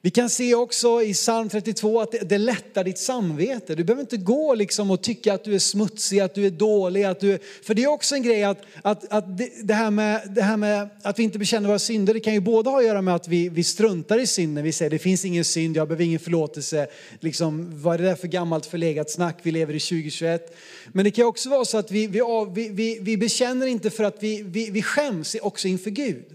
Vi 0.06 0.12
kan 0.12 0.30
se 0.30 0.56
också 0.56 1.02
i 1.02 1.14
psalm 1.14 1.50
32 1.50 2.02
att 2.02 2.12
det, 2.12 2.30
det 2.30 2.38
lättar 2.38 2.84
ditt 2.84 2.98
samvete. 2.98 3.76
Du 3.76 3.84
behöver 3.84 4.02
inte 4.02 4.18
gå 4.18 4.56
liksom 4.56 4.92
och 4.92 5.02
tycka 5.02 5.34
att 5.34 5.44
du 5.44 5.56
är 5.56 5.60
smutsig, 5.60 6.20
att 6.20 6.34
du 6.34 6.46
är 6.46 6.50
dålig. 6.50 7.04
Att 7.04 7.20
du, 7.20 7.40
för 7.64 7.74
det 7.74 7.84
är 7.84 7.88
också 7.88 8.16
en 8.16 8.24
grej 8.24 8.44
att, 8.44 8.62
att, 8.82 9.14
att 9.14 9.38
det, 9.38 9.50
det, 9.64 9.74
här 9.74 9.92
med, 9.92 10.22
det 10.36 10.42
här 10.42 10.58
med 10.58 10.90
att 11.02 11.20
vi 11.20 11.24
inte 11.24 11.40
bekänner 11.40 11.68
våra 11.68 11.80
synder, 11.80 12.14
det 12.14 12.20
kan 12.20 12.34
ju 12.34 12.40
både 12.40 12.70
ha 12.70 12.80
att 12.80 12.86
göra 12.86 13.02
med 13.02 13.16
att 13.16 13.28
vi, 13.28 13.50
vi 13.50 13.64
struntar 13.64 14.20
i 14.20 14.28
synden. 14.28 14.64
Vi 14.64 14.72
säger 14.72 14.92
det 14.92 15.00
finns 15.00 15.26
ingen 15.26 15.46
synd, 15.46 15.78
jag 15.78 15.88
behöver 15.88 16.06
ingen 16.06 16.20
förlåtelse. 16.20 16.88
Liksom, 17.20 17.82
vad 17.82 17.94
är 17.94 17.98
det 17.98 18.04
där 18.10 18.16
för 18.16 18.28
gammalt 18.28 18.66
förlegat 18.66 19.12
snack? 19.12 19.38
Vi 19.44 19.52
lever 19.52 19.74
i 19.74 19.80
2021. 19.80 20.58
Men 20.88 21.06
det 21.06 21.12
kan 21.12 21.26
också 21.26 21.50
vara 21.50 21.66
så 21.66 21.78
att 21.78 21.92
vi, 21.92 22.08
vi, 22.08 22.70
vi, 22.72 22.98
vi 23.02 23.18
bekänner 23.18 23.68
inte 23.68 23.90
för 23.90 24.04
att 24.04 24.18
vi, 24.20 24.44
vi, 24.44 24.70
vi 24.70 24.82
skäms 24.82 25.36
också 25.42 25.68
inför 25.68 25.90
Gud. 25.90 26.35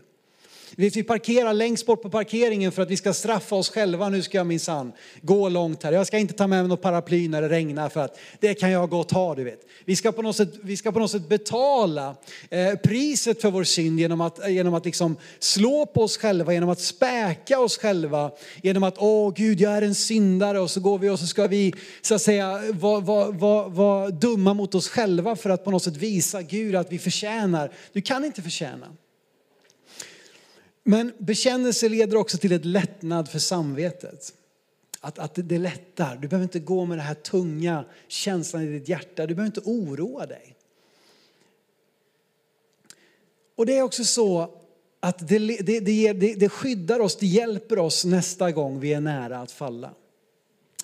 Vi 0.76 1.02
parkerar 1.02 1.54
längst 1.54 1.87
bort 1.87 2.02
på 2.02 2.11
parkeringen 2.11 2.72
för 2.72 2.83
att 2.83 2.90
vi 2.90 2.96
ska 2.96 3.12
straffa 3.12 3.56
oss 3.56 3.70
själva. 3.70 4.09
Nu 4.09 4.22
ska 4.22 4.38
jag 4.38 4.46
minsann 4.46 4.92
gå 5.22 5.48
långt 5.48 5.83
här. 5.83 5.92
Jag 5.92 6.06
ska 6.06 6.18
inte 6.18 6.35
ta 6.35 6.46
med 6.46 6.62
mig 6.62 6.68
något 6.68 6.83
paraply 6.83 7.28
när 7.28 7.42
det 7.42 7.48
regnar 7.48 7.88
för 7.88 8.00
att 8.00 8.18
det 8.40 8.54
kan 8.54 8.70
jag 8.70 8.90
gott 8.90 9.11
ha, 9.11 9.35
du 9.35 9.44
vet. 9.44 9.61
Vi 9.85 9.96
ska 9.96 10.12
på 10.12 10.22
något 10.22 10.37
sätt, 10.37 10.52
vi 10.62 10.76
ska 10.76 10.92
på 10.92 10.98
något 10.98 11.11
sätt 11.11 11.28
betala 11.28 12.16
eh, 12.50 12.74
priset 12.74 13.40
för 13.40 13.50
vår 13.50 13.64
synd 13.64 14.00
genom 14.00 14.20
att, 14.20 14.44
eh, 14.44 14.48
genom 14.48 14.74
att 14.74 14.85
liksom 14.85 15.16
slå 15.38 15.87
på 15.87 16.02
oss 16.02 16.16
själva, 16.16 16.52
genom 16.52 16.70
att 16.70 16.80
späka 16.80 17.59
oss 17.59 17.78
själva, 17.78 18.30
genom 18.62 18.83
att 18.83 18.94
åh 18.98 19.33
Gud, 19.37 19.61
jag 19.61 19.72
är 19.72 19.83
en 19.83 19.94
syndare 19.94 20.61
och 20.61 20.70
så 20.70 20.80
går 20.80 20.98
vi 20.98 21.11
och 21.11 21.18
så 21.18 21.26
ska 21.26 21.46
vi 21.46 21.74
så 22.02 22.14
att 22.14 22.22
säga 22.22 22.61
vara 22.72 23.00
var, 23.00 23.33
var, 23.33 23.68
var 23.68 24.11
dumma 24.11 24.54
mot 24.54 24.74
oss 24.74 24.88
själva 24.88 25.37
för 25.37 25.50
att 25.50 25.64
på 25.64 25.70
något 25.70 25.83
sätt 25.83 25.96
visa 25.96 26.42
Gud 26.42 26.74
att 26.74 26.92
vi 26.92 26.98
förtjänar. 26.98 27.72
Du 27.92 28.02
kan 28.02 28.24
inte 28.24 28.42
förtjäna. 28.42 28.87
Men 30.90 31.12
bekännelse 31.18 31.88
leder 31.88 32.16
också 32.16 32.38
till 32.38 32.53
ett 32.53 32.64
lättnad 32.64 33.29
för 33.29 33.38
samvetet. 33.38 34.33
Att, 35.00 35.18
att 35.18 35.33
det 35.35 35.59
lättar. 35.59 36.16
Du 36.16 36.29
behöver 36.29 36.42
inte 36.42 36.59
gå 36.59 36.85
med 36.85 36.98
den 36.98 37.07
här 37.07 37.14
tunga 37.14 37.85
känslan 38.09 38.62
i 38.62 38.66
ditt 38.66 38.88
hjärta. 38.88 39.26
Du 39.26 39.35
behöver 39.35 39.46
inte 39.46 39.70
oroa 39.70 40.26
dig. 40.26 40.57
Och 43.57 43.66
det 43.66 43.76
är 43.76 43.83
också 43.83 44.05
så 44.05 44.50
att 45.00 45.29
det, 45.29 45.38
det, 45.38 45.81
det, 45.81 46.12
det, 46.35 46.48
skyddar 46.48 47.00
oss, 47.00 47.16
det 47.16 47.26
hjälper 47.26 47.79
oss 47.79 48.05
nästa 48.05 48.50
gång 48.50 48.81
vi 48.81 48.92
är 48.92 49.00
nära 49.00 49.38
att 49.38 49.53
falla. 49.53 49.90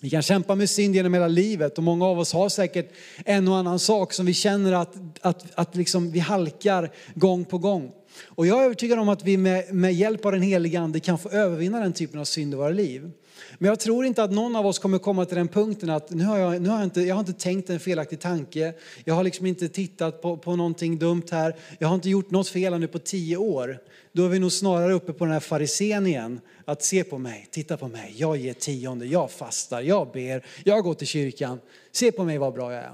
Vi 0.01 0.11
kan 0.11 0.23
kämpa 0.23 0.55
med 0.55 0.71
synd 0.71 0.95
genom 0.95 1.15
hela 1.15 1.29
livet 1.29 1.79
och 1.79 1.85
många 1.85 2.07
av 2.07 2.19
oss 2.19 2.33
har 2.33 2.49
säkert 2.49 2.93
en 3.25 3.49
och 3.49 3.57
annan 3.57 3.79
sak 3.79 4.13
som 4.13 4.27
vi 4.27 4.35
känner 4.35 4.73
att, 4.73 4.95
att, 5.21 5.45
att 5.55 5.77
liksom 5.77 6.11
vi 6.11 6.19
halkar 6.19 6.93
gång 7.15 7.45
på 7.45 7.59
gång. 7.59 7.93
Och 8.25 8.47
jag 8.47 8.61
är 8.61 8.65
övertygad 8.65 8.99
om 8.99 9.09
att 9.09 9.25
vi 9.25 9.37
med, 9.37 9.75
med 9.75 9.95
hjälp 9.95 10.25
av 10.25 10.33
den 10.33 10.43
heliga 10.43 10.81
ande 10.81 11.01
kan 11.01 11.19
få 11.19 11.29
övervinna 11.29 11.81
den 11.81 11.93
typen 11.93 12.21
av 12.21 12.25
synd 12.25 12.55
i 12.55 12.57
våra 12.57 12.69
liv. 12.69 13.11
Men 13.59 13.69
jag 13.69 13.81
tror 13.81 14.07
inte 14.07 14.23
att 14.23 14.33
någon 14.33 14.57
av 14.57 14.67
oss 14.67 14.79
kommer 14.79 14.99
komma 14.99 15.25
till 15.25 15.37
den 15.37 15.49
punkten 15.49 15.91
att 15.91 16.11
nu 16.11 16.25
har 16.25 16.39
jag, 16.39 16.63
nu 16.63 16.69
har 16.69 16.77
jag, 16.77 16.85
inte, 16.85 17.01
jag 17.01 17.15
har 17.15 17.21
inte 17.21 17.33
tänkt 17.33 17.71
en 17.71 17.81
felaktig 17.81 18.21
tanke. 18.21 18.75
Jag 19.05 19.15
har 19.15 19.25
liksom 19.25 19.47
inte 19.47 19.69
tittat 19.69 20.23
på, 20.23 20.37
på 20.37 20.57
någonting 20.57 20.99
dumt 20.99 21.23
här. 21.31 21.57
Jag 21.79 21.89
har 21.89 21.95
inte 21.95 22.09
gjort 22.09 22.31
något 22.31 22.49
fel 22.49 22.79
nu 22.79 22.87
på 22.87 22.99
tio 22.99 23.37
år. 23.37 23.79
Då 24.13 24.25
är 24.25 24.29
vi 24.29 24.39
nog 24.39 24.53
snarare 24.53 24.93
uppe 24.93 25.13
på 25.13 25.25
den 25.25 25.33
här 25.33 25.41
farisén 25.41 26.07
igen. 26.07 26.41
Att 26.65 26.83
se 26.83 27.05
på 27.05 27.19
mig, 27.19 27.49
titta 27.51 27.77
på 27.77 27.89
mig. 27.89 28.15
Jag 28.17 28.37
ger 28.37 28.55
tionde, 28.55 29.07
jag 29.07 29.31
fastar, 29.31 29.81
jag 29.81 30.13
ber, 30.13 30.45
jag 30.65 30.85
går 30.85 30.95
till 30.95 31.07
kyrkan. 31.07 31.61
Se 31.93 32.13
på 32.13 32.25
mig 32.25 32.39
vad 32.39 32.55
bra 32.55 32.73
jag 32.73 32.85
är. 32.85 32.93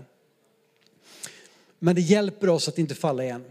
Men 1.79 1.95
det 1.95 2.01
hjälper 2.01 2.49
oss 2.49 2.69
att 2.69 2.79
inte 2.79 2.95
falla 2.95 3.25
igen. 3.25 3.45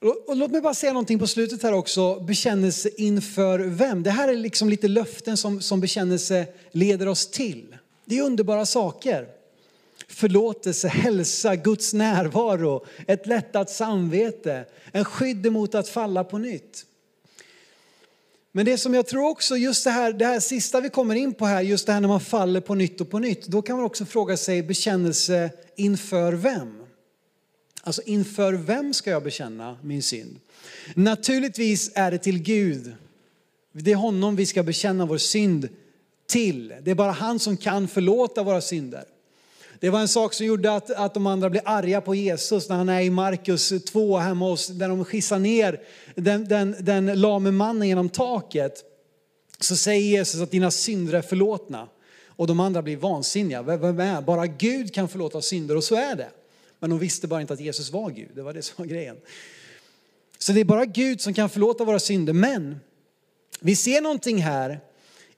Och 0.00 0.36
låt 0.36 0.50
mig 0.50 0.60
bara 0.60 0.74
säga 0.74 0.92
någonting 0.92 1.18
på 1.18 1.26
slutet 1.26 1.62
här 1.62 1.72
också. 1.72 2.20
Bekännelse 2.20 2.90
inför 2.96 3.58
vem? 3.58 4.02
Det 4.02 4.10
här 4.10 4.28
är 4.28 4.36
liksom 4.36 4.68
lite 4.68 4.88
löften 4.88 5.36
som, 5.36 5.60
som 5.60 5.80
bekännelse 5.80 6.46
leder 6.72 7.08
oss 7.08 7.30
till. 7.30 7.76
Det 8.04 8.18
är 8.18 8.22
underbara 8.22 8.66
saker. 8.66 9.28
Förlåtelse, 10.08 10.88
hälsa, 10.88 11.56
Guds 11.56 11.92
närvaro, 11.94 12.86
ett 13.06 13.26
lättat 13.26 13.70
samvete, 13.70 14.64
en 14.92 15.04
skydd 15.04 15.46
emot 15.46 15.74
att 15.74 15.88
falla 15.88 16.24
på 16.24 16.38
nytt. 16.38 16.86
Men 18.52 18.66
det 18.66 18.78
som 18.78 18.94
jag 18.94 19.06
tror 19.06 19.28
också, 19.28 19.56
just 19.56 19.84
det 19.84 19.90
här, 19.90 20.12
det 20.12 20.24
här 20.24 20.40
sista 20.40 20.80
vi 20.80 20.88
kommer 20.88 21.14
in 21.14 21.34
på 21.34 21.46
här, 21.46 21.62
just 21.62 21.86
det 21.86 21.92
här 21.92 22.00
när 22.00 22.08
man 22.08 22.20
faller 22.20 22.60
på 22.60 22.74
nytt 22.74 23.00
och 23.00 23.10
på 23.10 23.18
nytt, 23.18 23.46
då 23.46 23.62
kan 23.62 23.76
man 23.76 23.84
också 23.84 24.04
fråga 24.04 24.36
sig 24.36 24.62
bekännelse 24.62 25.50
inför 25.76 26.32
vem? 26.32 26.77
Alltså 27.82 28.02
inför 28.02 28.52
vem 28.52 28.94
ska 28.94 29.10
jag 29.10 29.22
bekänna 29.22 29.78
min 29.82 30.02
synd? 30.02 30.40
Naturligtvis 30.94 31.90
är 31.94 32.10
det 32.10 32.18
till 32.18 32.42
Gud. 32.42 32.92
Det 33.72 33.92
är 33.92 33.96
honom 33.96 34.36
vi 34.36 34.46
ska 34.46 34.62
bekänna 34.62 35.06
vår 35.06 35.18
synd 35.18 35.68
till. 36.26 36.74
Det 36.82 36.90
är 36.90 36.94
bara 36.94 37.12
han 37.12 37.38
som 37.38 37.56
kan 37.56 37.88
förlåta 37.88 38.42
våra 38.42 38.60
synder. 38.60 39.04
Det 39.80 39.90
var 39.90 40.00
en 40.00 40.08
sak 40.08 40.34
som 40.34 40.46
gjorde 40.46 40.74
att, 40.74 40.90
att 40.90 41.14
de 41.14 41.26
andra 41.26 41.50
blev 41.50 41.62
arga 41.64 42.00
på 42.00 42.14
Jesus 42.14 42.68
när 42.68 42.76
han 42.76 42.88
är 42.88 43.00
i 43.00 43.10
Markus 43.10 43.72
2 43.86 44.18
hemma 44.18 44.50
hos, 44.50 44.66
där 44.66 44.88
de 44.88 45.04
skissar 45.04 45.38
ner 45.38 45.80
den, 46.14 46.48
den, 46.48 46.76
den 46.80 47.20
lame 47.20 47.50
mannen 47.50 47.88
genom 47.88 48.08
taket. 48.08 48.84
Så 49.60 49.76
säger 49.76 50.02
Jesus 50.02 50.40
att 50.40 50.50
dina 50.50 50.70
synder 50.70 51.12
är 51.12 51.22
förlåtna. 51.22 51.88
Och 52.26 52.46
de 52.46 52.60
andra 52.60 52.82
blir 52.82 52.96
vansinniga. 52.96 53.62
Vem 53.62 54.00
är? 54.00 54.22
Bara 54.22 54.46
Gud 54.46 54.94
kan 54.94 55.08
förlåta 55.08 55.42
synder 55.42 55.76
och 55.76 55.84
så 55.84 55.94
är 55.94 56.16
det. 56.16 56.28
Men 56.78 56.90
de 56.90 56.98
visste 56.98 57.26
bara 57.26 57.40
inte 57.40 57.52
att 57.52 57.60
Jesus 57.60 57.90
var 57.90 58.10
Gud. 58.10 58.28
Det 58.34 58.42
var 58.42 58.52
det 58.52 58.62
som 58.62 58.74
var 58.76 58.86
grejen. 58.86 59.16
Så 60.38 60.52
det 60.52 60.60
är 60.60 60.64
bara 60.64 60.84
Gud 60.84 61.20
som 61.20 61.34
kan 61.34 61.50
förlåta 61.50 61.84
våra 61.84 61.98
synder. 61.98 62.32
Men 62.32 62.80
vi 63.60 63.76
ser 63.76 64.00
någonting 64.00 64.42
här 64.42 64.80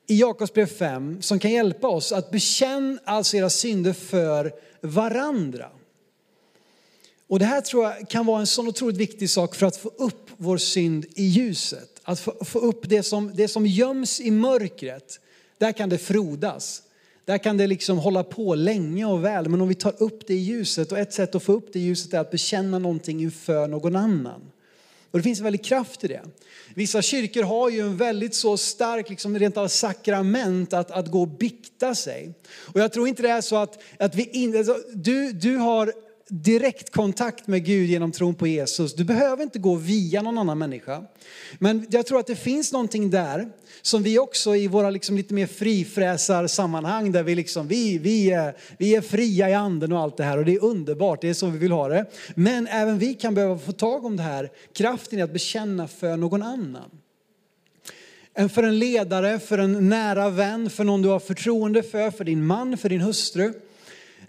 i 0.06 0.20
Jakobsbrev 0.20 0.66
5 0.66 1.22
som 1.22 1.38
kan 1.38 1.50
hjälpa 1.50 1.88
oss 1.88 2.12
att 2.12 2.30
bekänna 2.30 2.98
alltså 3.04 3.36
era 3.36 3.50
synder 3.50 3.92
för 3.92 4.52
varandra. 4.80 5.70
Och 7.28 7.38
det 7.38 7.44
här 7.44 7.60
tror 7.60 7.84
jag 7.84 8.08
kan 8.08 8.26
vara 8.26 8.40
en 8.40 8.46
sån 8.46 8.68
otroligt 8.68 8.96
viktig 8.96 9.30
sak 9.30 9.54
för 9.54 9.66
att 9.66 9.76
få 9.76 9.88
upp 9.88 10.30
vår 10.36 10.58
synd 10.58 11.06
i 11.14 11.24
ljuset. 11.24 12.00
Att 12.02 12.20
få, 12.20 12.44
få 12.44 12.58
upp 12.58 12.88
det 12.88 13.02
som, 13.02 13.32
det 13.34 13.48
som 13.48 13.66
göms 13.66 14.20
i 14.20 14.30
mörkret, 14.30 15.20
där 15.58 15.72
kan 15.72 15.88
det 15.88 15.98
frodas. 15.98 16.82
Där 17.30 17.38
kan 17.38 17.56
det 17.56 17.66
liksom 17.66 17.98
hålla 17.98 18.24
på 18.24 18.54
länge 18.54 19.04
och 19.04 19.24
väl, 19.24 19.48
men 19.48 19.60
om 19.60 19.68
vi 19.68 19.74
tar 19.74 20.02
upp 20.02 20.26
det 20.26 20.34
i 20.34 20.38
ljuset 20.38 20.92
och 20.92 20.98
ett 20.98 21.12
sätt 21.12 21.34
att 21.34 21.42
få 21.42 21.52
upp 21.52 21.72
det 21.72 21.78
i 21.78 21.82
ljuset 21.82 22.14
är 22.14 22.18
att 22.18 22.30
bekänna 22.30 22.78
någonting 22.78 23.22
inför 23.22 23.68
någon 23.68 23.96
annan. 23.96 24.40
Och 25.10 25.18
det 25.18 25.22
finns 25.22 25.38
en 25.38 25.44
väldig 25.44 25.64
kraft 25.64 26.04
i 26.04 26.08
det. 26.08 26.22
Vissa 26.74 27.02
kyrkor 27.02 27.42
har 27.42 27.70
ju 27.70 27.80
en 27.80 27.96
väldigt 27.96 28.34
så 28.34 28.56
stark, 28.56 29.10
liksom 29.10 29.38
rent 29.38 29.56
av 29.56 29.68
sakrament 29.68 30.72
att, 30.72 30.90
att 30.90 31.10
gå 31.10 31.20
och 31.20 31.28
bikta 31.28 31.94
sig. 31.94 32.34
Och 32.58 32.80
jag 32.80 32.92
tror 32.92 33.08
inte 33.08 33.22
det 33.22 33.30
är 33.30 33.40
så 33.40 33.56
att, 33.56 33.82
att 33.98 34.14
vi 34.14 34.24
in, 34.24 34.56
alltså, 34.56 34.76
du, 34.94 35.32
du 35.32 35.56
har 35.56 35.92
direkt 36.30 36.90
kontakt 36.90 37.46
med 37.46 37.64
Gud 37.64 37.90
genom 37.90 38.12
tron 38.12 38.34
på 38.34 38.46
Jesus. 38.46 38.94
Du 38.94 39.04
behöver 39.04 39.42
inte 39.42 39.58
gå 39.58 39.74
via 39.74 40.22
någon 40.22 40.38
annan 40.38 40.58
människa. 40.58 41.04
Men 41.58 41.86
jag 41.90 42.06
tror 42.06 42.20
att 42.20 42.26
det 42.26 42.36
finns 42.36 42.72
någonting 42.72 43.10
där 43.10 43.48
som 43.82 44.02
vi 44.02 44.18
också 44.18 44.56
i 44.56 44.68
våra 44.68 44.90
liksom 44.90 45.16
lite 45.16 45.34
mer 45.34 45.46
frifräsar 45.46 46.46
sammanhang 46.46 47.12
där 47.12 47.22
vi 47.22 47.34
liksom, 47.34 47.68
vi, 47.68 47.98
vi, 47.98 48.30
är, 48.30 48.56
vi 48.78 48.94
är 48.94 49.00
fria 49.00 49.50
i 49.50 49.54
anden 49.54 49.92
och 49.92 50.00
allt 50.00 50.16
det 50.16 50.24
här 50.24 50.38
och 50.38 50.44
det 50.44 50.54
är 50.54 50.64
underbart, 50.64 51.20
det 51.20 51.28
är 51.28 51.34
så 51.34 51.46
vi 51.46 51.58
vill 51.58 51.72
ha 51.72 51.88
det. 51.88 52.06
Men 52.34 52.66
även 52.66 52.98
vi 52.98 53.14
kan 53.14 53.34
behöva 53.34 53.58
få 53.58 53.72
tag 53.72 54.04
om 54.04 54.16
det 54.16 54.22
här, 54.22 54.50
kraften 54.72 55.18
i 55.18 55.22
att 55.22 55.32
bekänna 55.32 55.88
för 55.88 56.16
någon 56.16 56.42
annan. 56.42 56.90
För 58.52 58.62
en 58.62 58.78
ledare, 58.78 59.38
för 59.38 59.58
en 59.58 59.88
nära 59.88 60.30
vän, 60.30 60.70
för 60.70 60.84
någon 60.84 61.02
du 61.02 61.08
har 61.08 61.18
förtroende 61.18 61.82
för, 61.82 62.10
för 62.10 62.24
din 62.24 62.46
man, 62.46 62.76
för 62.76 62.88
din 62.88 63.00
hustru. 63.00 63.52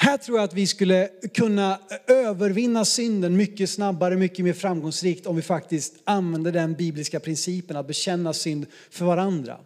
Här 0.04 0.18
tror 0.18 0.38
jag 0.38 0.44
att 0.44 0.54
vi 0.54 0.68
skulle 0.68 1.10
kunna 1.34 1.80
övervinna 2.08 2.86
synden 2.86 3.38
mycket 3.38 3.70
snabbare, 3.70 4.16
mycket 4.16 4.46
mer 4.46 4.54
framgångsrikt 4.54 5.26
om 5.26 5.36
vi 5.36 5.42
faktiskt 5.42 5.94
använder 6.04 6.52
den 6.52 6.74
bibliska 6.74 7.20
principen 7.20 7.78
att 7.78 7.88
bekänna 7.88 8.34
synd 8.34 8.66
för 8.90 9.06
varandra. 9.06 9.58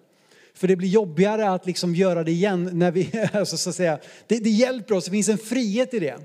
För 0.54 0.68
det 0.68 0.76
blir 0.76 0.90
jobbigare 0.90 1.50
att 1.50 1.66
liksom 1.66 1.96
göra 1.96 2.24
det 2.24 2.32
igen 2.32 2.70
när 2.74 2.92
vi, 2.92 3.28
alltså 3.34 3.58
så 3.58 3.70
att 3.70 3.76
säga, 3.76 4.00
det, 4.28 4.40
det 4.40 4.50
hjälper 4.50 4.96
oss, 4.96 5.06
det 5.06 5.12
finns 5.12 5.30
en 5.30 5.38
frihet 5.38 5.94
i 5.94 6.00
det. 6.00 6.18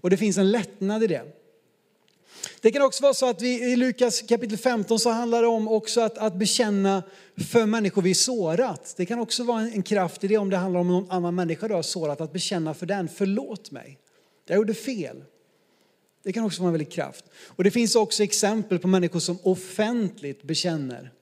Och 0.00 0.10
det 0.10 0.16
finns 0.16 0.38
en 0.38 0.50
lättnad 0.50 1.02
i 1.02 1.06
det. 1.06 1.22
Det 2.60 2.70
kan 2.70 2.82
också 2.82 3.02
vara 3.02 3.14
så 3.14 3.28
att 3.28 3.42
vi 3.42 3.72
i 3.72 3.76
Lukas 3.76 4.22
kapitel 4.22 4.58
15 4.58 4.98
så 4.98 5.10
handlar 5.10 5.42
det 5.42 5.48
om 5.48 5.68
också 5.68 6.00
att, 6.00 6.18
att 6.18 6.34
bekänna 6.34 7.02
för 7.50 7.66
människor 7.66 8.02
vi 8.02 8.14
sårat. 8.14 8.94
Det 8.96 9.06
kan 9.06 9.18
också 9.18 9.44
vara 9.44 9.60
en, 9.60 9.72
en 9.72 9.82
kraft 9.82 10.24
i 10.24 10.28
det 10.28 10.38
om 10.38 10.50
det 10.50 10.56
handlar 10.56 10.80
om 10.80 10.88
någon 10.88 11.10
annan 11.10 11.34
människa 11.34 11.68
du 11.68 11.74
har 11.74 11.82
sårat, 11.82 12.20
att 12.20 12.32
bekänna 12.32 12.74
för 12.74 12.86
den, 12.86 13.08
förlåt 13.08 13.70
mig. 13.70 13.98
Jag 14.46 14.56
gjorde 14.56 14.74
fel. 14.74 15.24
Det 16.22 16.32
kan 16.32 16.44
också 16.44 16.62
vara 16.62 16.68
en 16.68 16.72
väldig 16.72 16.92
kraft. 16.92 17.24
Och 17.46 17.64
det 17.64 17.70
finns 17.70 17.94
också 17.94 18.22
exempel 18.22 18.78
på 18.78 18.88
människor 18.88 19.20
som 19.20 19.38
offentligt 19.42 20.42
bekänner. 20.42 21.12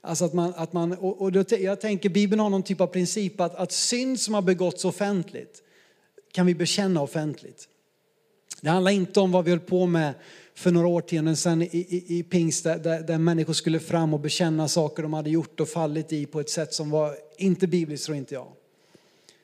Alltså 0.00 0.24
att 0.24 0.32
man, 0.32 0.54
att 0.56 0.72
man 0.72 0.92
och, 0.92 1.22
och 1.22 1.32
då, 1.32 1.44
jag 1.48 1.80
tänker 1.80 2.08
Bibeln 2.08 2.40
har 2.40 2.50
någon 2.50 2.62
typ 2.62 2.80
av 2.80 2.86
princip 2.86 3.40
att, 3.40 3.54
att 3.54 3.72
synd 3.72 4.20
som 4.20 4.34
har 4.34 4.42
begåtts 4.42 4.84
offentligt 4.84 5.62
kan 6.32 6.46
vi 6.46 6.54
bekänna 6.54 7.02
offentligt. 7.02 7.68
Det 8.60 8.68
handlar 8.68 8.90
inte 8.90 9.20
om 9.20 9.32
vad 9.32 9.44
vi 9.44 9.50
höll 9.50 9.60
på 9.60 9.86
med 9.86 10.14
för 10.56 10.70
några 10.70 10.88
årtionden 10.88 11.36
sedan 11.36 11.62
i, 11.62 11.66
i, 11.66 12.18
i 12.18 12.22
pingst 12.22 12.64
där, 12.64 13.02
där, 13.02 13.18
människor 13.18 13.52
skulle 13.52 13.80
fram 13.80 14.14
och 14.14 14.20
bekänna 14.20 14.68
saker 14.68 15.02
de 15.02 15.12
hade 15.12 15.30
gjort 15.30 15.60
och 15.60 15.68
fallit 15.68 16.12
i 16.12 16.26
på 16.26 16.40
ett 16.40 16.50
sätt 16.50 16.74
som 16.74 16.90
var 16.90 17.16
inte 17.38 17.66
bibliskt 17.66 18.06
tror 18.06 18.16
inte 18.16 18.34
jag. 18.34 18.46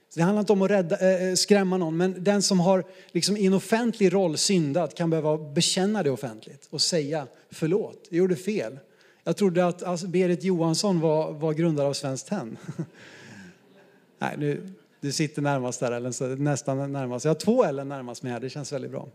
Så 0.08 0.20
det 0.20 0.22
handlar 0.22 0.40
inte 0.40 0.52
om 0.52 0.62
att 0.62 0.70
rädda, 0.70 1.28
äh, 1.28 1.34
skrämma 1.34 1.76
någon, 1.76 1.96
men 1.96 2.24
den 2.24 2.42
som 2.42 2.60
har 2.60 2.84
liksom 3.12 3.36
i 3.36 3.46
en 3.46 3.54
offentlig 3.54 4.12
roll 4.12 4.38
syndat 4.38 4.94
kan 4.94 5.10
behöva 5.10 5.38
bekänna 5.38 6.02
det 6.02 6.10
offentligt 6.10 6.68
och 6.70 6.80
säga 6.80 7.26
förlåt, 7.50 8.06
jag 8.10 8.18
gjorde 8.18 8.36
fel. 8.36 8.78
Jag 9.24 9.36
trodde 9.36 9.66
att 9.66 9.82
alltså, 9.82 10.06
Berit 10.06 10.44
Johansson 10.44 11.00
var, 11.00 11.32
var 11.32 11.52
grundare 11.52 11.86
av 11.86 11.92
Svenskt 11.92 12.28
Tenn. 12.28 12.56
Nej, 14.18 14.34
nu, 14.38 14.72
du 15.00 15.12
sitter 15.12 15.42
närmast 15.42 15.80
där, 15.80 15.92
Ellen, 15.92 16.12
nästan 16.44 16.92
närmast. 16.92 17.24
Jag 17.24 17.30
har 17.30 17.40
två 17.40 17.64
Ellen 17.64 17.88
närmast 17.88 18.22
mig 18.22 18.32
här, 18.32 18.40
det 18.40 18.50
känns 18.50 18.72
väldigt 18.72 18.90
bra. 18.90 19.08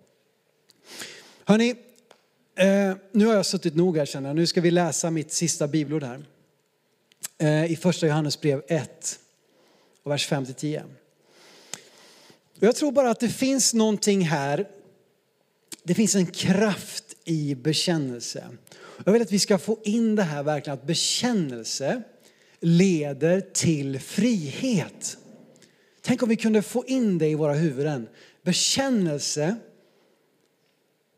Hörni, 1.46 1.76
eh, 2.58 2.96
nu 3.12 3.26
har 3.26 3.34
jag 3.34 3.46
suttit 3.46 3.76
nog 3.76 3.98
här 3.98 4.06
känner 4.06 4.30
jag. 4.30 4.36
Nu 4.36 4.48
ska 4.48 4.62
vi 4.62 4.72
läsa 4.72 5.12
mitt 5.12 5.32
sista 5.32 5.68
bibelord 5.68 6.04
här. 6.04 6.26
Eh, 7.38 7.72
I 7.72 7.76
första 7.76 8.08
Johannesbrev 8.08 8.62
1, 8.68 9.20
och 10.04 10.12
vers 10.12 10.30
5-10. 10.32 10.84
Jag 12.60 12.76
tror 12.76 12.92
bara 12.92 13.10
att 13.12 13.20
det 13.20 13.30
finns 13.30 13.74
någonting 13.74 14.22
här. 14.22 14.68
Det 15.84 15.94
finns 15.94 16.16
en 16.16 16.26
kraft 16.26 17.16
i 17.26 17.56
bekännelse. 17.56 18.48
Jag 19.06 19.14
vill 19.14 19.22
att 19.22 19.32
vi 19.32 19.40
ska 19.40 19.58
få 19.58 19.80
in 19.84 20.16
det 20.16 20.24
här 20.24 20.44
verkligen 20.44 20.80
att 20.80 20.88
bekännelse 20.88 22.02
leder 22.60 23.42
till 23.42 24.00
frihet. 24.00 25.18
Tänk 26.02 26.24
om 26.24 26.30
vi 26.30 26.36
kunde 26.36 26.62
få 26.62 26.86
in 26.86 27.18
det 27.18 27.28
i 27.28 27.36
våra 27.36 27.54
huvuden. 27.54 28.08
Bekännelse 28.44 29.56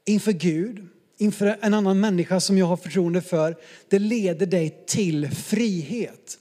inför 0.06 0.32
Gud, 0.32 0.88
inför 1.20 1.58
en 1.62 1.74
annan 1.74 2.00
människa 2.00 2.40
som 2.40 2.58
jag 2.58 2.66
har 2.66 2.78
förtroende 2.78 3.22
för, 3.22 3.56
det 3.90 4.00
leder 4.00 4.46
dig 4.46 4.84
till 4.88 5.30
frihet. 5.30 6.38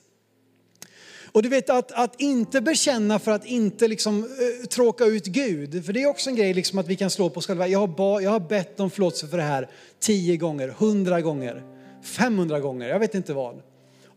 Och 1.33 1.43
du 1.43 1.49
vet 1.49 1.71
att, 1.71 1.93
att 1.93 2.21
inte 2.21 2.61
bekänna 2.61 3.19
för 3.19 3.31
att 3.31 3.47
inte 3.47 3.89
liksom, 3.89 4.25
uh, 4.25 4.67
tråka 4.67 5.05
ut 5.05 5.27
Gud. 5.27 5.87
För 5.87 5.93
det 5.93 6.03
är 6.03 6.07
också 6.07 6.31
en 6.31 6.37
grej 6.37 6.55
liksom 6.55 6.79
att 6.79 6.89
vi 6.89 6.97
kan 6.97 7.11
slå 7.11 7.31
på 7.31 7.39
oss 7.39 7.47
själva. 7.47 7.69
Jag 7.69 7.79
har, 7.79 7.87
ba, 7.87 8.21
jag 8.21 8.31
har 8.31 8.41
bett 8.41 8.81
om 8.81 8.91
förlåtelse 8.91 9.29
för 9.29 9.37
det 9.37 9.43
här 9.43 9.69
tio 10.01 10.37
gånger, 10.37 10.69
hundra 10.69 11.21
gånger, 11.21 11.63
femhundra 12.03 12.61
gånger, 12.61 12.89
jag 12.89 12.99
vet 12.99 13.15
inte 13.15 13.33
vad. 13.33 13.63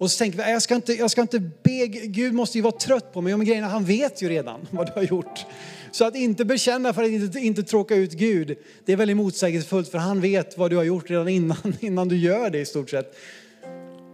Och 0.01 0.11
så 0.11 0.17
tänker 0.17 0.37
vi, 0.37 0.51
jag 0.51 0.61
ska 0.61 0.75
inte, 0.75 0.93
jag 0.93 1.11
ska 1.11 1.21
inte 1.21 1.39
be, 1.39 1.87
Gud 1.87 2.33
måste 2.33 2.57
ju 2.57 2.61
vara 2.61 2.77
trött 2.77 3.13
på 3.13 3.21
mig. 3.21 3.37
Men 3.37 3.45
grejen 3.45 3.63
är, 3.63 3.67
han 3.67 3.85
vet 3.85 4.21
ju 4.21 4.29
redan 4.29 4.67
vad 4.71 4.87
du 4.87 4.91
har 4.93 5.03
gjort. 5.03 5.45
Så 5.91 6.05
att 6.05 6.15
inte 6.15 6.45
bekänna 6.45 6.93
för 6.93 7.03
att 7.03 7.09
inte, 7.09 7.39
inte 7.39 7.63
tråka 7.63 7.95
ut 7.95 8.11
Gud, 8.11 8.57
det 8.85 8.91
är 8.91 8.97
väldigt 8.97 9.17
motsägelsefullt 9.17 9.89
för 9.89 9.97
han 9.97 10.21
vet 10.21 10.57
vad 10.57 10.71
du 10.71 10.75
har 10.75 10.83
gjort 10.83 11.09
redan 11.09 11.27
innan, 11.27 11.57
innan 11.79 12.07
du 12.07 12.17
gör 12.17 12.49
det 12.49 12.59
i 12.59 12.65
stort 12.65 12.89
sett. 12.89 13.15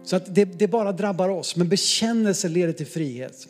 Så 0.04 0.16
att 0.16 0.34
det, 0.34 0.44
det 0.44 0.68
bara 0.68 0.92
drabbar 0.92 1.28
oss, 1.28 1.56
men 1.56 1.68
bekännelse 1.68 2.48
leder 2.48 2.72
till 2.72 2.86
frihet. 2.86 3.48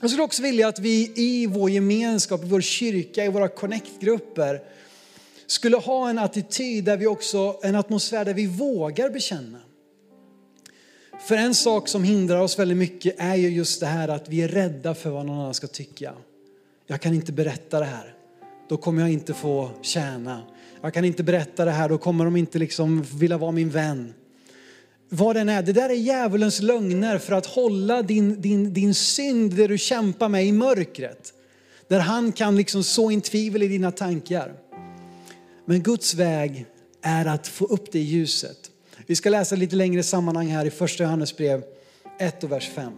Jag 0.00 0.10
skulle 0.10 0.22
också 0.22 0.42
vilja 0.42 0.68
att 0.68 0.78
vi 0.78 1.12
i 1.16 1.46
vår 1.46 1.70
gemenskap, 1.70 2.44
i 2.44 2.46
vår 2.46 2.60
kyrka, 2.60 3.24
i 3.24 3.28
våra 3.28 3.48
connectgrupper 3.48 4.62
skulle 5.46 5.76
ha 5.76 6.10
en 6.10 6.18
attityd 6.18 6.84
där 6.84 6.96
vi 6.96 7.06
också, 7.06 7.58
en 7.62 7.74
atmosfär 7.74 8.24
där 8.24 8.34
vi 8.34 8.46
vågar 8.46 9.10
bekänna. 9.10 9.58
För 11.20 11.36
en 11.36 11.54
sak 11.54 11.88
som 11.88 12.04
hindrar 12.04 12.40
oss 12.40 12.58
väldigt 12.58 12.76
mycket 12.76 13.14
är 13.18 13.34
ju 13.34 13.48
just 13.48 13.80
det 13.80 13.86
här 13.86 14.08
att 14.08 14.28
vi 14.28 14.42
är 14.42 14.48
rädda 14.48 14.94
för 14.94 15.10
vad 15.10 15.26
någon 15.26 15.40
annan 15.40 15.54
ska 15.54 15.66
tycka. 15.66 16.14
Jag 16.86 17.00
kan 17.00 17.14
inte 17.14 17.32
berätta 17.32 17.80
det 17.80 17.86
här. 17.86 18.14
då 18.68 18.76
kommer 18.76 19.02
jag 19.02 19.12
inte 19.12 19.34
få 19.34 19.70
tjäna. 19.82 20.42
Jag 20.82 20.94
kan 20.94 21.04
inte 21.04 21.22
berätta 21.22 21.64
det 21.64 21.70
här, 21.70 21.88
då 21.88 21.98
kommer 21.98 22.24
de 22.24 22.36
inte 22.36 22.58
liksom 22.58 23.02
vilja 23.02 23.38
vara 23.38 23.50
min 23.50 23.70
vän. 23.70 24.14
Vad 25.08 25.36
den 25.36 25.48
är, 25.48 25.62
det 25.62 25.72
där 25.72 25.88
är 25.88 25.94
djävulens 25.94 26.62
lögner 26.62 27.18
för 27.18 27.32
att 27.32 27.46
hålla 27.46 28.02
din, 28.02 28.40
din, 28.40 28.74
din 28.74 28.94
synd, 28.94 29.52
det 29.52 29.66
du 29.66 29.78
kämpar 29.78 30.28
med 30.28 30.46
i 30.46 30.52
mörkret. 30.52 31.32
Där 31.88 32.00
han 32.00 32.32
kan 32.32 32.56
liksom 32.56 32.84
så 32.84 33.10
in 33.10 33.20
tvivel 33.20 33.62
i 33.62 33.68
dina 33.68 33.90
tankar. 33.90 34.54
Men 35.64 35.82
Guds 35.82 36.14
väg 36.14 36.66
är 37.02 37.26
att 37.26 37.46
få 37.46 37.64
upp 37.64 37.92
det 37.92 37.98
i 37.98 38.02
ljuset. 38.02 38.70
Vi 39.06 39.16
ska 39.16 39.30
läsa 39.30 39.56
lite 39.56 39.76
längre 39.76 40.02
sammanhang 40.02 40.46
här 40.46 40.64
i 40.64 40.70
första 40.70 41.04
Johannesbrev 41.04 41.62
1 42.18 42.44
och 42.44 42.52
vers 42.52 42.70
5. 42.74 42.92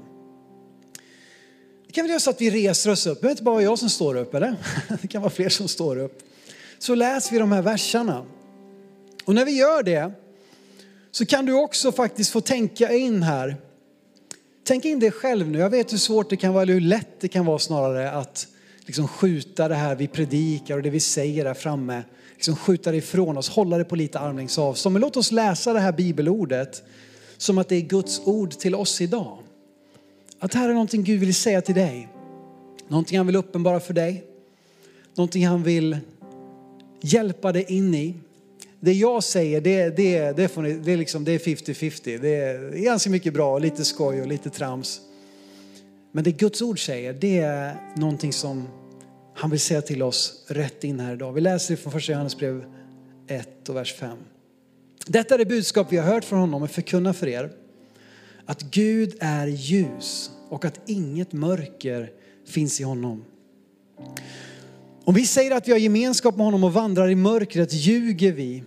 Det 1.88 1.92
kan 1.92 2.04
väl 2.04 2.10
göra 2.10 2.20
så 2.20 2.30
att 2.30 2.40
vi 2.40 2.50
reser 2.50 2.90
oss 2.90 3.06
upp. 3.06 3.20
Det 3.20 3.26
är 3.26 3.30
inte 3.30 3.42
bara 3.42 3.62
jag 3.62 3.78
som 3.78 3.90
står 3.90 4.14
upp, 4.14 4.34
eller? 4.34 4.56
Det 5.02 5.08
kan 5.08 5.22
vara 5.22 5.30
fler 5.30 5.48
som 5.48 5.68
står 5.68 5.98
upp. 5.98 6.22
Så 6.78 6.94
läser 6.94 7.32
vi 7.32 7.38
de 7.38 7.52
här 7.52 7.62
verserna. 7.62 8.26
Och 9.24 9.34
när 9.34 9.44
vi 9.44 9.52
gör 9.52 9.82
det 9.82 10.12
så 11.10 11.26
kan 11.26 11.46
du 11.46 11.52
också 11.52 11.92
faktiskt 11.92 12.30
få 12.30 12.40
tänka 12.40 12.92
in 12.92 13.22
här. 13.22 13.56
Tänk 14.64 14.84
in 14.84 15.00
det 15.00 15.10
själv 15.10 15.48
nu. 15.48 15.58
Jag 15.58 15.70
vet 15.70 15.92
hur 15.92 15.98
svårt 15.98 16.30
det 16.30 16.36
kan 16.36 16.52
vara, 16.52 16.62
eller 16.62 16.72
hur 16.72 16.80
lätt 16.80 17.20
det 17.20 17.28
kan 17.28 17.46
vara 17.46 17.58
snarare 17.58 18.12
att 18.12 18.46
liksom 18.86 19.08
skjuta 19.08 19.68
det 19.68 19.74
här 19.74 19.94
vi 19.94 20.08
predikar 20.08 20.76
och 20.76 20.82
det 20.82 20.90
vi 20.90 21.00
säger 21.00 21.44
där 21.44 21.54
framme. 21.54 22.02
Liksom 22.34 22.56
skjuta 22.56 22.90
det 22.90 22.96
ifrån 22.96 23.38
oss, 23.38 23.48
hålla 23.48 23.78
det 23.78 23.84
på 23.84 23.96
lite 23.96 24.18
armlängds 24.18 24.58
avstånd. 24.58 24.92
Men 24.92 25.02
låt 25.02 25.16
oss 25.16 25.32
läsa 25.32 25.72
det 25.72 25.80
här 25.80 25.92
bibelordet 25.92 26.82
som 27.36 27.58
att 27.58 27.68
det 27.68 27.76
är 27.76 27.80
Guds 27.80 28.20
ord 28.24 28.50
till 28.50 28.74
oss 28.74 29.00
idag. 29.00 29.37
Att 30.40 30.54
här 30.54 30.68
är 30.68 30.72
någonting 30.72 31.04
Gud 31.04 31.20
vill 31.20 31.34
säga 31.34 31.60
till 31.60 31.74
dig. 31.74 32.08
Någonting 32.88 33.18
han 33.18 33.26
vill 33.26 33.36
uppenbara 33.36 33.80
för 33.80 33.94
dig. 33.94 34.24
Någonting 35.14 35.46
han 35.46 35.62
vill 35.62 35.96
hjälpa 37.00 37.52
dig 37.52 37.64
in 37.68 37.94
i. 37.94 38.14
Det 38.80 38.92
jag 38.92 39.24
säger, 39.24 39.60
det, 39.60 39.96
det, 39.96 40.36
det, 40.36 40.48
får 40.48 40.62
ni, 40.62 40.72
det, 40.72 40.92
är, 40.92 40.96
liksom, 40.96 41.24
det 41.24 41.32
är 41.32 41.38
50-50. 41.38 42.18
Det 42.18 42.34
är 42.34 42.70
ganska 42.70 43.10
mycket 43.10 43.34
bra, 43.34 43.58
lite 43.58 43.84
skoj 43.84 44.20
och 44.20 44.26
lite 44.26 44.50
trams. 44.50 45.00
Men 46.12 46.24
det 46.24 46.32
Guds 46.32 46.62
ord 46.62 46.86
säger, 46.86 47.12
det 47.12 47.38
är 47.38 47.76
någonting 47.96 48.32
som 48.32 48.68
han 49.34 49.50
vill 49.50 49.60
säga 49.60 49.82
till 49.82 50.02
oss 50.02 50.44
rätt 50.46 50.84
in 50.84 51.00
här 51.00 51.12
idag. 51.12 51.32
Vi 51.32 51.40
läser 51.40 51.76
från 51.76 51.92
första 51.92 52.12
Johannesbrev 52.12 52.64
1 53.26 53.68
och 53.68 53.76
vers 53.76 53.94
5. 53.94 54.18
Detta 55.06 55.34
är 55.34 55.38
det 55.38 55.46
budskap 55.46 55.86
vi 55.90 55.96
har 55.96 56.04
hört 56.04 56.24
från 56.24 56.38
honom 56.38 56.62
och 56.62 56.70
förkunnar 56.70 57.12
för 57.12 57.26
er. 57.26 57.50
Att 58.48 58.62
Gud 58.62 59.16
är 59.20 59.46
ljus 59.46 60.30
och 60.48 60.64
att 60.64 60.80
inget 60.86 61.32
mörker 61.32 62.10
finns 62.46 62.80
i 62.80 62.84
honom. 62.84 63.24
Om 65.04 65.14
vi 65.14 65.26
säger 65.26 65.50
att 65.50 65.68
vi 65.68 65.72
har 65.72 65.78
gemenskap 65.78 66.36
med 66.36 66.44
honom 66.44 66.64
och 66.64 66.72
vandrar 66.72 67.08
i 67.10 67.14
mörkret 67.14 67.72
ljuger 67.72 68.32
vi 68.32 68.64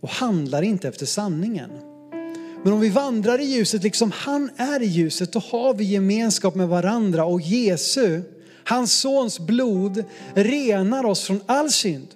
och 0.00 0.08
handlar 0.08 0.62
inte 0.62 0.88
efter 0.88 1.06
sanningen. 1.06 1.70
Men 2.62 2.72
om 2.72 2.80
vi 2.80 2.88
vandrar 2.88 3.40
i 3.40 3.44
ljuset 3.44 3.82
liksom 3.82 4.12
han 4.14 4.50
är 4.56 4.82
i 4.82 4.86
ljuset, 4.86 5.32
då 5.32 5.38
har 5.38 5.74
vi 5.74 5.84
gemenskap 5.84 6.54
med 6.54 6.68
varandra 6.68 7.24
och 7.24 7.40
Jesu, 7.40 8.22
hans 8.64 8.92
sons 8.92 9.40
blod, 9.40 10.04
renar 10.34 11.04
oss 11.04 11.24
från 11.24 11.40
all 11.46 11.70
synd. 11.70 12.06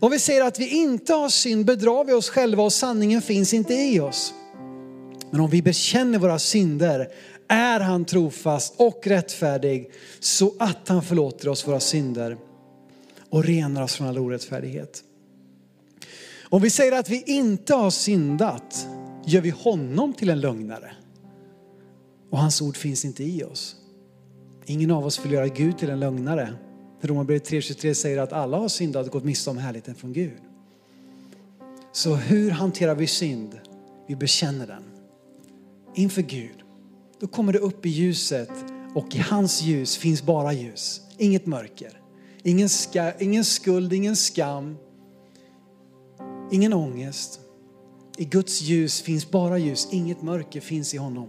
Om 0.00 0.10
vi 0.10 0.18
säger 0.18 0.44
att 0.44 0.58
vi 0.58 0.68
inte 0.68 1.12
har 1.12 1.28
synd 1.28 1.64
bedrar 1.64 2.04
vi 2.04 2.12
oss 2.12 2.28
själva 2.28 2.62
och 2.62 2.72
sanningen 2.72 3.22
finns 3.22 3.54
inte 3.54 3.74
i 3.74 4.00
oss. 4.00 4.34
Men 5.36 5.44
om 5.44 5.50
vi 5.50 5.62
bekänner 5.62 6.18
våra 6.18 6.38
synder 6.38 7.08
är 7.48 7.80
han 7.80 8.04
trofast 8.04 8.74
och 8.76 9.06
rättfärdig 9.06 9.90
så 10.20 10.52
att 10.58 10.88
han 10.88 11.02
förlåter 11.02 11.48
oss 11.48 11.68
våra 11.68 11.80
synder 11.80 12.36
och 13.30 13.44
renar 13.44 13.82
oss 13.82 13.96
från 13.96 14.06
all 14.06 14.18
orättfärdighet. 14.18 15.02
Om 16.48 16.62
vi 16.62 16.70
säger 16.70 16.92
att 16.92 17.08
vi 17.08 17.22
inte 17.26 17.74
har 17.74 17.90
syndat 17.90 18.86
gör 19.26 19.40
vi 19.40 19.50
honom 19.50 20.12
till 20.12 20.30
en 20.30 20.40
lögnare. 20.40 20.92
Och 22.30 22.38
hans 22.38 22.62
ord 22.62 22.76
finns 22.76 23.04
inte 23.04 23.24
i 23.24 23.44
oss. 23.44 23.76
Ingen 24.66 24.90
av 24.90 25.06
oss 25.06 25.24
vill 25.24 25.32
göra 25.32 25.48
Gud 25.48 25.78
till 25.78 25.90
en 25.90 26.00
lögnare. 26.00 26.52
Romarbrevet 27.00 27.50
3.23 27.50 27.94
säger 27.94 28.18
att 28.18 28.32
alla 28.32 28.56
har 28.56 28.68
syndat 28.68 29.06
och 29.06 29.12
gått 29.12 29.24
miste 29.24 29.50
om 29.50 29.58
härligheten 29.58 29.94
från 29.94 30.12
Gud. 30.12 30.40
Så 31.92 32.14
hur 32.14 32.50
hanterar 32.50 32.94
vi 32.94 33.06
synd? 33.06 33.58
Vi 34.06 34.16
bekänner 34.16 34.66
den 34.66 34.95
inför 35.96 36.22
Gud. 36.22 36.56
Då 37.20 37.26
kommer 37.26 37.52
det 37.52 37.58
upp 37.58 37.86
i 37.86 37.88
ljuset 37.88 38.50
och 38.94 39.14
i 39.14 39.18
hans 39.18 39.62
ljus 39.62 39.96
finns 39.96 40.22
bara 40.22 40.52
ljus, 40.52 41.00
inget 41.18 41.46
mörker. 41.46 42.00
Ingen, 42.42 42.68
ska, 42.68 43.12
ingen 43.18 43.44
skuld, 43.44 43.92
ingen 43.92 44.16
skam, 44.16 44.76
ingen 46.52 46.72
ångest. 46.72 47.40
I 48.16 48.24
Guds 48.24 48.62
ljus 48.62 49.02
finns 49.02 49.30
bara 49.30 49.58
ljus, 49.58 49.88
inget 49.90 50.22
mörker 50.22 50.60
finns 50.60 50.94
i 50.94 50.96
honom. 50.96 51.28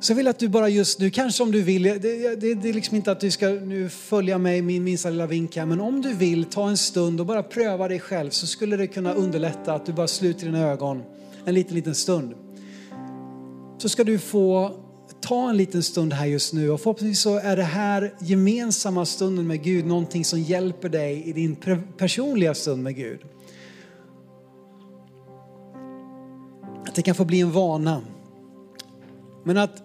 Så 0.00 0.12
jag 0.12 0.16
vill 0.16 0.28
att 0.28 0.38
du 0.38 0.48
bara 0.48 0.68
just 0.68 0.98
nu, 0.98 1.10
kanske 1.10 1.42
om 1.42 1.52
du 1.52 1.62
vill, 1.62 1.82
det, 1.82 1.98
det, 1.98 2.54
det 2.54 2.68
är 2.68 2.72
liksom 2.72 2.96
inte 2.96 3.12
att 3.12 3.20
du 3.20 3.30
ska 3.30 3.48
nu 3.48 3.88
följa 3.88 4.38
mig 4.38 4.62
min 4.62 4.84
minsta 4.84 5.10
lilla 5.10 5.26
vink 5.26 5.56
här, 5.56 5.66
men 5.66 5.80
om 5.80 6.02
du 6.02 6.14
vill 6.14 6.44
ta 6.44 6.68
en 6.68 6.76
stund 6.76 7.20
och 7.20 7.26
bara 7.26 7.42
pröva 7.42 7.88
dig 7.88 8.00
själv 8.00 8.30
så 8.30 8.46
skulle 8.46 8.76
det 8.76 8.86
kunna 8.86 9.12
underlätta 9.12 9.74
att 9.74 9.86
du 9.86 9.92
bara 9.92 10.08
sluter 10.08 10.46
dina 10.46 10.58
ögon 10.58 11.02
en 11.44 11.54
liten, 11.54 11.74
liten 11.74 11.94
stund. 11.94 12.34
Så 13.78 13.88
ska 13.88 14.04
du 14.04 14.18
få 14.18 14.76
ta 15.20 15.50
en 15.50 15.56
liten 15.56 15.82
stund 15.82 16.12
här 16.12 16.26
just 16.26 16.52
nu 16.52 16.70
och 16.70 16.80
förhoppningsvis 16.80 17.20
så 17.20 17.38
är 17.38 17.56
det 17.56 17.62
här 17.62 18.14
gemensamma 18.20 19.06
stunden 19.06 19.46
med 19.46 19.62
Gud 19.62 19.86
någonting 19.86 20.24
som 20.24 20.40
hjälper 20.40 20.88
dig 20.88 21.22
i 21.24 21.32
din 21.32 21.56
personliga 21.96 22.54
stund 22.54 22.82
med 22.82 22.96
Gud. 22.96 23.20
Att 26.88 26.94
det 26.94 27.02
kan 27.02 27.14
få 27.14 27.24
bli 27.24 27.40
en 27.40 27.52
vana. 27.52 28.02
Men 29.44 29.56
att 29.56 29.82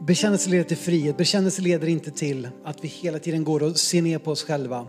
bekännelse 0.00 0.50
leder 0.50 0.64
till 0.64 0.76
frihet. 0.76 1.16
Bekännelse 1.16 1.62
leder 1.62 1.88
inte 1.88 2.10
till 2.10 2.48
att 2.64 2.84
vi 2.84 2.88
hela 2.88 3.18
tiden 3.18 3.44
går 3.44 3.62
och 3.62 3.76
ser 3.76 4.02
ner 4.02 4.18
på 4.18 4.30
oss 4.30 4.42
själva. 4.42 4.86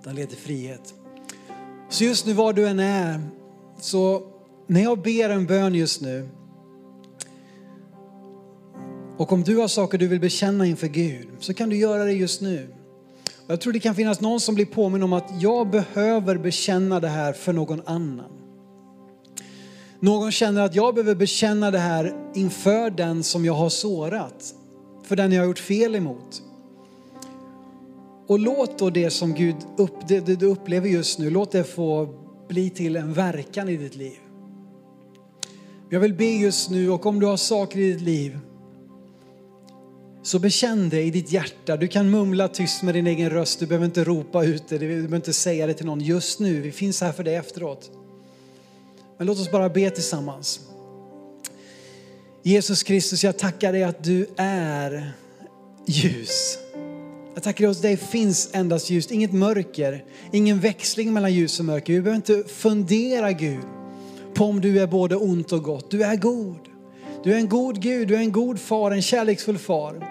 Utan 0.00 0.14
leder 0.14 0.28
till 0.28 0.38
frihet. 0.38 0.94
Så 1.88 2.04
just 2.04 2.26
nu 2.26 2.32
var 2.32 2.52
du 2.52 2.68
än 2.68 2.80
är, 2.80 3.20
så 3.80 4.22
när 4.66 4.82
jag 4.82 5.02
ber 5.02 5.30
en 5.30 5.46
bön 5.46 5.74
just 5.74 6.00
nu 6.00 6.28
och 9.18 9.32
om 9.32 9.42
du 9.42 9.56
har 9.56 9.68
saker 9.68 9.98
du 9.98 10.08
vill 10.08 10.20
bekänna 10.20 10.66
inför 10.66 10.86
Gud 10.86 11.28
så 11.40 11.54
kan 11.54 11.68
du 11.68 11.76
göra 11.76 12.04
det 12.04 12.12
just 12.12 12.40
nu. 12.40 12.68
Jag 13.46 13.60
tror 13.60 13.72
det 13.72 13.80
kan 13.80 13.94
finnas 13.94 14.20
någon 14.20 14.40
som 14.40 14.54
blir 14.54 14.66
påminn 14.66 15.02
om 15.02 15.12
att 15.12 15.30
jag 15.40 15.70
behöver 15.70 16.38
bekänna 16.38 17.00
det 17.00 17.08
här 17.08 17.32
för 17.32 17.52
någon 17.52 17.82
annan. 17.86 18.30
Någon 20.00 20.32
känner 20.32 20.62
att 20.62 20.74
jag 20.74 20.94
behöver 20.94 21.14
bekänna 21.14 21.70
det 21.70 21.78
här 21.78 22.30
inför 22.34 22.90
den 22.90 23.22
som 23.22 23.44
jag 23.44 23.54
har 23.54 23.68
sårat, 23.68 24.54
för 25.04 25.16
den 25.16 25.32
jag 25.32 25.42
har 25.42 25.46
gjort 25.46 25.58
fel 25.58 25.94
emot. 25.94 26.42
Och 28.28 28.38
låt 28.38 28.78
då 28.78 28.90
det 28.90 29.10
som 29.10 29.34
Gud 29.34 29.56
upp, 29.76 30.08
det, 30.08 30.20
det 30.20 30.36
du 30.36 30.46
upplever 30.46 30.88
just 30.88 31.18
nu, 31.18 31.30
låt 31.30 31.52
det 31.52 31.64
få 31.64 32.08
bli 32.48 32.70
till 32.70 32.96
en 32.96 33.12
verkan 33.12 33.68
i 33.68 33.76
ditt 33.76 33.96
liv. 33.96 34.18
Jag 35.90 36.00
vill 36.00 36.14
be 36.14 36.24
just 36.24 36.70
nu 36.70 36.90
och 36.90 37.06
om 37.06 37.20
du 37.20 37.26
har 37.26 37.36
saker 37.36 37.78
i 37.78 37.92
ditt 37.92 38.00
liv 38.00 38.38
så 40.22 40.38
bekänn 40.38 40.88
det 40.88 41.02
i 41.02 41.10
ditt 41.10 41.32
hjärta. 41.32 41.76
Du 41.76 41.88
kan 41.88 42.10
mumla 42.10 42.48
tyst 42.48 42.82
med 42.82 42.94
din 42.94 43.06
egen 43.06 43.30
röst. 43.30 43.60
Du 43.60 43.66
behöver 43.66 43.86
inte 43.86 44.04
ropa 44.04 44.44
ut 44.44 44.68
det. 44.68 44.78
Du 44.78 44.88
behöver 44.88 45.16
inte 45.16 45.32
säga 45.32 45.66
det 45.66 45.74
till 45.74 45.86
någon 45.86 46.00
just 46.00 46.40
nu. 46.40 46.60
Vi 46.60 46.72
finns 46.72 47.00
här 47.00 47.12
för 47.12 47.24
dig 47.24 47.34
efteråt. 47.34 47.90
Men 49.18 49.26
låt 49.26 49.38
oss 49.38 49.50
bara 49.50 49.68
be 49.68 49.90
tillsammans. 49.90 50.60
Jesus 52.42 52.82
Kristus, 52.82 53.24
jag 53.24 53.38
tackar 53.38 53.72
dig 53.72 53.82
att 53.82 54.04
du 54.04 54.26
är 54.36 55.12
ljus. 55.86 56.58
Jag 57.38 57.42
tackar 57.42 57.58
dig 57.58 57.68
hos 57.68 57.80
dig 57.80 57.96
finns 57.96 58.50
endast 58.52 58.90
ljus, 58.90 59.12
inget 59.12 59.32
mörker, 59.32 60.04
ingen 60.32 60.60
växling 60.60 61.12
mellan 61.12 61.32
ljus 61.32 61.58
och 61.58 61.64
mörker. 61.64 61.92
Vi 61.92 62.00
behöver 62.00 62.16
inte 62.16 62.44
fundera 62.48 63.32
Gud 63.32 63.64
på 64.34 64.44
om 64.44 64.60
du 64.60 64.80
är 64.80 64.86
både 64.86 65.16
ont 65.16 65.52
och 65.52 65.62
gott. 65.62 65.90
Du 65.90 66.02
är 66.02 66.16
god. 66.16 66.58
Du 67.24 67.32
är 67.32 67.36
en 67.36 67.48
god 67.48 67.82
Gud, 67.82 68.08
du 68.08 68.14
är 68.14 68.18
en 68.18 68.32
god 68.32 68.58
far, 68.60 68.90
en 68.90 69.02
kärleksfull 69.02 69.58
far. 69.58 70.06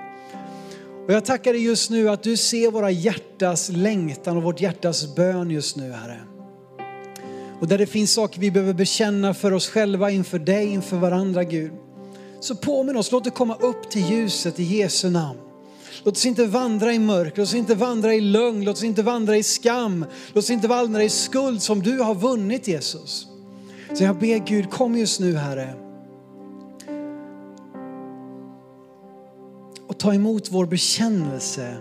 Och 1.07 1.13
jag 1.13 1.25
tackar 1.25 1.53
dig 1.53 1.63
just 1.63 1.89
nu 1.89 2.09
att 2.09 2.23
du 2.23 2.37
ser 2.37 2.71
våra 2.71 2.91
hjärtas 2.91 3.69
längtan 3.69 4.37
och 4.37 4.43
vårt 4.43 4.61
hjärtas 4.61 5.15
bön 5.15 5.51
just 5.51 5.77
nu 5.77 5.91
Herre. 5.91 6.19
Och 7.59 7.67
där 7.67 7.77
det 7.77 7.87
finns 7.87 8.13
saker 8.13 8.39
vi 8.39 8.51
behöver 8.51 8.73
bekänna 8.73 9.33
för 9.33 9.53
oss 9.53 9.69
själva, 9.69 10.11
inför 10.11 10.39
dig, 10.39 10.67
inför 10.67 10.97
varandra 10.97 11.43
Gud. 11.43 11.71
Så 12.39 12.55
påminn 12.55 12.97
oss, 12.97 13.11
låt 13.11 13.23
det 13.23 13.29
komma 13.29 13.55
upp 13.55 13.89
till 13.89 14.09
ljuset 14.09 14.59
i 14.59 14.63
Jesu 14.63 15.09
namn. 15.09 15.46
Låt 16.03 16.15
oss 16.15 16.25
inte 16.25 16.45
vandra 16.45 16.93
i 16.93 16.99
mörker, 16.99 17.37
låt 17.37 17.47
oss 17.47 17.53
inte 17.53 17.75
vandra 17.75 18.13
i 18.13 18.21
lögn, 18.21 18.63
låt 18.63 18.75
oss 18.75 18.83
inte 18.83 19.03
vandra 19.03 19.37
i 19.37 19.43
skam, 19.43 20.05
låt 20.33 20.43
oss 20.43 20.49
inte 20.49 20.67
vandra 20.67 21.03
i 21.03 21.09
skuld 21.09 21.61
som 21.61 21.81
du 21.81 21.99
har 21.99 22.15
vunnit 22.15 22.67
Jesus. 22.67 23.27
Så 23.93 24.03
jag 24.03 24.19
ber 24.19 24.47
Gud, 24.47 24.69
kom 24.69 24.97
just 24.97 25.19
nu 25.19 25.35
Herre. 25.35 25.87
och 29.97 29.97
ta 29.97 30.13
emot 30.13 30.51
vår 30.51 30.65
bekännelse 30.65 31.77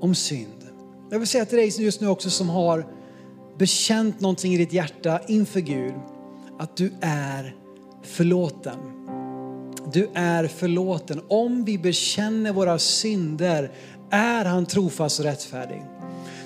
om 0.00 0.14
synd. 0.14 0.68
Jag 1.10 1.18
vill 1.18 1.28
säga 1.28 1.44
till 1.44 1.58
dig 1.58 1.82
just 1.82 2.00
nu 2.00 2.08
också 2.08 2.30
som 2.30 2.48
har 2.48 2.86
bekänt 3.58 4.20
någonting 4.20 4.54
i 4.54 4.56
ditt 4.56 4.72
hjärta 4.72 5.20
inför 5.28 5.60
Gud, 5.60 5.94
att 6.58 6.76
du 6.76 6.92
är 7.00 7.56
förlåten. 8.02 8.78
Du 9.92 10.08
är 10.14 10.46
förlåten. 10.46 11.20
Om 11.28 11.64
vi 11.64 11.78
bekänner 11.78 12.52
våra 12.52 12.78
synder 12.78 13.70
är 14.10 14.44
han 14.44 14.66
trofast 14.66 15.18
och 15.18 15.24
rättfärdig. 15.24 15.82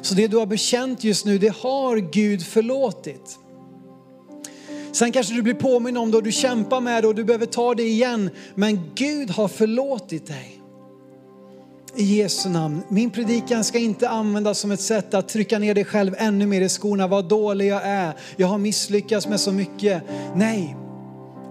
Så 0.02 0.14
det 0.14 0.26
du 0.26 0.36
har 0.36 0.46
bekänt 0.46 1.04
just 1.04 1.26
nu, 1.26 1.38
det 1.38 1.54
har 1.56 1.96
Gud 1.96 2.42
förlåtit. 2.42 3.38
Sen 4.92 5.12
kanske 5.12 5.34
du 5.34 5.42
blir 5.42 5.54
påminn 5.54 5.96
om 5.96 6.10
det 6.10 6.16
och 6.16 6.22
du 6.22 6.32
kämpar 6.32 6.80
med 6.80 7.02
det 7.02 7.08
och 7.08 7.14
du 7.14 7.24
behöver 7.24 7.46
ta 7.46 7.74
det 7.74 7.82
igen. 7.82 8.30
Men 8.54 8.90
Gud 8.94 9.30
har 9.30 9.48
förlåtit 9.48 10.26
dig. 10.26 10.52
I 11.96 12.04
Jesu 12.04 12.48
namn. 12.48 12.82
Min 12.88 13.10
predikan 13.10 13.64
ska 13.64 13.78
inte 13.78 14.08
användas 14.08 14.58
som 14.58 14.70
ett 14.70 14.80
sätt 14.80 15.14
att 15.14 15.28
trycka 15.28 15.58
ner 15.58 15.74
dig 15.74 15.84
själv 15.84 16.14
ännu 16.18 16.46
mer 16.46 16.60
i 16.60 16.68
skorna. 16.68 17.06
Vad 17.06 17.28
dålig 17.28 17.66
jag 17.66 17.82
är. 17.84 18.16
Jag 18.36 18.46
har 18.46 18.58
misslyckats 18.58 19.28
med 19.28 19.40
så 19.40 19.52
mycket. 19.52 20.02
Nej, 20.34 20.76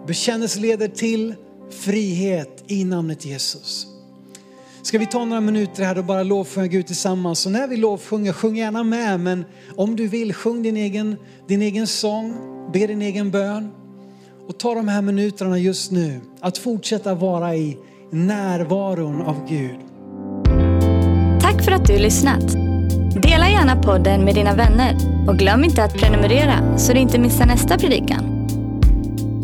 bekännelse 0.07 0.59
leder 0.59 0.87
till 0.87 1.35
frihet 1.69 2.63
i 2.67 2.83
namnet 2.85 3.25
Jesus. 3.25 3.87
Ska 4.85 4.97
vi 4.97 5.05
ta 5.05 5.25
några 5.25 5.41
minuter 5.41 5.83
här 5.83 5.97
och 5.97 6.05
bara 6.05 6.23
lovsjunga 6.23 6.67
Gud 6.67 6.87
tillsammans. 6.87 7.45
Och 7.45 7.51
när 7.51 7.67
vi 7.67 7.77
lovsjunger, 7.77 8.33
sjung 8.33 8.57
gärna 8.57 8.83
med. 8.83 9.19
Men 9.19 9.45
om 9.75 9.95
du 9.95 10.07
vill, 10.07 10.33
sjung 10.33 10.63
din 10.63 10.77
egen, 10.77 11.15
din 11.47 11.61
egen 11.61 11.87
sång, 11.87 12.33
be 12.73 12.87
din 12.87 13.01
egen 13.01 13.31
bön. 13.31 13.71
Och 14.47 14.59
ta 14.59 14.75
de 14.75 14.87
här 14.87 15.01
minuterna 15.01 15.57
just 15.57 15.91
nu 15.91 16.21
att 16.41 16.57
fortsätta 16.57 17.15
vara 17.15 17.55
i 17.55 17.77
närvaron 18.11 19.21
av 19.21 19.47
Gud. 19.49 19.79
Tack 21.41 21.63
för 21.63 21.71
att 21.71 21.87
du 21.87 21.97
lyssnat. 21.97 22.51
Dela 23.21 23.49
gärna 23.49 23.81
podden 23.83 24.25
med 24.25 24.35
dina 24.35 24.55
vänner 24.55 24.95
och 25.27 25.37
glöm 25.37 25.63
inte 25.63 25.83
att 25.83 25.93
prenumerera 25.93 26.77
så 26.77 26.93
du 26.93 26.99
inte 26.99 27.19
missar 27.19 27.45
nästa 27.45 27.77
predikan. 27.77 28.34